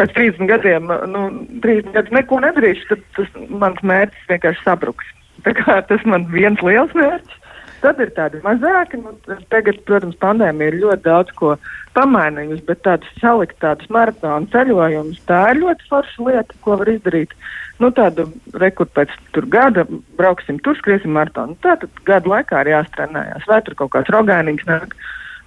pēc 0.00 0.16
30 0.18 0.50
gadiem, 0.50 0.90
uh, 0.90 1.06
nu, 1.06 1.28
30 1.62 1.94
gadus 1.94 2.16
neko 2.18 2.42
nedarīšu, 2.48 2.88
tad 2.90 3.06
tas 3.20 3.38
mans 3.62 3.86
mērķis 3.92 4.26
vienkārši 4.32 4.66
sabruks. 4.66 5.14
Tā 5.46 5.54
kā 5.56 5.78
tas 5.86 6.02
man 6.10 6.26
viens 6.34 6.60
liels 6.66 6.98
mērķis. 6.98 7.39
Tad 7.80 8.00
ir 8.02 8.10
tādi 8.16 8.40
mazāki, 8.44 8.98
nu, 9.00 9.14
tagad, 9.52 9.78
protams, 9.88 10.18
pandēmija 10.20 10.72
ir 10.72 10.80
ļoti 10.82 11.04
daudz 11.06 11.32
ko 11.38 11.54
pamainījusi, 11.96 12.64
bet 12.68 12.82
tādus 12.84 13.14
salikt 13.22 13.56
tādus 13.62 13.88
maratonu 13.92 14.50
ceļojumus, 14.52 15.22
tā 15.28 15.40
ir 15.52 15.62
ļoti 15.62 15.88
forša 15.88 16.26
lieta, 16.26 16.58
ko 16.64 16.76
var 16.80 16.92
izdarīt. 16.92 17.32
Nu, 17.80 17.88
tādu 17.96 18.26
rekordu 18.60 18.92
pēc 18.98 19.14
gada 19.48 19.86
brauksim, 20.18 20.60
tur 20.60 20.76
skriesim 20.76 21.16
maratonu. 21.16 21.56
Tā 21.64 21.78
tad 21.80 22.04
gadu 22.04 22.34
laikā 22.34 22.60
ir 22.66 22.74
jāstrenējās, 22.74 23.48
vai 23.48 23.62
tur 23.64 23.78
kaut 23.80 23.94
kāds 23.96 24.12
rogainīgs 24.12 24.68
nāk. 24.68 24.94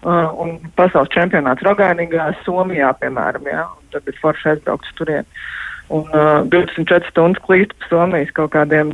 Uh, 0.04 0.34
un 0.44 0.58
pasaules 0.76 1.08
čempionāts 1.14 1.64
Rogainīgā, 1.64 2.26
Somijā, 2.44 2.90
piemēram, 3.00 3.46
jā, 3.48 3.62
un 3.64 3.92
tad 3.94 4.10
ir 4.12 4.18
forši 4.20 4.50
aizbraukt 4.52 4.90
uz 4.90 4.98
turieni. 4.98 5.44
Un 5.94 6.08
uh, 6.10 6.42
24 6.50 7.06
stundas 7.12 7.42
klīst 7.46 7.74
pa 7.78 7.90
Somijas 7.92 8.32
kaut 8.34 8.54
kādiem 8.56 8.90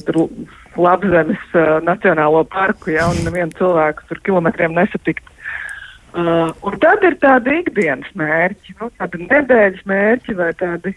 labzemes 0.75 1.43
uh, 1.55 1.77
nacionālo 1.85 2.43
parku, 2.51 2.91
ja, 2.91 3.07
un 3.07 3.21
nevienu 3.23 3.55
cilvēku 3.55 4.07
tur 4.09 4.19
kilometriem 4.25 4.75
nesatikt. 4.75 5.23
Uh, 6.09 6.49
un 6.65 6.75
tad 6.83 7.05
ir 7.07 7.15
tādi 7.21 7.59
ikdienas 7.61 8.09
mērķi, 8.19 8.75
nu, 8.81 8.89
tādi 8.99 9.21
nedēļas 9.29 9.85
mērķi 9.87 10.35
vai 10.39 10.49
tādi, 10.59 10.95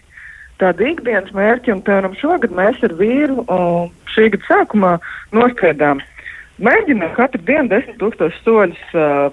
tādi 0.59 0.89
ikdienas 0.91 1.31
mērķi. 1.37 1.75
Un, 1.75 1.83
piemēram, 1.87 2.17
šogad 2.19 2.55
mēs 2.57 2.83
ar 2.83 2.97
vīru 2.99 3.45
uh, 3.45 3.87
šī 4.11 4.31
gada 4.33 4.49
sākumā 4.49 4.93
nospiedām. 5.37 6.01
Mēģinām 6.63 7.15
katru 7.15 7.45
dienu 7.47 7.71
desmit 7.71 7.95
tūkstošus 8.01 8.43
soļus 8.43 8.83
uh, 8.97 9.29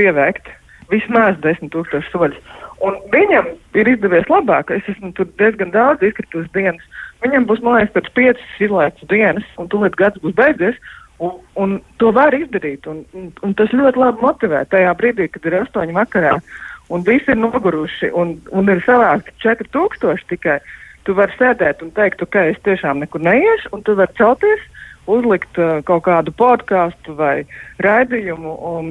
pieveikt, 0.00 0.50
vismaz 0.90 1.38
desmit 1.44 1.70
tūkstošus 1.76 2.10
soļus. 2.16 2.57
Un 2.84 2.94
viņam 3.10 3.48
ir 3.74 3.90
izdevies 3.90 4.28
labāk. 4.30 4.70
Es 4.74 4.86
esmu 4.92 5.10
tur 5.18 5.26
diezgan 5.40 5.72
daudz 5.74 6.04
izkritusi 6.06 6.50
dienas. 6.54 6.84
Viņam 7.24 7.48
būs, 7.48 7.62
man 7.64 7.78
liekas, 7.78 7.94
pēc 7.96 8.10
piecas 8.14 8.62
izlaists 8.62 9.10
dienas, 9.10 9.46
un 9.58 9.70
tūlīt 9.72 9.98
gads 9.98 10.22
būs 10.22 10.36
beidzies. 10.38 10.78
Un, 11.18 11.34
un 11.58 11.78
to 11.98 12.12
var 12.14 12.34
izdarīt. 12.36 12.86
Un, 12.86 13.02
un, 13.18 13.32
un 13.42 13.54
tas 13.58 13.74
ļoti 13.74 13.98
labi 13.98 14.22
motivē 14.22 14.62
tajā 14.70 14.94
brīdī, 15.00 15.26
kad 15.34 15.48
ir 15.50 15.58
astoņi 15.64 15.96
vakarā. 15.96 16.36
Un 16.94 17.02
visi 17.04 17.34
ir 17.34 17.40
noguruši, 17.40 18.12
un, 18.16 18.36
un 18.54 18.70
ir 18.70 18.80
savākti 18.86 19.34
4000 19.42 20.28
tikai. 20.30 20.60
Tu 21.06 21.14
vari 21.16 21.34
sēdēt 21.38 21.82
un 21.82 21.90
teikt, 21.96 22.22
ka 22.30 22.44
es 22.50 22.58
tiešām 22.66 23.00
nekur 23.02 23.22
neiešu, 23.24 23.70
un 23.72 23.82
tu 23.82 23.94
vari 23.96 24.12
celties, 24.18 24.64
uzlikt 25.08 25.58
uh, 25.58 25.78
kaut 25.88 26.04
kādu 26.04 26.34
podkāstu 26.36 27.14
vai 27.16 27.46
raidījumu. 27.82 28.54
Un, 28.70 28.90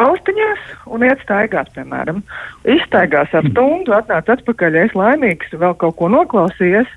austiņās 0.00 0.64
un 0.92 1.04
iet 1.06 1.22
staigāt, 1.24 1.70
piemēram. 1.76 2.22
Izstaigās 2.76 3.32
ar 3.36 3.46
stundu, 3.50 3.94
atnāc 3.96 4.28
atpakaļ, 4.36 4.80
es 4.84 4.96
laimīgs, 4.98 5.54
vēl 5.56 5.76
kaut 5.80 5.96
ko 6.00 6.10
noklausījies 6.12 6.90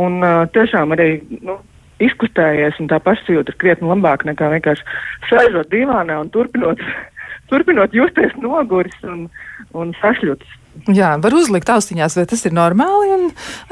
un 0.00 0.20
uh, 0.22 0.44
tiešām 0.54 0.94
arī 0.96 1.10
nu, 1.46 1.58
izkustējies, 2.04 2.78
un 2.82 2.90
tā 2.92 3.00
pašsajūta 3.02 3.54
ir 3.54 3.60
krietni 3.60 3.88
labāka 3.88 4.28
nekā 4.28 4.50
vienkārši 4.52 4.84
sēžot 5.30 5.72
divānā 5.72 6.20
un 6.22 6.30
turpinot, 6.34 6.82
turpinot 7.50 7.96
justies 7.96 8.36
noguris 8.42 8.96
un, 9.08 9.26
un 9.74 9.94
sašļuts. 10.02 10.62
Jā, 10.86 11.14
var 11.18 11.34
uzlikt 11.34 11.70
austiņās, 11.72 12.14
vai 12.18 12.24
tas 12.28 12.44
ir 12.46 12.52
normāli, 12.54 13.08
un 13.14 13.22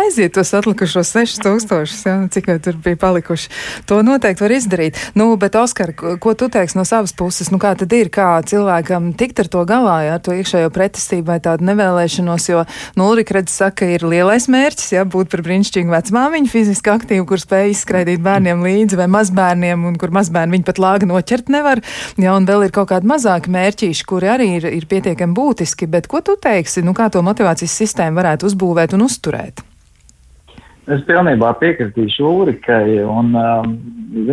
aiziet 0.03 0.33
tos 0.35 0.51
atlikušos 0.57 1.13
6000, 1.15 1.93
jā, 2.09 2.15
cik 2.33 2.49
jau 2.51 2.57
tur 2.65 2.79
bija 2.83 2.99
palikuši. 2.99 3.51
To 3.91 4.01
noteikti 4.07 4.43
var 4.43 4.55
izdarīt. 4.57 4.99
Nu, 5.19 5.29
bet, 5.41 5.55
Oskar, 5.61 5.93
ko 5.95 6.35
tu 6.39 6.49
teiksi 6.51 6.79
no 6.79 6.87
savas 6.89 7.13
puses? 7.15 7.53
Nu, 7.53 7.61
kā 7.63 7.75
tad 7.79 7.93
ir, 7.95 8.11
kā 8.15 8.41
cilvēkam 8.49 9.13
tikt 9.21 9.45
ar 9.45 9.51
to 9.53 9.65
galā, 9.69 9.99
jā, 10.07 10.17
ar 10.17 10.23
to 10.25 10.35
iekšējo 10.35 10.73
pretestību 10.75 11.29
vai 11.35 11.39
tādu 11.45 11.69
nevēlēšanos, 11.69 12.49
jo, 12.51 12.65
nu, 12.99 13.11
Ulrika 13.13 13.37
redz 13.39 13.53
saka, 13.53 13.87
ir 13.95 14.07
lielais 14.09 14.49
mērķis, 14.51 14.95
jā, 14.97 15.05
būt 15.07 15.31
par 15.35 15.45
brīnišķīgu 15.47 15.95
vecmāmiņu, 15.95 16.51
fiziski 16.51 16.95
aktīvu, 16.95 17.29
kur 17.31 17.43
spēj 17.43 17.75
izskraidīt 17.77 18.25
bērniem 18.25 18.65
līdzi 18.65 18.99
vai 18.99 19.11
mazbērniem, 19.13 19.87
un 19.91 20.01
kur 20.01 20.15
mazbērni 20.15 20.57
viņi 20.57 20.69
pat 20.71 20.83
lāga 20.83 21.11
noķert 21.11 21.53
nevar, 21.53 21.85
jā, 22.17 22.35
un 22.35 22.49
vēl 22.49 22.67
ir 22.67 22.75
kaut 22.75 22.91
kādi 22.91 23.13
mazāki 23.13 23.53
mērķīši, 23.55 24.09
kuri 24.09 24.33
arī 24.35 24.51
ir, 24.59 24.69
ir 24.81 24.91
pietiekami 24.91 25.37
būtiski, 25.37 25.91
bet 25.91 26.09
ko 26.11 26.25
tu 26.25 26.39
teiksi? 26.41 26.83
Nu, 26.83 26.94
nu, 26.95 26.99
kā 26.99 27.11
to 27.11 27.23
motivācijas 27.27 27.75
sistēmu 27.75 28.23
varētu 28.23 28.47
uzbūvēt 28.47 28.95
un 28.95 29.09
uzturēt? 29.09 29.65
Es 30.87 31.03
pilnībā 31.09 31.55
piekritīšu 31.59 32.27
Ulrikai, 32.29 33.01
un, 33.09 33.35
um, 33.35 33.75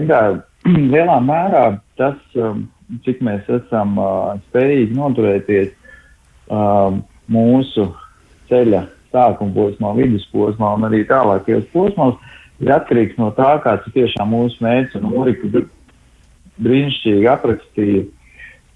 kā, 0.05 0.21
lielā 0.93 1.17
mērā 1.25 1.65
tas, 1.97 2.19
um, 2.35 2.67
cik 3.05 3.23
mēs 3.25 3.47
esam 3.49 3.97
uh, 3.97 4.35
spējīgi 4.49 4.97
noturēties 4.97 5.71
uh, 6.51 6.99
mūsu 7.31 7.87
ceļa 8.51 8.85
sākuma 9.11 9.55
posmā, 9.55 9.95
vidusposmā 9.97 10.75
un 10.77 10.87
arī 10.87 11.05
tālākajos 11.07 11.65
posmos, 11.73 12.19
ir 12.61 12.71
atkarīgs 12.75 13.17
no 13.17 13.31
tā, 13.35 13.55
kāds 13.63 13.87
ir 13.87 13.95
tiešām 13.95 14.35
mūsu 14.35 14.61
mērķis. 14.63 14.99
Un 15.01 15.15
Ulrika 15.15 15.63
brīnišķīgi 16.61 17.31
aprakstīja 17.31 18.05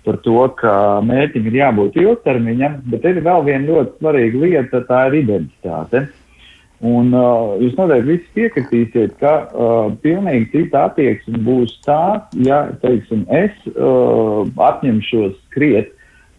par 0.06 0.20
to, 0.26 0.38
ka 0.60 0.76
mērķim 1.06 1.50
ir 1.50 1.58
jābūt 1.62 1.98
ilgtermiņam, 2.02 2.78
bet 2.92 3.08
ir 3.10 3.24
vēl 3.26 3.44
viena 3.48 3.68
ļoti 3.72 3.98
svarīga 4.00 4.44
lieta, 4.46 4.84
tā 4.90 5.08
ir 5.10 5.20
identitāte. 5.24 6.06
Un 6.86 7.14
uh, 7.16 7.56
jūs 7.62 7.78
noteikti 7.80 8.10
visi 8.10 8.32
piekritīsiet, 8.36 9.16
ka 9.22 9.34
uh, 9.48 9.94
pilnīgi 10.04 10.50
cita 10.52 10.86
attieksme 10.90 11.40
būs 11.46 11.78
tā, 11.88 12.28
ja, 12.46 12.66
teiksim, 12.82 13.24
es 13.32 13.56
uh, 13.74 14.44
atņemšos 14.70 15.38
skriet, 15.48 15.94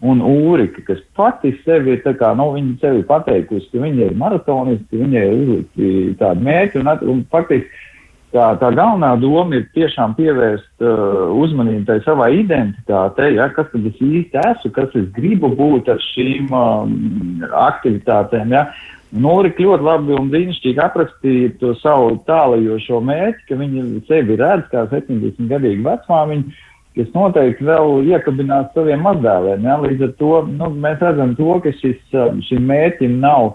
un 0.05 0.21
Ulrika, 0.21 0.83
kas 0.85 1.01
pati 1.17 1.55
sevi 1.63 1.95
ir, 1.95 2.03
kā, 2.05 2.29
nu, 2.37 2.51
sevi 2.81 3.01
pateikusi, 3.09 3.71
ka 3.71 3.81
viņa 3.81 4.11
ir 4.11 4.17
maratonisti, 4.19 5.01
viņa 5.01 5.23
ir 5.25 5.33
uzlikti 5.41 5.91
tādi 6.19 6.45
mērķi, 6.45 6.83
un, 6.83 6.91
un 7.15 7.23
faktiski 7.33 7.86
tā, 8.35 8.49
tā 8.61 8.71
galvenā 8.75 9.13
doma 9.21 9.59
ir 9.59 9.65
tiešām 9.75 10.15
pievērst 10.17 10.83
uh, 10.83 11.31
uzmanību 11.37 11.85
tai 11.87 11.97
savai 12.05 12.31
identitātei, 12.41 13.33
ja, 13.37 13.49
kas 13.55 13.69
tad 13.71 13.87
es 13.89 13.97
īsti 14.03 14.43
esmu, 14.43 14.73
kas 14.75 14.93
es 14.99 15.09
gribu 15.15 15.51
būt 15.57 15.89
ar 15.93 16.03
šīm 16.11 16.53
um, 16.53 16.93
aktivitātēm, 17.69 18.55
ja. 18.57 18.67
Norika 19.15 19.63
ļoti 19.63 19.85
labi 19.87 20.15
un 20.17 20.25
brīnišķīgi 20.33 20.81
aprakstīja 20.83 21.51
to 21.61 21.71
savu 21.79 22.17
tālajošo 22.27 22.99
mērķi, 23.07 23.45
ka 23.47 23.59
viņa 23.61 23.85
sevi 24.09 24.35
redz 24.35 24.65
kā 24.73 24.83
70 24.91 25.47
gadīgu 25.47 25.85
vecmāmiņu, 25.85 26.57
kas 26.97 27.13
noteikti 27.13 27.67
vēl 27.69 28.09
iekabinās 28.11 28.73
saviem 28.75 29.05
mazdēliem. 29.05 29.63
Ja? 29.63 29.77
Līdz 29.79 30.09
ar 30.09 30.11
to 30.19 30.33
nu, 30.49 30.69
mēs 30.83 30.99
redzam 31.05 31.37
to, 31.39 31.55
ka 31.63 31.71
šis, 31.79 32.01
šim 32.49 32.67
mērķim 32.67 33.15
nav 33.23 33.53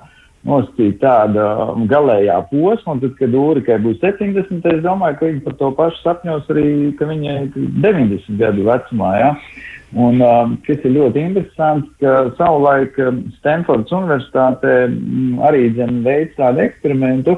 nosacīt 0.49 0.99
tāda 1.03 1.45
galējā 1.91 2.39
posma, 2.51 2.97
un 2.97 3.03
tad, 3.03 3.15
kad 3.19 3.37
Ūrikai 3.39 3.79
būs 3.85 4.01
70, 4.03 4.67
es 4.73 4.83
domāju, 4.85 5.19
ka 5.19 5.29
viņa 5.29 5.45
par 5.45 5.59
to 5.61 5.71
pašu 5.79 6.03
sapņos 6.03 6.51
arī, 6.55 6.67
ka 6.99 7.07
viņai 7.11 7.37
90 7.55 8.41
gadu 8.41 8.67
vecumā. 8.67 9.13
Ja? 9.21 9.31
Un, 9.93 10.23
uh, 10.25 10.55
kas 10.67 10.81
ir 10.89 10.95
ļoti 10.97 11.21
interesants, 11.21 11.91
ka 12.01 12.33
savulaik 12.39 12.97
um, 13.05 13.21
Stanfordas 13.39 13.93
Universitāte 13.93 14.71
mm, 14.89 15.43
arī 15.45 15.67
dzen, 15.77 16.01
veids 16.07 16.39
tādu 16.39 16.65
eksperimentu, 16.65 17.37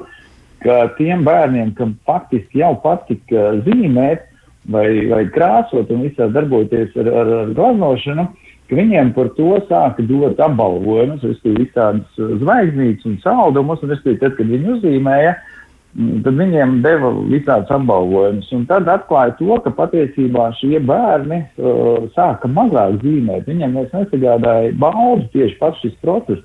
ka 0.62 0.84
tiem 0.96 1.26
bērniem, 1.26 1.74
kam 1.76 1.96
faktiski 2.08 2.62
jau 2.62 2.72
patika 2.84 3.50
zīmēt 3.66 4.30
vai, 4.70 4.86
vai 5.10 5.24
krāsot 5.34 5.90
un 5.92 6.06
visā 6.06 6.30
darboties 6.32 6.94
ar, 7.02 7.10
ar, 7.10 7.32
ar 7.42 7.52
glaznošanu, 7.58 8.28
ka 8.68 8.78
viņiem 8.78 9.14
par 9.16 9.32
to 9.38 9.56
sāka 9.68 10.04
dot 10.08 10.40
apbalvojumus, 10.40 11.24
respektīvi 11.24 11.66
visādas 11.66 12.22
zvaigznītes 12.42 13.08
un 13.10 13.18
saldumus, 13.24 13.82
un 13.82 13.92
respektīvi 13.92 14.22
tad, 14.22 14.38
kad 14.38 14.52
viņi 14.52 14.72
uzzīmēja, 14.78 15.34
uh, 15.34 15.50
Mm, 15.94 16.24
tad 16.26 16.34
viņiem 16.40 16.80
deva 16.82 17.12
visādus 17.30 17.70
apbalvojumus. 17.70 18.48
Un 18.56 18.64
tad 18.66 18.88
atklāja 18.90 19.36
to, 19.38 19.54
ka 19.62 19.70
patiesībā 19.76 20.48
šie 20.58 20.80
bērni 20.82 21.44
uh, 21.44 22.08
sāka 22.16 22.50
mazāk 22.50 22.98
zīmēt. 23.04 23.46
Viņiem 23.46 23.76
vairs 23.78 23.94
nesagādāja 23.94 24.72
baudu 24.82 25.28
tieši 25.36 25.54
pats 25.60 25.78
šis 25.84 25.94
process. 26.02 26.42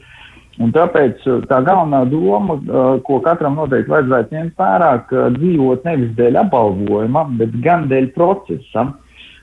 Un 0.62 0.70
tāpēc 0.76 1.26
uh, 1.26 1.40
tā 1.50 1.64
galvenā 1.66 2.04
doma, 2.12 2.60
uh, 2.60 2.92
ko 3.08 3.18
katram 3.26 3.58
noteikti 3.58 3.90
vajadzētu 3.90 4.38
ņemt 4.38 4.62
vērā, 4.62 4.92
ka 5.10 5.26
dzīvot 5.40 5.90
nevis 5.90 6.14
dēļ 6.20 6.42
apbalvojuma, 6.44 7.26
bet 7.42 7.58
gan 7.66 7.90
dēļ 7.90 8.12
procesa. 8.14 8.86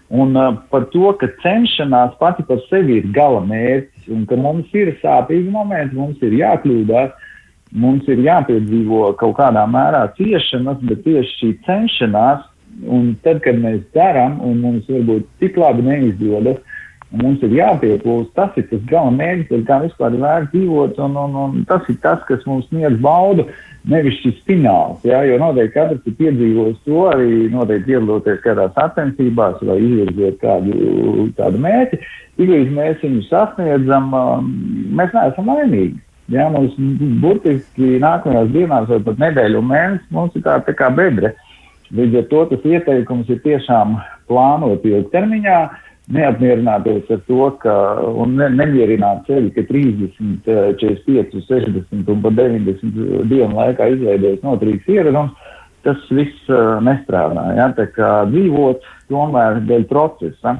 Un 0.08 0.36
uh, 0.38 0.54
par 0.70 0.86
to, 0.92 1.10
ka 1.18 1.26
cenšanās 1.42 2.14
pati 2.20 2.44
par 2.46 2.60
sevi 2.70 3.00
ir 3.00 3.08
gala 3.14 3.40
mērķis 3.46 4.10
un 4.14 4.26
ka 4.30 4.38
mums 4.38 4.70
ir 4.76 4.92
sāpīgi 5.00 5.50
momenti, 5.50 5.98
mums 5.98 6.20
ir 6.22 6.36
jākļūdās, 6.38 7.14
mums 7.74 8.06
ir 8.06 8.22
jāpiedzīvo 8.22 9.08
kaut 9.18 9.34
kādā 9.40 9.64
mērā 9.66 10.04
ciešanas, 10.18 10.78
bet 10.86 11.02
tieši 11.06 11.34
šī 11.40 11.50
cenšanās, 11.66 12.46
un 12.86 13.14
tad, 13.24 13.40
kad 13.42 13.58
mēs 13.58 13.82
darām, 13.96 14.38
un 14.46 14.60
mums 14.62 14.86
varbūt 14.90 15.26
tik 15.42 15.58
labi 15.58 15.82
neizdodas, 15.88 16.62
mums 17.14 17.42
ir 17.46 17.54
jāpieplūst, 17.54 18.32
tas 18.34 18.56
ir 18.58 18.66
tas 18.70 18.82
gala 18.90 19.12
mērķis, 19.14 19.64
kā 19.68 19.78
vispār 19.84 20.16
ir 20.16 20.22
vērts 20.24 20.52
dzīvot, 20.52 20.98
un, 21.06 21.16
un, 21.22 21.36
un 21.42 21.64
tas 21.68 21.86
ir 21.92 21.98
tas, 22.02 22.22
kas 22.28 22.42
mums 22.48 22.66
sniedz 22.70 22.98
baudu, 23.02 23.46
nevis 23.86 24.18
šis 24.22 24.40
fināls, 24.48 25.04
jā, 25.06 25.20
jo 25.28 25.38
noteikti 25.38 25.76
katrs 25.76 26.08
ir 26.10 26.16
piedzīvojis 26.18 26.80
to, 26.88 27.04
arī 27.12 27.46
noteikti 27.52 27.92
piedaloties 27.92 28.42
kādās 28.42 28.74
sacensībās 28.74 29.62
vai 29.68 29.78
izvirzot 29.84 30.40
kādu 30.42 31.28
tādu 31.38 31.62
mērķi, 31.62 32.00
tik 32.40 32.50
līdz 32.50 32.74
mēs 32.74 33.06
viņu 33.06 33.22
sasniedzam, 33.28 34.10
um, 34.10 34.50
mēs 34.98 35.14
neesam 35.14 35.54
laimīgi. 35.54 36.02
Jā, 36.34 36.48
mums 36.50 36.74
burtiski 37.22 38.00
nākamajās 38.02 38.48
dienās 38.50 38.88
vai 38.90 38.98
pat 39.06 39.20
nedēļu 39.22 39.60
un 39.60 39.68
mēnesi 39.70 40.14
mums 40.14 40.34
ir 40.34 40.42
tā, 40.42 40.58
tā 40.66 40.74
kā 40.74 40.90
bedre. 40.90 41.36
Līdz 41.94 42.18
ar 42.18 42.24
to 42.32 42.40
tas 42.50 42.64
ieteikums 42.66 43.28
ir 43.30 43.38
tiešām 43.44 43.94
plānot 44.26 44.82
ilgtermiņā, 44.82 45.58
neapmierināties 46.12 47.10
ar 47.10 47.22
to, 47.26 47.48
ka 47.62 47.74
un 48.22 48.36
ne, 48.38 48.48
nemierināt 48.54 49.26
sevi, 49.26 49.50
ka 49.54 49.64
30, 49.66 50.46
45, 50.46 51.42
60 51.48 52.12
un 52.12 52.22
pat 52.22 52.38
90 52.38 53.26
dienu 53.30 53.58
laikā 53.58 53.90
izveidojas 53.94 54.44
noturīgs 54.46 54.90
ieradums. 54.92 55.34
Tas 55.86 56.00
viss 56.10 56.48
uh, 56.50 56.78
nestrādā. 56.82 57.44
Ja? 57.58 57.68
Tā 57.74 57.86
kā 57.94 58.10
dzīvot 58.30 58.86
tomēr 59.10 59.60
dēļ 59.68 59.84
procesa 59.90 60.56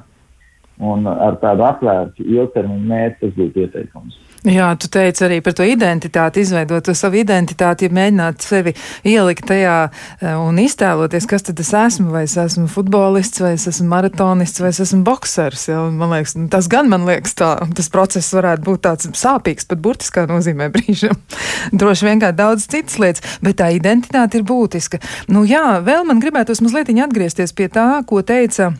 un 0.79 1.09
ar 1.09 1.39
tādu 1.43 1.65
atvērtu 1.67 2.27
ilgtermiņu 2.27 2.91
mērķi 2.91 3.23
tas 3.23 3.35
būtu 3.39 3.65
ieteikums. 3.65 4.19
Jā, 4.47 4.69
tu 4.79 4.87
teici 4.87 5.25
arī 5.27 5.41
par 5.43 5.57
to 5.59 5.65
identitāti, 5.67 6.45
izveidot 6.45 6.85
to 6.87 6.93
savu 6.95 7.19
identitāti, 7.19 7.89
ja 7.89 7.95
mēģināt 7.97 8.45
sevi 8.47 8.77
ielikt 9.03 9.49
tajā 9.51 9.73
eh, 9.89 10.37
un 10.39 10.61
iztēloties, 10.63 11.27
kas 11.27 11.49
tad 11.49 11.59
es 11.65 11.73
esmu, 11.75 12.13
vai 12.15 12.23
es 12.29 12.37
esmu 12.39 12.69
futbolists, 12.71 13.43
vai 13.43 13.57
es 13.57 13.67
esmu 13.67 13.89
maratonists, 13.91 14.63
vai 14.63 14.71
es 14.71 14.79
esmu 14.85 15.03
boksers. 15.09 15.67
Ja? 15.73 15.81
Man 15.91 16.15
liekas, 16.15 16.37
tas 16.53 16.71
gan 16.71 16.87
man 16.93 17.09
liekas 17.09 17.35
tā, 17.41 17.51
tas 17.75 17.91
process 17.91 18.31
varētu 18.39 18.63
būt 18.71 18.85
tāds 18.87 19.11
sāpīgs, 19.19 19.67
pat 19.67 19.83
burtiskā 19.83 20.29
nozīmē 20.31 20.71
brīžam. 20.79 21.19
Droši 21.83 22.07
vien 22.07 22.23
kā 22.23 22.31
daudz 22.31 22.71
citas 22.71 23.01
lietas, 23.03 23.27
bet 23.43 23.59
tā 23.59 23.73
identitāte 23.75 24.39
ir 24.39 24.47
būtiska. 24.47 25.03
Nu 25.27 25.43
jā, 25.43 25.81
vēl 25.83 26.07
man 26.07 26.23
gribētos 26.23 26.63
mazliet 26.63 26.95
atgriezties 26.95 27.51
pie 27.51 27.67
tā, 27.67 27.89
ko 28.07 28.23
teica 28.23 28.71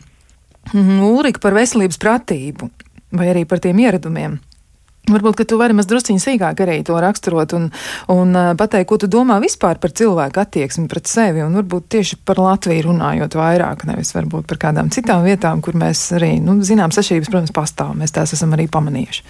mm, 0.71 1.03
Ulrika 1.11 1.43
par 1.43 1.59
veselības 1.59 1.99
pratību 1.99 2.71
vai 3.11 3.33
arī 3.35 3.43
par 3.43 3.59
tiem 3.59 3.83
ieradumiem. 3.83 4.39
Varbūt, 5.07 5.37
ka 5.39 5.45
tu 5.47 5.55
vari 5.59 5.75
mazliet 5.77 6.09
sīkāk 6.19 6.61
arī 6.65 6.81
to 6.87 6.97
raksturot 6.99 7.53
un, 7.55 7.69
un 8.11 8.33
uh, 8.35 8.49
pateikt, 8.59 8.89
ko 8.89 8.97
tu 8.99 9.07
domā 9.11 9.37
vispār 9.39 9.79
par 9.79 9.93
cilvēku 9.95 10.41
attieksmi 10.43 10.87
pret 10.91 11.07
sevi, 11.07 11.43
un 11.45 11.55
varbūt 11.55 11.87
tieši 11.95 12.19
par 12.27 12.41
Latviju 12.43 12.89
runājot 12.89 13.37
vairāk, 13.39 13.85
nevis 13.87 14.11
varbūt 14.17 14.49
par 14.49 14.59
kādām 14.67 14.91
citām 14.91 15.23
vietām, 15.23 15.63
kur 15.63 15.79
mēs 15.79 16.09
arī, 16.17 16.33
nu, 16.43 16.59
zinām, 16.59 16.91
sašķības, 16.91 17.31
protams, 17.31 17.55
pastāv, 17.55 17.95
mēs 17.95 18.15
tās 18.19 18.35
esam 18.35 18.57
arī 18.57 18.67
pamanījuši. 18.71 19.23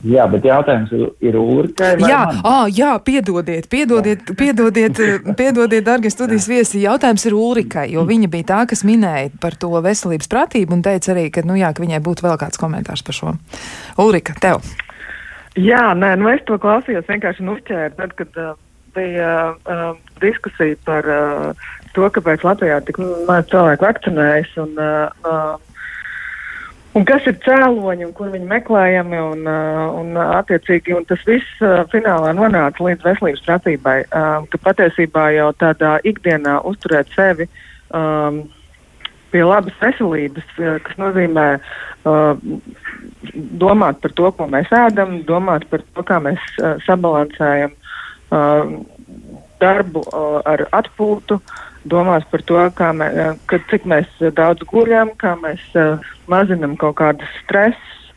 Jā, 0.00 0.24
bet 0.32 0.46
jautājums 0.48 0.92
ir, 0.96 1.36
Ulrikai. 1.36 1.90
Jā, 2.00 2.22
ah, 2.48 2.62
jā, 2.72 2.94
piedodiet, 3.04 3.66
piedodiet, 3.68 4.30
piedodiet, 4.38 5.00
piedodiet, 5.36 5.84
darbie 5.84 6.12
studijas 6.12 6.46
viesi. 6.48 6.80
Jautājums 6.86 7.26
ir 7.28 7.36
Ulrikai, 7.36 7.84
jo 7.92 8.06
viņa 8.08 8.30
bija 8.32 8.48
tā, 8.48 8.60
kas 8.70 8.80
minēja 8.88 9.28
par 9.42 9.58
to 9.60 9.74
veselības 9.84 10.30
pratību 10.32 10.78
un 10.78 10.84
teica 10.86 11.12
arī, 11.12 11.26
ka, 11.34 11.44
nu 11.44 11.58
jā, 11.60 11.74
ka 11.76 11.84
viņai 11.84 12.00
būtu 12.06 12.24
vēl 12.24 12.40
kāds 12.40 12.60
komentārs 12.60 13.04
par 13.04 13.18
šo. 13.18 13.34
Ulrika, 14.00 14.32
tev. 14.40 14.64
Jā, 15.60 15.90
nē, 15.98 16.14
nu 16.16 16.30
es 16.32 16.40
to 16.48 16.56
klausījos 16.62 17.08
vienkārši 17.10 17.44
uzķēru, 17.44 17.96
tad, 18.00 18.16
kad 18.16 18.40
uh, 18.40 18.54
bija 18.96 19.32
uh, 19.52 19.88
diskusija 20.24 20.80
par 20.86 21.12
uh, 21.12 21.68
to, 21.92 22.08
kāpēc 22.14 22.46
Latvijā 22.46 22.80
tik 22.86 23.02
maz 23.28 23.50
cilvēku 23.52 23.84
vakcinējas 23.84 24.56
un 24.64 24.78
uh, 24.80 25.10
uh, 25.28 25.69
Un 26.98 27.04
kas 27.06 27.26
ir 27.30 27.36
cēloņi 27.44 28.08
un 28.08 28.14
kur 28.18 28.32
viņi 28.32 28.48
meklējami 28.50 29.18
un, 29.22 29.44
uh, 29.46 29.82
un 30.00 30.16
uh, 30.16 30.32
attiecīgi, 30.40 30.96
un 30.98 31.04
tas 31.06 31.20
viss 31.28 31.60
uh, 31.62 31.84
finālā 31.92 32.32
nonāca 32.34 32.82
līdz 32.82 33.06
veselības 33.06 33.44
pratībai, 33.46 33.98
um, 34.10 34.48
ka 34.50 34.58
patiesībā 34.64 35.28
jau 35.36 35.52
tādā 35.62 35.92
ikdienā 36.10 36.56
uzturēt 36.66 37.12
sevi 37.14 37.46
um, 37.94 38.42
pie 39.30 39.44
labas 39.46 39.76
veselības, 39.78 40.48
kas 40.58 40.98
nozīmē 40.98 41.46
uh, 41.60 42.34
domāt 43.62 44.02
par 44.02 44.16
to, 44.18 44.32
ko 44.34 44.50
mēs 44.50 44.74
ēdam, 44.74 45.20
domāt 45.28 45.68
par 45.70 45.86
to, 45.86 46.06
kā 46.08 46.18
mēs 46.26 46.42
uh, 46.58 46.74
sabalansējam 46.88 47.76
uh, 48.34 48.74
darbu 49.62 50.02
uh, 50.08 50.40
ar 50.42 50.66
atpūtu, 50.82 51.38
uh, 51.38 51.69
domās 51.88 52.24
par 52.30 52.42
to, 52.44 52.58
mē, 52.96 53.08
ka, 53.48 53.60
cik 53.70 53.86
mēs 53.88 54.08
daudz 54.36 54.64
guļam, 54.68 55.14
kā 55.20 55.34
mēs 55.40 55.62
uh, 55.78 56.02
mazinam 56.30 56.76
kaut 56.80 56.98
kādas 57.00 57.30
stresus, 57.40 58.10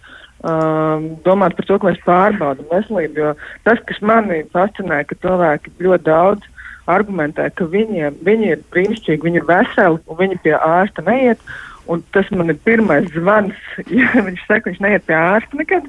uh, 0.43 0.99
domāt 1.25 1.55
par 1.55 1.67
to, 1.67 1.79
ka 1.79 1.91
mēs 1.91 2.01
pārbaudām 2.07 2.71
veselību. 2.71 3.19
Jo 3.19 3.33
tas, 3.67 3.79
kas 3.87 4.01
manī 4.03 4.43
fascinē, 4.51 5.03
ka 5.07 5.19
cilvēki 5.23 5.75
ļoti 5.83 6.09
daudz 6.09 6.49
argumentē, 6.91 7.47
ka 7.55 7.69
viņiem, 7.71 8.19
viņi 8.27 8.49
ir 8.51 8.65
brīnišķīgi, 8.73 9.23
viņi 9.23 9.39
ir 9.39 9.47
veseli 9.47 10.01
un 10.03 10.19
viņi 10.19 10.41
pie 10.43 10.57
ārsta 10.59 11.05
neiet. 11.07 11.39
Un 11.87 11.99
tas 12.15 12.29
man 12.31 12.51
ir 12.51 12.59
pirmais 12.63 13.09
zvans, 13.11 13.55
ja 13.91 14.11
viņš 14.15 14.43
saka, 14.47 14.71
viņš 14.71 14.83
neiet 14.83 15.07
pie 15.07 15.19
ārsta 15.19 15.59
nekad. 15.59 15.87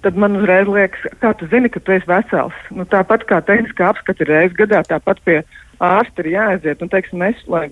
Tad 0.00 0.16
man 0.16 0.38
uzreiz 0.38 0.64
liekas, 0.64 1.00
kā 1.20 1.34
tu 1.36 1.44
zini, 1.52 1.68
ka 1.68 1.80
tu 1.84 1.92
esi 1.92 2.08
vesels. 2.08 2.56
Nu, 2.72 2.86
tāpat 2.88 3.26
kā 3.28 3.42
tehniskā 3.44 3.90
apskata 3.92 4.24
ir 4.24 4.30
reizes 4.32 4.56
gadā, 4.56 4.80
tāpat 4.88 5.20
pie 5.26 5.42
ārsta 5.42 5.60
ir 5.80 6.28
jāaiziet. 6.34 6.82
Un, 6.84 6.90
teiksim, 6.92 7.22
es, 7.24 7.40
lai 7.48 7.66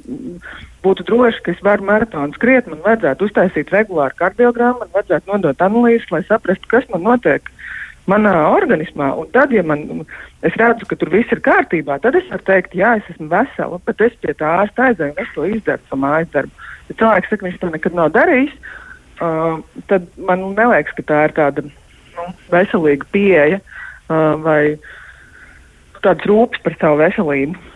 būtu 0.84 1.04
droši, 1.08 1.42
ka 1.44 1.52
es 1.52 1.62
varu 1.64 1.86
maratonu 1.88 2.36
skriet, 2.36 2.68
man 2.70 2.80
vajadzētu 2.86 3.28
uztaisīt 3.28 3.72
regulāru 3.74 4.16
kardiogrammu, 4.18 4.84
man 4.84 4.94
vajadzētu 4.96 5.32
nodot 5.32 5.64
analīzes, 5.64 6.08
lai 6.14 6.22
saprastu, 6.28 6.70
kas 6.70 6.88
man 6.92 7.04
notiek 7.04 7.50
manā 8.08 8.34
organismā. 8.54 9.10
Un 9.20 9.28
tad, 9.34 9.52
ja 9.52 9.62
man, 9.66 9.84
es 10.46 10.56
redzu, 10.60 10.88
ka 10.88 10.96
tur 10.96 11.12
viss 11.12 11.32
ir 11.34 11.42
kārtībā, 11.44 11.98
tad 12.02 12.16
es 12.18 12.28
varu 12.32 12.46
teikt, 12.48 12.76
jā, 12.78 12.96
es 13.00 13.12
esmu 13.12 13.28
vesela, 13.32 13.80
bet 13.84 14.04
es 14.06 14.16
pie 14.22 14.34
tā 14.38 14.54
ārsta 14.62 14.88
aizēju 14.88 15.14
un 15.14 15.24
es 15.24 15.32
to 15.34 15.48
izdaru 15.48 15.84
savu 15.90 16.02
mājas 16.06 16.32
darbu. 16.34 16.68
Ja 16.88 16.98
cilvēks 17.02 17.32
saka, 17.32 17.46
viņš 17.48 17.58
to 17.60 17.72
nekad 17.74 17.98
nav 17.98 18.12
darījis, 18.16 18.54
uh, 19.20 19.58
tad 19.92 20.08
man 20.16 20.46
neliekas, 20.56 20.96
ka 20.96 21.04
tā 21.10 21.24
ir 21.28 21.36
tāda 21.36 21.66
nu, 21.68 22.28
veselīga 22.54 23.10
pieeja 23.12 23.60
uh, 23.60 24.38
vai 24.40 24.62
tāds 26.00 26.24
rūpes 26.30 26.64
par 26.64 26.78
savu 26.80 27.02
veselību. 27.02 27.67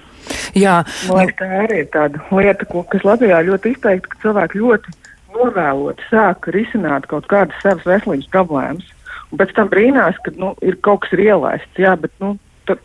Jā, 0.58 0.82
Man 1.08 1.22
liekas, 1.22 1.38
tā 1.38 1.48
arī 1.64 1.78
ir 1.84 1.88
tāda 1.94 2.20
lieta, 2.36 2.66
ko, 2.68 2.82
kas 2.92 3.04
Latvijā 3.06 3.40
ļoti 3.46 3.72
izteikti, 3.74 4.10
ka 4.12 4.20
cilvēki 4.24 4.60
ļoti 4.62 4.96
novēloti 5.32 6.08
sāk 6.10 6.48
risināt 6.54 7.08
kaut 7.10 7.28
kādas 7.32 7.56
savas 7.64 7.86
veselības 7.88 8.28
problēmas. 8.34 8.90
Un 9.32 9.40
pēc 9.40 9.54
tam 9.56 9.70
brīnās, 9.72 10.18
ka 10.24 10.34
nu, 10.36 10.52
ir 10.60 10.76
kaut 10.84 11.06
kas 11.06 11.16
ielaists. 11.16 11.80
Jā, 11.80 11.94
bet 12.00 12.12
nu, 12.20 12.34
tā, 12.68 12.76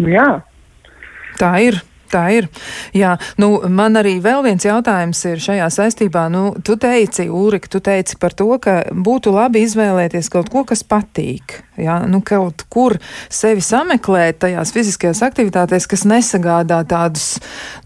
jā. 0.00 0.30
tā 1.40 1.52
ir. 1.66 1.82
Tā 2.10 2.24
ir. 2.34 2.48
Jā, 2.96 3.14
nu, 3.38 3.52
man 3.70 3.94
arī 4.00 4.16
vēl 4.22 4.42
viens 4.42 4.64
jautājums 4.66 5.20
ir 5.30 5.42
šajā 5.42 5.68
saistībā. 5.70 6.26
Nu, 6.32 6.56
tu 6.66 6.74
teici, 6.80 7.28
Ulrika, 7.30 7.70
tu 7.70 7.78
teici 7.78 8.18
par 8.18 8.34
to, 8.34 8.50
ka 8.62 8.80
būtu 8.90 9.30
labi 9.34 9.62
izvēlēties 9.62 10.32
kaut 10.32 10.50
ko, 10.50 10.64
kas 10.66 10.82
patīk. 10.82 11.60
Jā, 11.80 12.00
nu, 12.10 12.20
kaut 12.24 12.66
kur 12.68 12.96
sevi 13.32 13.62
sameklēt 13.64 14.40
tajās 14.42 14.72
fiziskajās 14.74 15.22
aktivitātēs, 15.24 15.86
kas 15.88 16.04
nesagādā 16.08 16.80
tādus, 16.88 17.38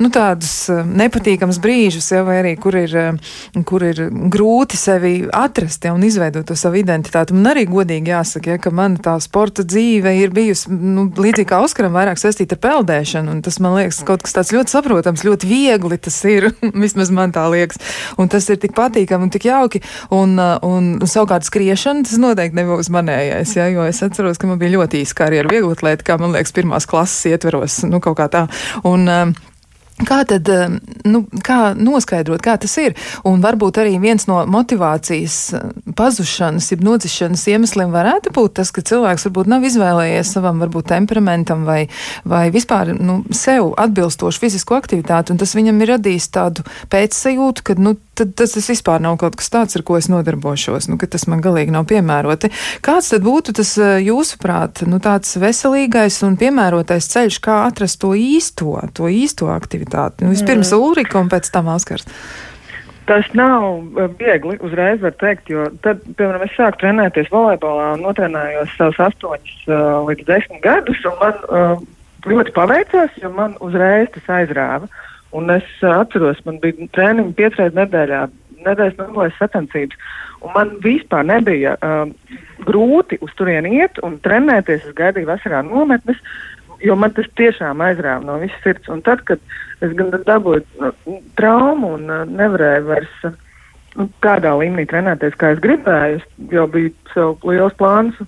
nu, 0.03 0.11
tādus 0.15 0.55
eh, 0.73 0.81
nepatīkams 1.05 1.61
brīžus, 1.63 2.09
ja, 2.15 2.25
vai 2.27 2.41
arī 2.41 2.55
kur 2.61 2.75
ir, 2.81 2.95
eh, 2.99 3.37
kur 3.69 3.85
ir 3.87 4.01
grūti 4.33 4.81
sevi 4.81 5.13
atrast 5.31 5.87
ja, 5.87 5.95
un 5.95 6.03
izveidot 6.07 6.49
to 6.49 6.57
savu 6.59 6.81
identitāti. 6.81 7.37
Man 7.37 7.53
arī 7.53 7.67
godīgi 7.71 8.11
jāsaka, 8.15 8.57
ja, 8.57 8.63
ka 8.63 8.73
man 8.75 8.99
tā 9.05 9.15
sporta 9.23 9.63
dzīve 9.63 10.17
ir 10.19 10.35
bijusi 10.35 10.75
nu, 10.75 11.07
līdzīgi 11.15 11.53
kā 11.53 11.63
Oskaram, 11.65 11.95
vairāk 11.95 12.19
saistīta 12.21 12.59
ar 12.59 12.65
peldēšanu. 12.67 13.39
Tas 13.47 13.61
man 13.63 13.79
liekas, 13.79 14.03
kaut 14.15 14.25
kas 14.25 14.37
tāds 14.39 14.53
ļoti 14.55 14.75
saprotams, 14.77 15.25
ļoti 15.27 15.51
viegli 15.51 15.99
tas 16.01 16.19
ir. 16.31 16.51
Vismaz 16.85 17.13
man 17.15 17.35
tā 17.35 17.45
liekas. 17.53 17.81
Un 18.21 18.31
tas 18.33 18.47
ir 18.53 18.61
tik 18.63 18.77
patīkami 18.77 19.29
un 19.29 19.35
tik 19.35 19.49
jauki. 19.51 19.83
Un, 20.15 20.37
uh, 20.39 20.57
un, 20.67 20.95
un 21.03 21.11
savukārt 21.11 21.47
skriešana 21.47 22.07
tas 22.07 22.21
noteikti 22.23 22.59
nebūs 22.61 22.93
manējais. 22.95 23.57
Ja, 23.59 23.69
jo 23.73 23.87
es 23.89 24.03
atceros, 24.07 24.41
ka 24.41 24.51
man 24.51 24.61
bija 24.63 24.77
ļoti 24.77 25.03
īsa 25.03 25.19
karjera 25.25 25.51
vieglatlētā, 25.51 26.07
kā 26.07 26.19
man 26.23 26.35
liekas, 26.37 26.55
pirmās 26.55 26.89
klases 26.91 27.33
ietveros. 27.33 27.83
Nu, 27.89 28.01
kaut 28.05 28.19
kā 28.21 28.31
tā. 28.33 28.47
Un, 28.87 29.09
um, 29.11 29.35
Kā 29.95 30.25
tad 30.27 30.49
nu, 31.07 31.21
kā 31.47 31.59
noskaidrot, 31.79 32.43
kā 32.43 32.57
tas 32.59 32.73
ir? 32.83 32.97
Un 33.31 33.39
varbūt 33.45 33.79
arī 33.79 33.93
viens 34.03 34.25
no 34.27 34.41
motivācijas 34.51 35.37
pazušanas, 35.95 36.73
jeb 36.73 36.83
nodzišanas 36.83 37.45
iemesliem 37.53 37.93
varētu 37.95 38.33
būt 38.35 38.57
tas, 38.59 38.73
ka 38.75 38.83
cilvēks 38.83 39.29
varbūt 39.29 39.53
nav 39.53 39.63
izvēlējies 39.69 40.33
savam 40.35 40.59
varbūt 40.65 40.89
temperamentam 40.91 41.63
vai, 41.69 41.85
vai 42.27 42.49
vispār 42.51 42.91
nu, 42.99 43.21
sev 43.31 43.71
atbilstošu 43.79 44.43
fizisku 44.43 44.75
aktivitāti, 44.75 45.31
un 45.31 45.39
tas 45.39 45.55
viņam 45.55 45.79
ir 45.85 45.95
radījis 45.95 46.27
tādu 46.35 46.67
pēcsajūtu, 46.91 47.63
ka 47.63 47.79
nu, 47.79 47.95
tad 48.19 48.35
tas, 48.35 48.57
tas 48.59 48.67
vispār 48.75 48.99
nav 49.05 49.21
kaut 49.23 49.39
kas 49.39 49.53
tāds, 49.55 49.79
ar 49.79 49.87
ko 49.87 50.01
es 50.01 50.11
nodarbošos, 50.11 50.91
nu, 50.91 50.99
ka 50.99 51.07
tas 51.15 51.29
man 51.31 51.39
galīgi 51.45 51.75
nav 51.75 51.87
piemēroti. 51.91 52.51
Kāds 52.83 53.15
tad 53.15 53.23
būtu 53.23 53.55
tas 53.61 53.77
jūsuprāt, 53.79 54.83
nu, 54.91 54.99
tāds 54.99 55.39
veselīgais 55.39 56.19
un 56.27 56.35
piemērotais 56.41 57.13
ceļš, 57.15 57.41
kā 57.47 57.63
atrast 57.69 58.03
to 58.03 58.11
īsto, 58.19 58.75
to 58.91 59.07
īsto 59.07 59.55
aktivitāti? 59.55 59.84
Nu, 60.25 60.33
vispirms 60.33 60.73
mm. 60.73 60.83
Ulrika 60.89 61.21
un 61.21 61.31
pēc 61.33 61.51
tam 61.55 61.71
Oskars. 61.75 62.09
Tas 63.05 63.27
nav 63.37 63.83
viegli 64.19 64.57
uzreiz 64.65 65.03
var 65.05 65.13
teikt, 65.21 65.51
jo 65.53 65.67
tad, 65.85 66.01
piemēram, 66.17 66.47
es 66.47 66.55
sāku 66.57 66.81
trenēties 66.81 67.29
volejbolā 67.33 67.91
un 67.99 68.05
notrenējos 68.07 68.73
savus 68.79 69.01
astoņus 69.11 69.59
uh, 69.69 69.99
līdz 70.09 70.25
desmit 70.31 70.63
gadus, 70.65 71.03
un 71.11 71.19
man 71.21 71.43
uh, 71.45 71.83
ļoti 72.25 72.55
paveicās, 72.57 73.19
jo 73.21 73.29
man 73.37 73.59
uzreiz 73.65 74.09
tas 74.15 74.31
aizrāva. 74.39 74.89
Un 75.37 75.53
es 75.53 75.69
uh, 75.83 75.99
atceros, 75.99 76.41
man 76.49 76.63
bija 76.63 76.89
treniņi 76.97 77.37
piecreiz 77.37 77.77
nedēļā, 77.77 78.23
nedēļas 78.65 78.97
nogalēs 79.03 79.37
sacensības, 79.37 80.01
un 80.41 80.57
man 80.57 80.73
vispār 80.85 81.29
nebija 81.29 81.77
uh, 81.77 82.07
grūti 82.65 83.21
uz 83.21 83.37
turieni 83.37 83.83
iet 83.83 84.01
un 84.07 84.17
trenēties. 84.25 84.89
Es 84.89 84.97
gaidīju 84.97 85.29
vasarā 85.29 85.61
nometnes, 85.67 86.25
jo 86.85 86.97
man 86.99 87.15
tas 87.17 87.29
tiešām 87.39 87.83
aizrāva 87.85 88.25
no 88.27 88.39
visas 88.43 88.61
sirds. 88.65 88.91
Un 88.93 89.03
tad, 89.07 89.25
kad 89.29 89.41
es 89.85 89.95
gan 89.99 90.13
dabūju 90.15 90.65
nu, 90.83 91.19
traumu 91.39 91.95
un 91.99 92.09
uh, 92.11 92.25
nevarēju 92.29 92.89
vairs 92.89 93.27
uh, 93.29 93.37
nu, 93.99 94.09
tādā 94.25 94.55
līmenī 94.61 94.87
trenēties, 94.91 95.37
kā 95.41 95.55
es 95.55 95.63
gribēju, 95.65 96.21
es 96.21 96.51
jau 96.55 96.67
biju 96.71 96.95
sev 97.15 97.47
liels 97.49 97.77
plāns. 97.81 98.19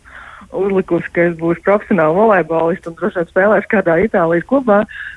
Uzlikusi, 0.56 1.10
ka 1.12 1.24
es 1.26 1.34
būšu 1.40 1.64
profesionāla 1.66 2.14
volejbolista 2.14 2.88
un 2.88 2.94
droši 2.96 3.18
vien 3.18 3.26
spēlēšu 3.32 3.70
kādā 3.72 3.96
Itālijas 4.04 4.46
klubā, 4.48 4.76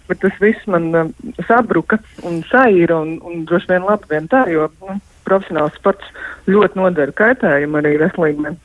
bet 0.10 0.20
tas 0.24 0.40
viss 0.42 0.72
man 0.72 0.90
uh, 0.96 1.12
sabruka 1.48 2.02
un 2.28 2.42
saīra 2.50 2.98
un, 3.06 3.20
un 3.24 3.46
droši 3.48 3.76
vien 3.76 3.86
labi 3.88 4.10
vien 4.12 4.28
tā, 4.32 4.48
jo 4.52 4.68
nu, 4.82 4.98
profesionāls 5.28 5.78
sports 5.78 6.10
ļoti 6.50 6.82
nodara 6.82 7.16
kaitējumu 7.16 7.80
arī 7.80 8.00
veselībai. 8.02 8.58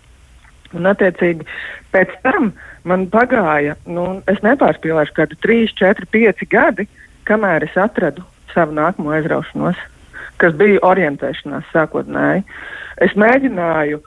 Un, 0.75 0.89
attiecīgi, 0.91 1.47
pēc 1.95 2.15
tam 2.27 2.53
man 2.89 3.07
pagāja, 3.13 3.77
nu, 3.87 4.07
es 4.31 4.41
nepārspīlēšu, 4.45 5.17
kādi 5.17 5.39
3, 5.45 5.75
4, 5.81 6.09
5 6.15 6.47
gadi, 6.51 6.89
kamēr 7.29 7.69
es 7.69 7.77
atradu 7.81 8.25
savu 8.55 8.77
nākamo 8.77 9.15
aizraušanos, 9.17 9.79
kas 10.43 10.57
bija 10.59 10.83
orientēšanās 10.87 11.71
sākotnēji. 11.75 12.45
Es 13.03 13.15
mēģināju 13.19 14.03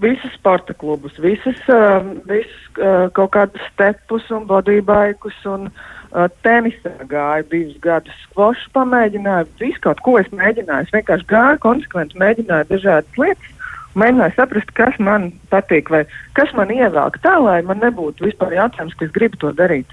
visus 0.00 0.32
sporta 0.38 0.72
klubus, 0.80 1.16
visas, 1.20 1.58
uh, 1.68 2.00
visas 2.28 2.78
uh, 2.78 3.10
kaut 3.16 3.34
kādus 3.36 3.64
stepus 3.72 4.30
un 4.32 4.46
bodybaikus 4.48 5.36
un 5.50 5.68
uh, 5.68 6.24
tenisā 6.46 6.94
gāju 7.10 7.48
divus 7.50 7.80
gadus, 7.84 8.22
skvošu 8.28 8.72
pamēģināju, 8.76 9.50
visu 9.60 9.82
kaut 9.84 10.00
ko 10.06 10.16
es 10.22 10.30
mēģināju. 10.32 10.88
Es 10.88 10.96
vienkārši 10.96 11.28
gāju 11.34 11.60
konsekventi, 11.66 12.20
mēģināju 12.22 12.70
dažādas 12.72 13.20
lietas 13.20 13.53
mēģināju 13.98 14.36
saprast, 14.36 14.72
kas 14.78 14.96
man 15.02 15.30
patīk, 15.52 15.90
vai 15.92 16.04
kas 16.38 16.52
man 16.58 16.72
ievelk 16.74 17.20
tā, 17.24 17.36
lai 17.42 17.60
man 17.66 17.82
nebūtu 17.82 18.28
vispār 18.28 18.56
jautājums, 18.56 18.96
ka 18.98 19.06
es 19.06 19.14
gribu 19.14 19.40
to 19.42 19.52
darīt. 19.56 19.90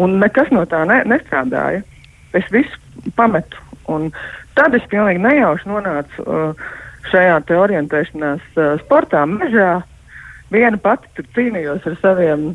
Un 0.00 0.18
nekas 0.22 0.48
no 0.54 0.64
tā 0.68 0.84
ne, 0.88 1.02
nestrādāja. 1.08 1.82
Es 2.32 2.48
visu 2.52 3.12
pametu. 3.16 3.60
Un 3.92 4.08
tad 4.56 4.74
es 4.76 4.84
pilnīgi 4.88 5.20
nejauši 5.20 5.68
nonācu 5.68 6.24
uh, 6.24 6.68
šajā 7.10 7.40
orientēšanās 7.60 8.44
uh, 8.56 8.76
sportā 8.84 9.24
mežā. 9.28 9.82
Viena 10.52 10.78
pati 10.80 11.08
tur 11.16 11.28
cīnījos 11.36 11.84
ar 11.88 11.96
saviem 12.00 12.52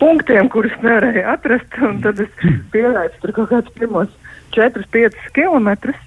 punktiem, 0.00 0.48
kurus 0.52 0.74
nevarēju 0.82 1.24
atrast, 1.30 1.76
un 1.86 2.00
tad 2.04 2.20
es 2.24 2.32
pielaidu 2.72 3.20
tur 3.22 3.32
kaut 3.36 3.52
kādus 3.52 3.76
pirmos 3.78 4.12
4-5 4.56 5.16
kilometrus. 5.36 6.00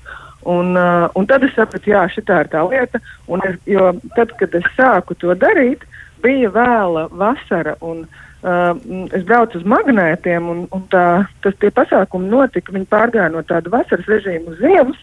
Un, 0.49 0.75
uh, 0.75 1.07
un 1.15 1.27
tad 1.29 1.45
es 1.47 1.53
sapratu, 1.55 1.91
jā, 1.93 2.03
šī 2.11 2.23
ir 2.23 2.49
tā 2.51 2.63
lieta. 2.67 2.99
Es, 3.47 3.57
jo 3.69 3.93
tad, 4.17 4.35
kad 4.39 4.55
es 4.59 4.67
sāku 4.77 5.15
to 5.15 5.35
darīt, 5.39 5.85
bija 6.23 6.51
vēla 6.53 7.07
vasara. 7.11 7.75
Un, 7.81 8.03
uh, 8.43 8.73
es 9.15 9.23
braucu 9.23 9.59
uz 9.59 9.65
magnētiem, 9.65 10.49
un, 10.49 10.65
un 10.71 10.85
tā, 10.91 11.25
tas 11.45 11.57
tie 11.61 11.71
pasākumi 11.71 12.31
notika. 12.31 12.75
Viņi 12.75 12.91
pārgāja 12.91 13.31
no 13.33 13.43
tāda 13.47 13.71
vasaras 13.73 14.09
režīma 14.11 14.53
uz 14.53 14.61
ziemas 14.61 15.01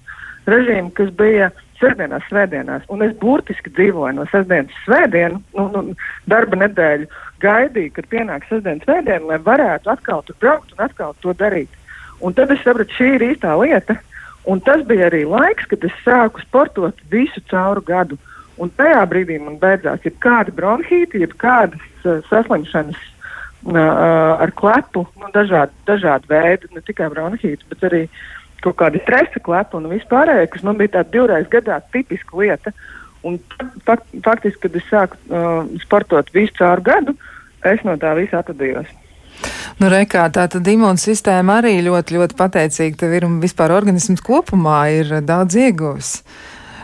režīmu, 0.50 0.92
kas 0.96 1.10
bija 1.16 1.50
sestdienās, 1.80 2.24
svētdienās. 2.28 2.84
Un 2.92 3.04
es 3.06 3.16
burtiski 3.20 3.72
dzīvoju 3.76 4.18
no 4.18 4.26
sestdienas 4.30 4.76
svētdienu, 4.84 5.40
nu, 5.56 5.66
nu, 5.74 5.98
darba 6.30 6.58
nedēļu, 6.60 7.08
gaidīju, 7.44 7.94
kad 7.96 8.08
pienāks 8.12 8.52
sestdienas 8.52 8.84
svētdiena, 8.88 9.32
lai 9.32 9.40
varētu 9.44 9.92
atkal 9.92 10.24
tur 10.26 10.36
braukt 10.42 10.74
un 10.76 10.84
atkal 10.86 11.16
to 11.24 11.34
darīt. 11.36 11.72
Un 12.20 12.36
tad 12.36 12.52
es 12.52 12.60
sapratu, 12.64 12.92
šī 12.98 13.14
ir 13.16 13.26
īstā 13.30 13.54
lieta. 13.56 13.96
Un 14.48 14.60
tas 14.64 14.82
bija 14.88 15.10
arī 15.10 15.24
laiks, 15.28 15.68
kad 15.68 15.84
es 15.84 15.94
sāku 16.04 16.40
sportot 16.46 17.00
visu 17.12 17.42
cauru 17.50 17.82
gadu. 17.84 18.16
Un 18.60 18.72
tajā 18.76 19.00
brīdī 19.08 19.38
man 19.40 19.56
beidzās 19.60 20.04
jebkāda 20.04 20.52
bronhīta, 20.56 21.20
jebkādas 21.20 21.80
uh, 22.04 22.20
saslimšanas 22.28 22.98
uh, 23.00 23.78
ar 24.40 24.52
klepu, 24.56 25.06
nu, 25.20 25.30
dažādi, 25.34 25.76
dažādi 25.88 26.28
veidi, 26.28 26.68
ne 26.76 26.84
tikai 26.84 27.08
bronhīta, 27.12 27.68
bet 27.72 27.84
arī 27.88 28.02
kaut 28.64 28.76
kāda 28.80 29.00
stresa 29.00 29.40
klepa 29.40 29.78
un 29.78 29.88
vispārējā, 29.92 30.48
kas 30.52 30.64
man 30.66 30.80
bija 30.80 30.98
tāda 30.98 31.14
divreiz 31.16 31.48
gadā 31.52 31.80
tipiska 31.92 32.36
lieta. 32.36 32.72
Un 33.24 33.36
fakt, 33.84 34.08
faktiski, 34.24 34.62
kad 34.64 34.76
es 34.80 34.88
sāku 34.88 35.20
uh, 35.28 35.64
sportot 35.84 36.32
visu 36.36 36.56
caur 36.56 36.80
gadu, 36.84 37.16
es 37.68 37.84
no 37.84 37.96
tā 38.00 38.14
visa 38.16 38.40
atvadījos. 38.40 38.88
Nu, 39.80 39.88
rekā, 39.88 40.26
tā 40.34 40.46
tad 40.52 40.66
imūnsistēma 40.68 41.60
arī 41.62 41.78
ļoti, 41.86 42.18
ļoti 42.18 42.36
pateicīga 42.36 43.02
tev 43.04 43.16
ir 43.16 43.26
un 43.28 43.38
vispār 43.42 43.72
organisms 43.72 44.20
kopumā 44.24 44.80
ir 44.92 45.14
daudz 45.24 45.56
ieguvis. 45.56 46.18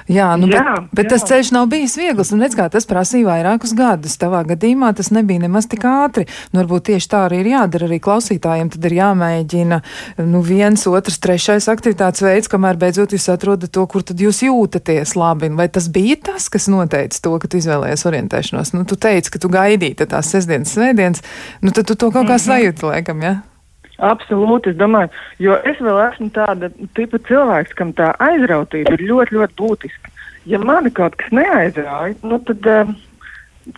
Jā, 0.06 0.28
nu, 0.38 0.46
jā, 0.50 0.62
bet, 0.62 0.90
bet 0.94 1.08
jā. 1.08 1.10
tas 1.16 1.24
ceļš 1.26 1.50
nav 1.56 1.66
bijis 1.70 1.96
viegls. 1.98 2.30
Un 2.34 2.44
redz, 2.44 2.54
kā 2.58 2.68
tas 2.70 2.86
prasīja 2.86 3.26
vairākus 3.26 3.72
gadus. 3.76 4.14
Tavā 4.20 4.44
gadījumā 4.46 4.92
tas 4.96 5.10
nebija 5.14 5.42
nemaz 5.42 5.66
tik 5.70 5.82
ātri. 5.88 6.26
Nu, 6.52 6.60
varbūt 6.60 6.92
tieši 6.92 7.10
tā 7.10 7.24
arī 7.26 7.40
ir 7.42 7.50
jādara 7.56 7.88
arī 7.88 7.98
klausītājiem. 8.04 8.70
Tad 8.74 8.86
ir 8.86 8.96
jāmēģina 9.00 9.80
nu, 10.22 10.44
viens, 10.46 10.86
otrs, 10.86 11.18
trešais 11.22 11.66
aktivitātes 11.72 12.22
veids, 12.22 12.50
kamēr 12.52 12.78
beidzot 12.78 13.16
jūs 13.16 13.26
atrodat 13.34 13.74
to, 13.74 13.82
kur 13.90 14.06
tad 14.06 14.22
jūs 14.22 14.44
jūtaties 14.46 15.16
labi. 15.18 15.50
Vai 15.58 15.66
tas 15.74 15.90
bija 15.90 16.20
tas, 16.30 16.46
kas 16.52 16.70
noteica 16.70 17.18
to, 17.26 17.34
ka 17.42 17.50
tu 17.50 17.58
izvēlējies 17.58 18.06
orientēšanos? 18.06 18.76
Nu, 18.78 18.86
tu 18.86 19.00
teici, 19.00 19.34
ka 19.34 19.42
tu 19.42 19.50
gaidīji 19.50 20.06
tās 20.06 20.30
sestdienas, 20.30 20.76
svētdienas, 20.76 21.26
nu 21.66 21.74
tad 21.74 21.90
tu 21.90 21.98
to 21.98 22.14
kaut 22.14 22.30
kā 22.30 22.38
mhm. 22.38 22.46
sajūti, 22.46 22.90
laikam, 22.94 23.26
jā. 23.26 23.36
Ja? 23.40 23.55
Absolūti, 23.96 24.74
es 24.74 24.76
domāju, 24.76 25.08
jo 25.40 25.56
es 25.64 25.78
vēl 25.80 25.98
esmu 26.10 26.28
tāda 26.36 26.68
tipa 26.98 27.20
cilvēks, 27.28 27.72
kam 27.78 27.94
tā 27.96 28.10
aizrautība 28.20 28.92
ir 28.92 29.06
ļoti, 29.08 29.38
ļoti 29.38 29.56
būtiska. 29.56 30.12
Ja 30.46 30.60
mani 30.60 30.92
kaut 30.94 31.16
kas 31.16 31.32
neaizrauja, 31.32 32.14
nu 32.28 32.38
tad, 32.44 32.68
uh, 32.68 32.90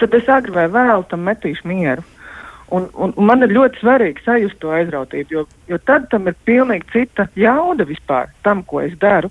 tad 0.01 0.17
es 0.19 0.27
agri 0.29 0.57
vai 0.57 0.67
vēlu 0.75 1.07
tam 1.09 1.23
metīšu 1.29 1.71
mieru. 1.71 2.03
Un, 2.75 2.89
un, 3.01 3.15
un 3.17 3.29
man 3.31 3.47
ir 3.47 3.55
ļoti 3.55 3.81
svarīgi 3.81 4.25
sajust 4.27 4.59
to 4.61 4.75
aizrautību, 4.77 5.33
jo, 5.33 5.45
jo 5.71 5.79
tad 5.89 6.11
tam 6.13 6.27
ir 6.29 6.37
pilnīgi 6.45 6.91
cita 6.93 7.29
jauda 7.39 7.87
vispār 7.89 8.29
tam, 8.45 8.61
ko 8.67 8.83
es 8.85 8.99
daru. 9.01 9.31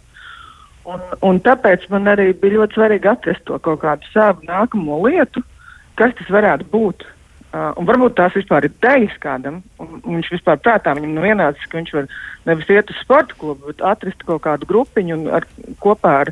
Un, 0.87 1.03
un 1.27 1.43
tāpēc 1.43 1.83
man 1.91 2.07
arī 2.07 2.31
bija 2.31 2.61
ļoti 2.61 2.79
svarīgi 2.79 3.11
atrast 3.11 3.43
to 3.45 3.59
kaut 3.59 3.83
kādu 3.83 4.07
savu 4.13 4.47
nākamo 4.47 5.03
lietu, 5.03 5.43
kas 5.99 6.15
tas 6.17 6.31
varētu 6.31 6.71
būt. 6.71 7.05
Uh, 7.47 7.71
un 7.79 7.87
varbūt 7.87 8.17
tās 8.17 8.33
vispār 8.35 8.65
ir 8.67 8.73
idejas 8.73 9.13
kādam, 9.23 9.61
un 9.79 10.01
viņš 10.03 10.33
vispār 10.33 10.57
prātā 10.59 10.91
viņam 10.97 11.13
nu 11.15 11.23
ienācis, 11.29 11.63
ka 11.71 11.79
viņš 11.79 11.93
var 11.95 12.09
nevis 12.49 12.71
iet 12.75 12.91
uz 12.91 12.97
sporta 12.99 13.37
klubu, 13.39 13.69
bet 13.69 13.83
atrast 13.87 14.25
kaut 14.27 14.43
kādu 14.43 14.67
grupiņu 14.67 15.15
un 15.15 15.29
ar, 15.37 15.47
kopā 15.79 16.11
ar 16.25 16.31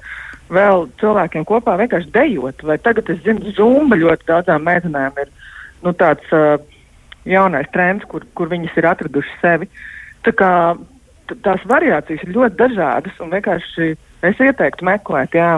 vēl 0.52 0.90
cilvēkiem 1.00 1.48
kopā 1.48 1.78
vienkārši 1.80 2.12
dejot. 2.14 2.66
Vai 2.68 2.76
tagad 2.84 3.10
es 3.14 3.24
zinu, 3.24 3.54
zumba 3.56 3.96
ļoti 4.02 4.28
daudzām 4.28 4.68
meitenēm 4.68 5.24
ir 5.24 5.32
nu, 5.88 5.96
tāds 5.96 6.36
uh, 6.36 6.60
jaunais 7.24 7.72
trends, 7.72 8.04
kur, 8.12 8.28
kur 8.36 8.52
viņas 8.52 8.76
ir 8.76 8.90
atradušas 8.92 9.40
sevi. 9.42 9.72
Tā 10.28 10.36
kā 10.36 10.52
tās 11.48 11.64
variācijas 11.70 12.28
ir 12.28 12.36
ļoti 12.36 12.60
dažādas, 12.60 13.18
un 13.24 13.32
vienkārši 13.34 13.94
es 14.26 14.42
ieteiktu 14.44 14.86
meklēt, 14.86 15.40
jā, 15.40 15.54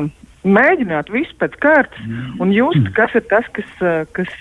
mēģināt 0.47 1.10
visu 1.12 1.34
pēc 1.41 1.58
kārtas 1.64 2.03
un 2.39 2.53
just, 2.55 2.88
kas 2.95 3.16
ir 3.18 3.26
tas, 3.32 3.47
kas, 3.55 3.72
kas 4.16 4.36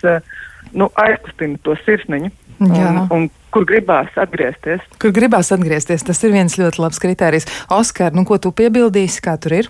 nu, 0.72 0.90
aizkustina 1.02 1.60
to 1.62 1.76
sirsniņu. 1.84 2.32
Un, 2.56 3.00
un 3.12 3.26
kur 3.52 3.66
gribās 3.68 4.14
atgriezties? 4.16 4.84
Kur 5.00 5.12
gribās 5.12 5.52
atgriezties, 5.52 6.04
tas 6.08 6.22
ir 6.24 6.32
viens 6.32 6.56
ļoti 6.56 6.80
labs 6.80 7.00
kriterijs. 7.02 7.48
Oskar, 7.72 8.16
nu, 8.16 8.24
ko 8.28 8.38
tu 8.40 8.52
piebildīsi, 8.56 9.20
kā 9.24 9.36
tur 9.40 9.58
ir? 9.58 9.68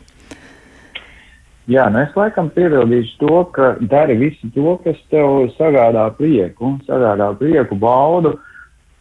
Jā, 1.67 1.89
nu 1.91 1.99
es 1.99 2.15
laikam 2.15 2.47
piebildīšu 2.55 3.17
to, 3.19 3.39
ka 3.57 3.73
dari 3.91 4.15
visu 4.21 4.47
to, 4.55 4.77
kas 4.85 4.99
tev 5.11 5.49
sagādā 5.57 6.05
prieku, 6.15 6.77
sagādā 6.87 7.33
prieku, 7.41 7.75
baudu. 7.83 8.37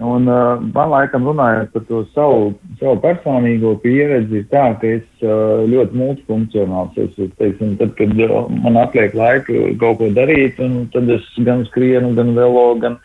Un 0.04 0.28
uh, 0.28 0.60
man 0.76 0.90
laikam 0.92 1.24
runājot 1.24 1.70
par 1.72 1.84
to 1.88 2.02
savu, 2.12 2.50
savu 2.82 2.98
personīgo 3.00 3.78
pieredzi, 3.80 4.42
ir 4.42 4.50
tā, 4.52 4.66
ka 4.82 4.90
es 4.98 5.06
uh, 5.24 5.64
ļoti 5.72 5.96
multifunkcionāls 5.96 6.98
esmu. 7.00 7.30
Teiksim, 7.40 7.78
tad, 7.80 7.94
kad 7.96 8.12
uh, 8.26 8.50
man 8.66 8.82
atliek 8.82 9.16
laika 9.16 9.56
kaut 9.80 10.02
ko 10.02 10.10
darīt, 10.18 10.60
un 10.60 10.90
tad 10.92 11.08
es 11.16 11.24
gan 11.48 11.64
skrienu, 11.70 12.12
gan 12.18 12.36
velo, 12.36 12.66
gan 12.84 13.00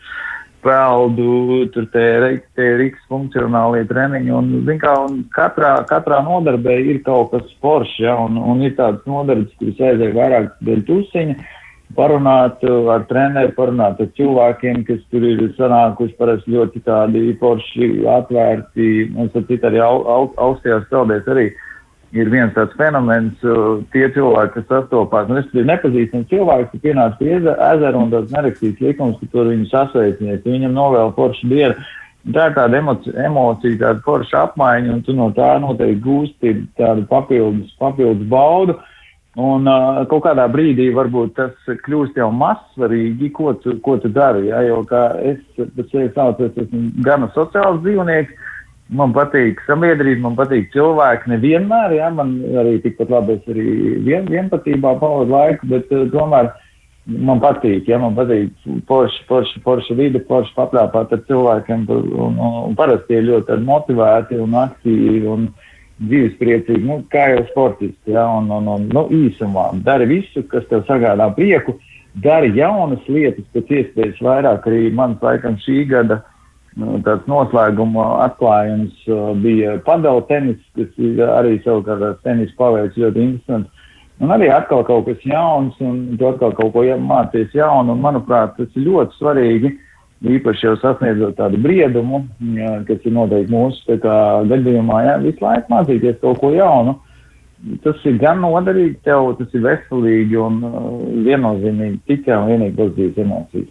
peldu, 0.65 1.63
tur 1.71 1.87
tie 1.95 2.35
ir 2.59 2.83
X 2.89 3.07
funkcionālie 3.07 3.87
treniņi. 3.87 4.35
Un, 4.35 4.51
zin 4.67 4.83
kā, 4.83 4.91
un 5.07 5.23
katrā, 5.31 5.77
katrā 5.87 6.19
nodarbē 6.27 6.75
ir 6.91 6.99
kaut 7.07 7.31
kas 7.31 7.47
foršs, 7.63 8.01
ja, 8.03 8.19
un, 8.19 8.35
un 8.35 8.67
ir 8.67 8.75
tādas 8.75 9.07
nodarbes, 9.07 9.55
kuras 9.63 9.79
aiziet 9.79 10.11
vairāk 10.19 10.53
dēļ 10.67 10.85
tusiņa 10.91 11.39
parunāt 11.95 12.61
ar 12.65 13.03
treneriem, 13.09 13.53
parunāt 13.55 13.99
ar 14.01 14.07
cilvēkiem, 14.17 14.83
kas 14.87 15.01
tur 15.11 15.25
ir 15.27 15.41
sanākuši 15.57 16.15
parasti 16.19 16.53
ļoti 16.55 16.83
tādi 16.85 17.33
forši, 17.41 17.89
atvērti, 18.17 18.87
un 19.15 19.31
starp 19.31 19.67
arī 19.69 19.81
au, 19.83 20.01
au, 20.05 20.23
augstajās 20.49 20.87
peldēs 20.91 21.29
arī 21.31 21.49
ir 22.11 22.27
viens 22.31 22.51
tāds 22.55 22.75
fenomens, 22.79 23.39
tie 23.93 24.09
cilvēki, 24.15 24.53
kas 24.57 24.67
sastopās, 24.67 25.29
nu, 25.29 25.39
es 25.39 25.49
biju 25.53 25.69
nepazīstams 25.69 26.29
cilvēks, 26.31 26.69
kas 26.73 26.83
pienāca 26.83 27.19
pie 27.21 27.33
ezera 27.39 27.95
un 27.97 28.11
tāds 28.11 28.35
nerakstīts 28.35 28.83
likums, 28.83 29.17
ka 29.21 29.31
tur 29.31 29.51
viņu 29.51 29.69
sasveicinies, 29.71 30.45
viņam 30.45 30.75
novēl 30.75 31.15
foršu 31.17 31.51
dienu. 31.51 31.89
Tā 32.21 32.51
ir 32.51 32.53
tāda 32.53 32.77
emocija, 32.77 33.15
emocija 33.25 33.79
tāda 33.79 34.03
forša 34.05 34.43
apmaiņa, 34.49 34.91
un 34.93 34.99
tu 35.07 35.15
no 35.17 35.31
tā 35.33 35.55
noteikti 35.63 36.03
gūsti 36.03 36.51
tādu 36.77 37.07
papildus, 37.09 37.71
papildus 37.81 38.27
baudu. 38.29 38.75
Uh, 38.75 38.89
Un 39.39 39.63
uh, 39.63 40.01
kaut 40.11 40.25
kādā 40.25 40.43
brīdī 40.51 40.89
varbūt 40.91 41.37
tas 41.37 41.75
kļūst 41.85 42.17
jau 42.19 42.27
mazsvarīgi, 42.35 43.29
ko 43.31 43.53
tu, 43.63 43.77
ko 43.79 43.95
tu 44.03 44.09
dari. 44.11 44.49
Ja? 44.49 44.59
Jo 44.67 44.81
es 45.23 45.39
saucu, 45.55 46.49
es 46.49 46.57
esmu 46.65 46.89
gana 47.05 47.29
sociāls 47.31 47.79
dzīvnieks, 47.85 48.33
man 48.91 49.13
patīk 49.15 49.63
sabiedrība, 49.69 50.25
man 50.25 50.35
patīk 50.35 50.67
cilvēki. 50.75 51.31
Nevienmēr, 51.31 51.95
ja? 51.95 52.09
man 52.11 52.41
arī 52.59 52.81
tikpat 52.83 53.13
labi 53.13 53.37
es 53.37 53.47
arī 53.47 53.69
vien, 54.03 54.27
vienpatībā 54.27 54.97
pavadu 54.99 55.31
laiku, 55.31 55.71
bet 55.77 55.87
uh, 55.95 56.03
tomēr 56.11 56.51
man 57.07 57.39
patīk, 57.39 57.87
ja 57.87 58.03
man 58.03 58.19
patīk 58.19 58.51
forši, 58.91 59.23
forši, 59.31 59.63
forši 59.63 59.95
vide, 59.95 60.25
forši 60.27 60.51
paplāpāt 60.59 61.15
ar 61.15 61.23
cilvēkiem, 61.31 61.87
un, 61.87 62.13
un, 62.27 62.39
un 62.67 62.75
parasti 62.75 63.15
ir 63.15 63.29
ļoti 63.31 63.63
motivēti 63.63 64.43
un 64.43 64.59
aktīvi. 64.67 65.23
Un, 65.31 65.53
dzīvespriecīgi, 66.01 66.83
nu, 66.85 66.99
kā 67.13 67.27
jau 67.35 67.45
sportisti. 67.51 68.13
Ja, 68.15 68.25
un, 68.39 68.49
un, 68.53 68.67
un, 68.71 68.87
nu, 68.93 69.05
īsumā 69.13 69.69
dari 69.85 70.07
visu, 70.09 70.43
kas 70.51 70.65
tev 70.69 70.85
sagādā 70.89 71.29
prieku, 71.35 71.77
dari 72.23 72.51
jaunas 72.57 73.03
lietas, 73.07 73.45
pēc 73.55 73.71
iespējas 73.77 74.21
vairāk. 74.25 74.67
Arī 74.67 74.89
mans 74.95 75.21
laikam 75.23 75.59
šī 75.63 75.83
gada 75.91 76.21
nu, 76.79 76.97
noslēguma 77.29 78.07
atklājums 78.27 79.05
uh, 79.09 79.31
bija 79.43 79.77
padala 79.85 80.23
tenis, 80.31 80.59
kas 80.77 80.89
ir 81.01 81.21
arī 81.27 81.59
savukārt 81.65 82.23
tenis 82.25 82.51
paveic 82.57 82.97
ļoti 82.97 83.27
interesants. 83.27 83.87
Un 84.21 84.29
arī 84.29 84.51
atkal 84.53 84.83
kaut 84.85 85.07
kas 85.07 85.23
jauns, 85.25 85.77
un 85.81 86.11
tu 86.19 86.27
atkal 86.29 86.51
kaut 86.53 86.75
ko 86.75 86.83
mācies 87.01 87.55
jaunu, 87.57 87.95
un 87.95 88.03
manuprāt, 88.03 88.53
tas 88.57 88.69
ir 88.77 88.85
ļoti 88.85 89.17
svarīgi. 89.17 89.71
Uh, 89.71 89.87
īpaši 90.21 90.67
jau 90.67 90.75
sasniedzot 90.81 91.37
tādu 91.39 91.57
briedumu, 91.61 92.23
jā, 92.55 92.73
kas 92.87 93.05
ir 93.05 93.15
noteikti 93.15 93.53
mūsu 93.53 93.97
gadījumā, 94.51 94.99
jā, 95.07 95.15
visu 95.23 95.45
laiku 95.45 95.73
mācīties 95.73 96.19
kaut 96.21 96.41
ko 96.41 96.51
jaunu. 96.53 96.99
Tas 97.83 97.97
ir 98.09 98.17
gan 98.21 98.41
noderīgi 98.41 98.97
tev, 99.05 99.35
tas 99.37 99.51
ir 99.53 99.61
veselīgi 99.65 100.37
un 100.41 100.63
uh, 100.65 100.87
viennozīmīgi 101.27 101.99
tikai 102.09 102.39
un 102.39 102.49
vienīgi 102.49 102.77
pozitīvas 102.79 103.21
emocijas. 103.21 103.69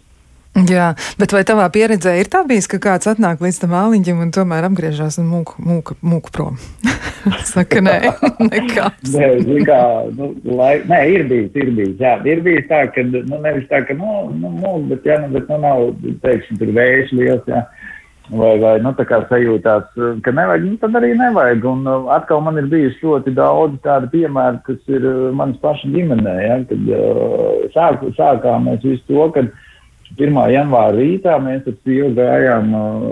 Jā, 0.69 0.91
bet 1.17 1.31
vai 1.33 1.41
tavā 1.47 1.65
pieredzē 1.73 2.13
ir 2.19 2.27
tā 2.31 2.41
bijis, 2.47 2.67
ka 2.69 2.77
kāds 2.81 3.09
atnāk 3.09 3.41
līdz 3.41 3.61
tam 3.63 3.73
āliņam 3.77 4.19
un 4.25 4.31
tomēr 4.35 4.67
apgriežas 4.67 5.17
un 5.21 5.29
mūku, 5.31 5.61
mūku, 5.63 5.95
mūku 6.05 6.33
prom? 6.33 6.59
Saka, 7.53 7.81
nē, 7.81 7.95
nekāds. 8.51 9.13
nē, 9.15 9.29
kā, 9.67 9.79
nu, 10.17 10.33
lai, 10.45 10.73
nē, 10.89 10.99
ir 11.15 11.23
bijis, 11.29 11.55
ir 11.57 11.71
bijis, 11.77 11.95
jā, 12.01 12.17
ir 12.27 12.43
bijis 12.45 12.67
tā, 12.69 12.83
ka, 12.93 13.05
nu, 13.07 13.39
nevis 13.39 13.65
tā, 13.71 13.81
ka, 13.87 13.95
nu, 13.97 14.27
nu, 14.35 14.51
nu 14.57 14.75
bet, 14.91 15.07
jā, 15.07 15.21
nu, 15.23 15.31
bet, 15.37 15.47
nu, 15.49 15.61
nav, 15.63 15.87
teiksim, 16.25 16.59
tur 16.61 16.73
vējš 16.77 17.15
liels, 17.17 17.49
jā, 17.49 17.63
vai, 18.29 18.53
vai, 18.61 18.75
nu, 18.83 18.93
tā 18.99 19.07
kā 19.09 19.23
sajūtās, 19.31 19.89
ka 20.27 20.35
nevajag, 20.35 20.67
nu, 20.67 20.77
tad 20.83 20.99
arī 20.99 21.15
nevajag, 21.17 21.65
un 21.71 21.89
uh, 21.89 22.13
atkal 22.19 22.43
man 22.45 22.61
ir 22.61 22.69
bijis 22.73 23.01
ļoti 23.01 23.33
daudz 23.39 23.81
tādu 23.87 24.11
piemēru, 24.13 24.61
kas 24.67 24.93
ir 24.93 25.09
uh, 25.09 25.25
manas 25.37 25.57
paša 25.63 25.89
ģimenē, 25.95 26.37
jā, 26.45 26.61
kad 26.69 26.95
uh, 26.99 27.67
sāk, 27.73 28.07
sākām 28.19 28.69
mēs 28.69 28.85
visu 28.85 29.05
to, 29.09 29.27
kad, 29.39 29.49
uh, 29.49 29.67
1. 30.19 30.37
janvāra 30.51 30.95
rītā 30.97 31.37
mēs 31.43 31.67
ar 31.69 31.75
sievu 31.85 32.11
gājām 32.17 32.69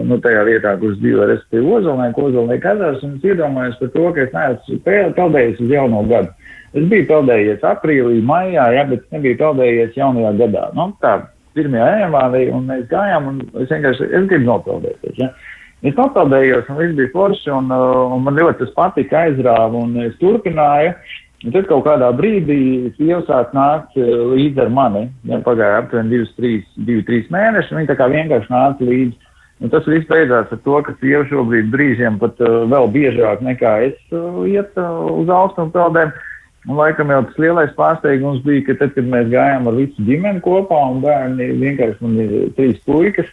nu, 0.10 0.18
tajā 0.24 0.44
vietā, 0.48 0.76
kur 0.82 0.96
dzīvo 1.00 1.28
RSP 1.30 1.62
Ozolnē, 1.64 2.10
Ozolnē 2.18 2.60
kazās, 2.64 3.02
un 3.06 3.16
es 3.18 3.28
iedomājos 3.30 3.80
par 3.80 3.92
to, 3.96 4.06
ka 4.16 4.26
es 4.26 4.36
neesmu 4.36 4.80
peldējies 5.18 5.62
uz 5.64 5.74
jauno 5.74 6.04
gadu. 6.10 6.34
Es 6.78 6.86
biju 6.92 7.08
peldējies 7.10 7.64
aprīlī, 7.66 8.20
maijā, 8.26 8.68
ja, 8.76 8.84
bet 8.90 9.06
es 9.06 9.16
nebiju 9.16 9.40
peldējies 9.40 9.96
jaunajā 9.98 10.34
gadā. 10.44 10.66
Nu, 10.78 10.92
tā, 11.02 11.16
1. 11.58 11.80
janvārī, 12.04 12.44
un 12.54 12.68
mēs 12.70 12.84
gājām, 12.92 13.32
un 13.32 13.40
es 13.64 13.72
vienkārši, 13.72 14.12
es 14.12 14.28
gribu 14.30 14.52
nopeldēties. 14.52 15.16
Ja. 15.24 15.32
Es 15.80 15.96
nopeldējos, 15.96 16.68
un 16.70 16.78
viss 16.82 16.98
bija 16.98 17.14
forši, 17.14 17.50
un, 17.56 17.72
un 17.72 18.24
man 18.26 18.38
ļoti 18.38 18.66
tas 18.66 18.76
patika, 18.76 19.24
aizrāva, 19.30 19.80
un 19.80 19.96
es 20.04 20.18
turpināju. 20.20 20.94
Un 21.40 21.54
tad 21.56 21.70
kaut 21.70 21.86
kādā 21.86 22.10
brīdī 22.12 22.92
sieva 22.98 23.22
sāk 23.24 23.54
nākt 23.56 23.96
eh, 23.96 24.08
līdzi 24.34 24.60
ar 24.66 24.72
mani. 24.76 25.06
Ja, 25.30 25.40
pagāja 25.46 25.80
aptuveni 25.80 26.26
2-3 26.28 27.30
mēneši, 27.32 27.72
un 27.72 27.80
viņa 27.80 27.92
tā 27.94 27.96
kā 28.00 28.10
vienkārši 28.12 28.52
nāca 28.52 28.88
līdzi. 28.90 29.16
Un 29.60 29.72
tas 29.72 29.88
viss 29.92 30.08
beidzās 30.08 30.52
ar 30.56 30.60
to, 30.64 30.78
ka 30.84 30.96
sieva 31.00 31.26
šobrīd 31.28 31.72
brīžiem 31.72 32.20
pat 32.20 32.40
uh, 32.44 32.62
vēl 32.72 32.86
biežāk 32.94 33.42
nekā 33.44 33.72
es 33.90 33.98
uh, 34.16 34.44
iet 34.48 34.76
uh, 34.80 35.08
uz 35.20 35.32
austrumu 35.36 35.72
peldēm. 35.76 36.14
Un, 36.68 36.76
laikam 36.80 37.12
jau 37.12 37.22
tas 37.28 37.40
lielais 37.40 37.72
pārsteigums 37.76 38.44
bija, 38.44 38.66
ka 38.68 38.78
tad, 38.82 38.94
kad 38.96 39.08
mēs 39.08 39.32
gājām 39.32 39.68
ar 39.72 39.80
visu 39.80 40.08
ģimeni 40.08 40.44
kopā, 40.44 40.80
un 40.92 41.04
bērni 41.04 41.50
vienkārši 41.60 42.04
man 42.04 42.18
ir 42.24 42.34
trīs 42.56 42.80
puikas, 42.88 43.32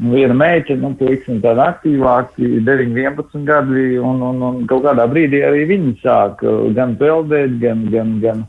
viena 0.00 0.34
meita, 0.36 0.76
nu, 0.76 0.92
puikas 0.98 1.30
un 1.32 1.40
tādi 1.44 1.62
aktīvāki, 1.64 2.50
9, 2.66 2.92
11 2.96 3.46
gadi, 3.48 3.86
un, 3.98 4.20
un, 4.24 4.42
un 4.44 4.58
kaut 4.70 4.84
kādā 4.84 5.06
brīdī 5.10 5.40
arī 5.46 5.64
viņi 5.70 5.94
sāk 6.02 6.44
gan 6.76 6.96
peldēt, 7.00 7.56
gan, 7.62 7.86
gan, 7.92 8.18
gan 8.24 8.44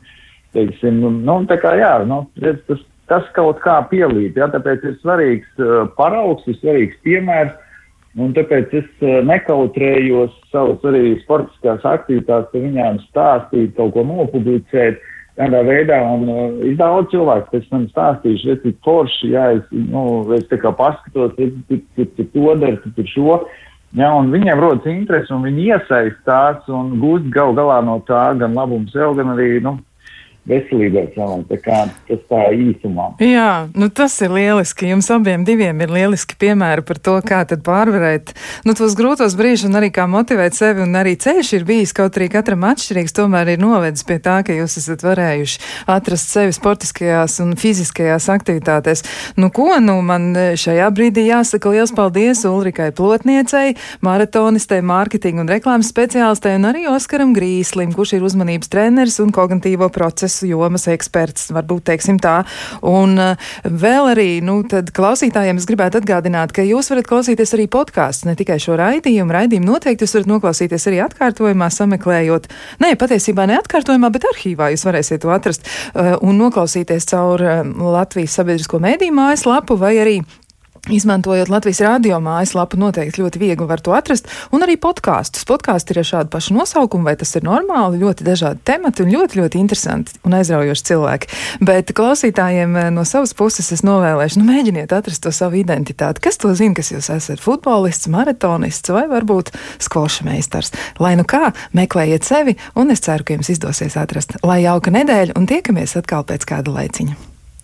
teiksim, 0.58 1.00
nu, 1.24 1.38
tā 1.48 1.60
kā 1.62 1.78
jā, 1.80 1.94
nu, 2.10 2.26
tas, 2.42 2.84
tas 3.08 3.32
kaut 3.38 3.62
kā 3.64 3.80
pielīt, 3.92 4.36
jā, 4.40 4.50
tāpēc 4.52 4.84
ir 4.90 5.00
svarīgs 5.04 5.64
uh, 5.64 5.88
paraugs, 6.00 6.48
ir 6.52 6.60
svarīgs 6.60 7.00
piemērs 7.08 7.56
Un 8.18 8.32
tāpēc 8.34 8.72
es 8.80 8.88
uh, 9.06 9.20
nekautrējos 9.30 10.34
savus 10.50 10.82
arī 10.90 11.20
sportiskās 11.22 11.84
aktivitātes, 11.86 12.64
viņām 12.64 12.98
stāstīt, 13.12 13.76
kaut 13.78 13.94
ko 13.94 14.06
nopublicēt. 14.08 14.98
Tādā 15.38 15.60
veidā, 15.68 16.00
un 16.02 16.26
uh, 16.34 16.46
ir 16.66 16.74
daudz 16.80 17.12
cilvēku, 17.12 17.52
kas 17.52 17.66
man 17.70 17.84
stāstījuši, 17.92 18.48
redz, 18.50 18.64
cik 18.64 18.78
forši, 18.86 19.28
jā, 19.36 19.44
es, 19.60 19.66
nu, 19.70 20.02
es 20.34 20.48
tā 20.50 20.58
kā 20.58 20.72
paskatos, 20.74 21.36
redz, 21.38 21.60
cik, 21.70 21.84
cik, 21.94 22.16
cik 22.18 22.32
to 22.34 22.56
dara, 22.58 22.80
cik 22.82 23.04
ir 23.04 23.12
šo. 23.12 23.36
Jā, 23.98 24.10
un 24.18 24.32
viņiem 24.34 24.60
rodas 24.60 24.90
interesi, 24.90 25.32
un 25.32 25.46
viņi 25.46 25.70
iesaistās 25.70 26.66
un 26.74 26.98
gūst 27.04 27.30
gal 27.34 27.54
galā 27.58 27.78
no 27.86 28.00
tā 28.10 28.24
gan 28.40 28.58
labumu 28.58 28.90
sev, 28.92 29.14
gan 29.20 29.36
arī, 29.36 29.62
nu, 29.64 29.78
veselībai 30.48 31.08
cilvēkam. 31.14 31.44
Tā 31.50 31.58
kā 31.62 31.80
tas 32.08 32.22
tā 32.32 32.42
īsumā. 32.56 33.10
Jā, 33.24 33.68
nu 33.78 33.90
tas 33.94 34.16
ir 34.24 34.34
lieliski. 34.34 34.90
Jums 34.92 35.10
abiem 35.14 35.44
diviem 35.48 35.82
ir 35.84 35.94
lieliski 35.94 36.38
piemēri 36.40 36.86
par 36.88 37.02
to, 37.04 37.18
kā 37.26 37.44
tad 37.50 37.64
pārvarēt 37.68 38.34
nu, 38.68 38.76
tos 38.78 38.96
grūtos 38.98 39.36
brīžus 39.40 39.68
un 39.70 39.80
arī 39.80 39.92
kā 39.94 40.08
motivēt 40.10 40.58
sevi. 40.58 40.86
Un 40.86 40.96
arī 41.00 41.18
ceļš 41.20 41.54
ir 41.60 41.68
bijis 41.68 41.94
kaut 41.98 42.20
arī 42.20 42.30
katram 42.32 42.66
atšķirīgs, 42.70 43.16
tomēr 43.18 43.54
ir 43.56 43.62
novedis 43.62 44.06
pie 44.08 44.20
tā, 44.24 44.40
ka 44.48 44.56
jūs 44.56 44.80
esat 44.82 45.04
varējuši 45.06 45.64
atrast 45.98 46.34
sevi 46.34 46.56
sportiskajās 46.56 47.40
un 47.44 47.56
fiziskajās 47.60 48.30
aktivitātēs. 48.32 49.04
Nu, 49.40 49.52
ko 49.54 49.70
nu 49.84 50.00
man 50.06 50.32
šajā 50.58 50.88
brīdī 50.96 51.28
jāsaka 51.28 51.74
liels 51.74 51.94
paldies 51.96 52.46
Ulrikai 52.48 52.90
Plotniecei, 52.96 53.76
maratonistei, 54.06 54.82
mārketinga 54.86 55.44
un 55.44 55.52
reklāmas 55.52 55.92
speciālistei 55.92 56.56
un 56.58 56.70
arī 56.70 56.88
Oskaram 56.92 57.34
Grīslim, 57.36 57.94
kurš 57.96 58.18
ir 58.18 58.26
uzmanības 58.28 58.72
treneris 58.72 59.20
un 59.24 59.34
kognitīvo 59.36 59.90
procesu 59.94 60.37
jomas 60.48 60.88
eksperts, 60.92 61.50
varbūt 61.56 61.88
teiksim 61.92 62.20
tā. 62.24 62.40
Un 62.86 63.18
uh, 63.22 63.52
vēl 63.64 64.12
arī, 64.14 64.30
nu, 64.46 64.60
klausītājiem 64.68 65.62
es 65.62 65.68
gribētu 65.70 66.02
atgādināt, 66.02 66.54
ka 66.56 66.66
jūs 66.66 66.92
varat 66.94 67.10
klausīties 67.10 67.56
arī 67.58 67.68
podkāstus, 67.72 68.28
ne 68.30 68.38
tikai 68.40 68.60
šo 68.62 68.78
raidījumu. 68.80 69.34
Raidījumu 69.34 69.72
noteikti 69.72 70.06
jūs 70.06 70.18
varat 70.20 70.32
noklausīties 70.34 70.90
arī 70.92 71.04
atkārtojumā, 71.08 71.70
sameklējot, 71.74 72.50
ne, 72.84 72.96
patiesībā 73.00 73.48
ne 73.50 73.60
atkārtojumā, 73.62 74.12
bet 74.14 74.28
arhīvā 74.34 74.72
jūs 74.74 74.88
varēsiet 74.88 75.24
to 75.26 75.34
atrast 75.34 75.68
uh, 75.68 76.16
un 76.22 76.42
noklausīties 76.42 77.10
caur 77.12 77.44
uh, 77.44 77.64
Latvijas 77.98 78.40
sabiedrisko 78.40 78.82
mēdīju 78.84 79.16
mājaslapu 79.18 79.80
vai 79.80 79.96
arī 80.02 80.20
Izmantojot 80.88 81.50
Latvijas 81.52 81.82
rādio 81.84 82.18
mājaslapu, 82.24 82.78
noteikti 82.80 83.20
ļoti 83.20 83.42
viegli 83.42 83.66
var 83.68 83.82
to 83.84 83.92
atrast, 83.96 84.30
un 84.56 84.64
arī 84.64 84.78
podkāstus. 84.80 85.44
Podkāsti 85.48 85.92
ir 85.92 86.00
ar 86.00 86.08
šādu 86.08 86.32
pašu 86.32 86.56
nosaukumu, 86.56 87.10
vai 87.10 87.18
tas 87.20 87.34
ir 87.36 87.44
normāli, 87.44 88.00
ļoti 88.04 88.24
dažādi 88.28 88.64
temati 88.68 89.04
un 89.04 89.12
ļoti, 89.12 89.42
ļoti 89.42 89.60
interesanti 89.60 90.16
un 90.28 90.38
aizraujoši 90.40 90.88
cilvēki. 90.88 91.32
Bet 91.68 91.92
klausītājiem 91.98 92.80
eh, 92.80 92.90
no 92.96 93.04
savas 93.08 93.36
puses 93.36 93.72
es 93.76 93.84
novēlēšu, 93.88 94.40
nu 94.40 94.48
mēģiniet 94.48 94.96
atrast 94.96 95.26
to 95.28 95.36
savu 95.36 95.60
identitāti. 95.60 96.24
Kas 96.24 96.40
to 96.40 96.54
zina, 96.56 96.78
kas 96.80 96.94
jūs 96.96 97.12
esat? 97.14 97.44
Futbolists, 97.44 98.08
maratonists 98.14 98.94
vai 98.96 99.08
varbūt 99.12 99.52
skvoša 99.84 100.28
meistars. 100.30 100.72
Lai 101.04 101.18
nu 101.20 101.28
kā, 101.28 101.52
meklējiet 101.76 102.28
sevi, 102.28 102.56
un 102.80 102.96
es 102.96 103.04
ceru, 103.04 103.28
ka 103.28 103.36
jums 103.36 103.52
izdosies 103.52 104.00
atrast. 104.00 104.40
Lai 104.48 104.62
jauka 104.64 104.96
nedēļa, 104.96 105.36
un 105.36 105.52
tiekamies 105.52 106.00
atkal 106.00 106.24
pēc 106.28 106.48
kāda 106.48 106.80
laiciņa. 106.80 107.37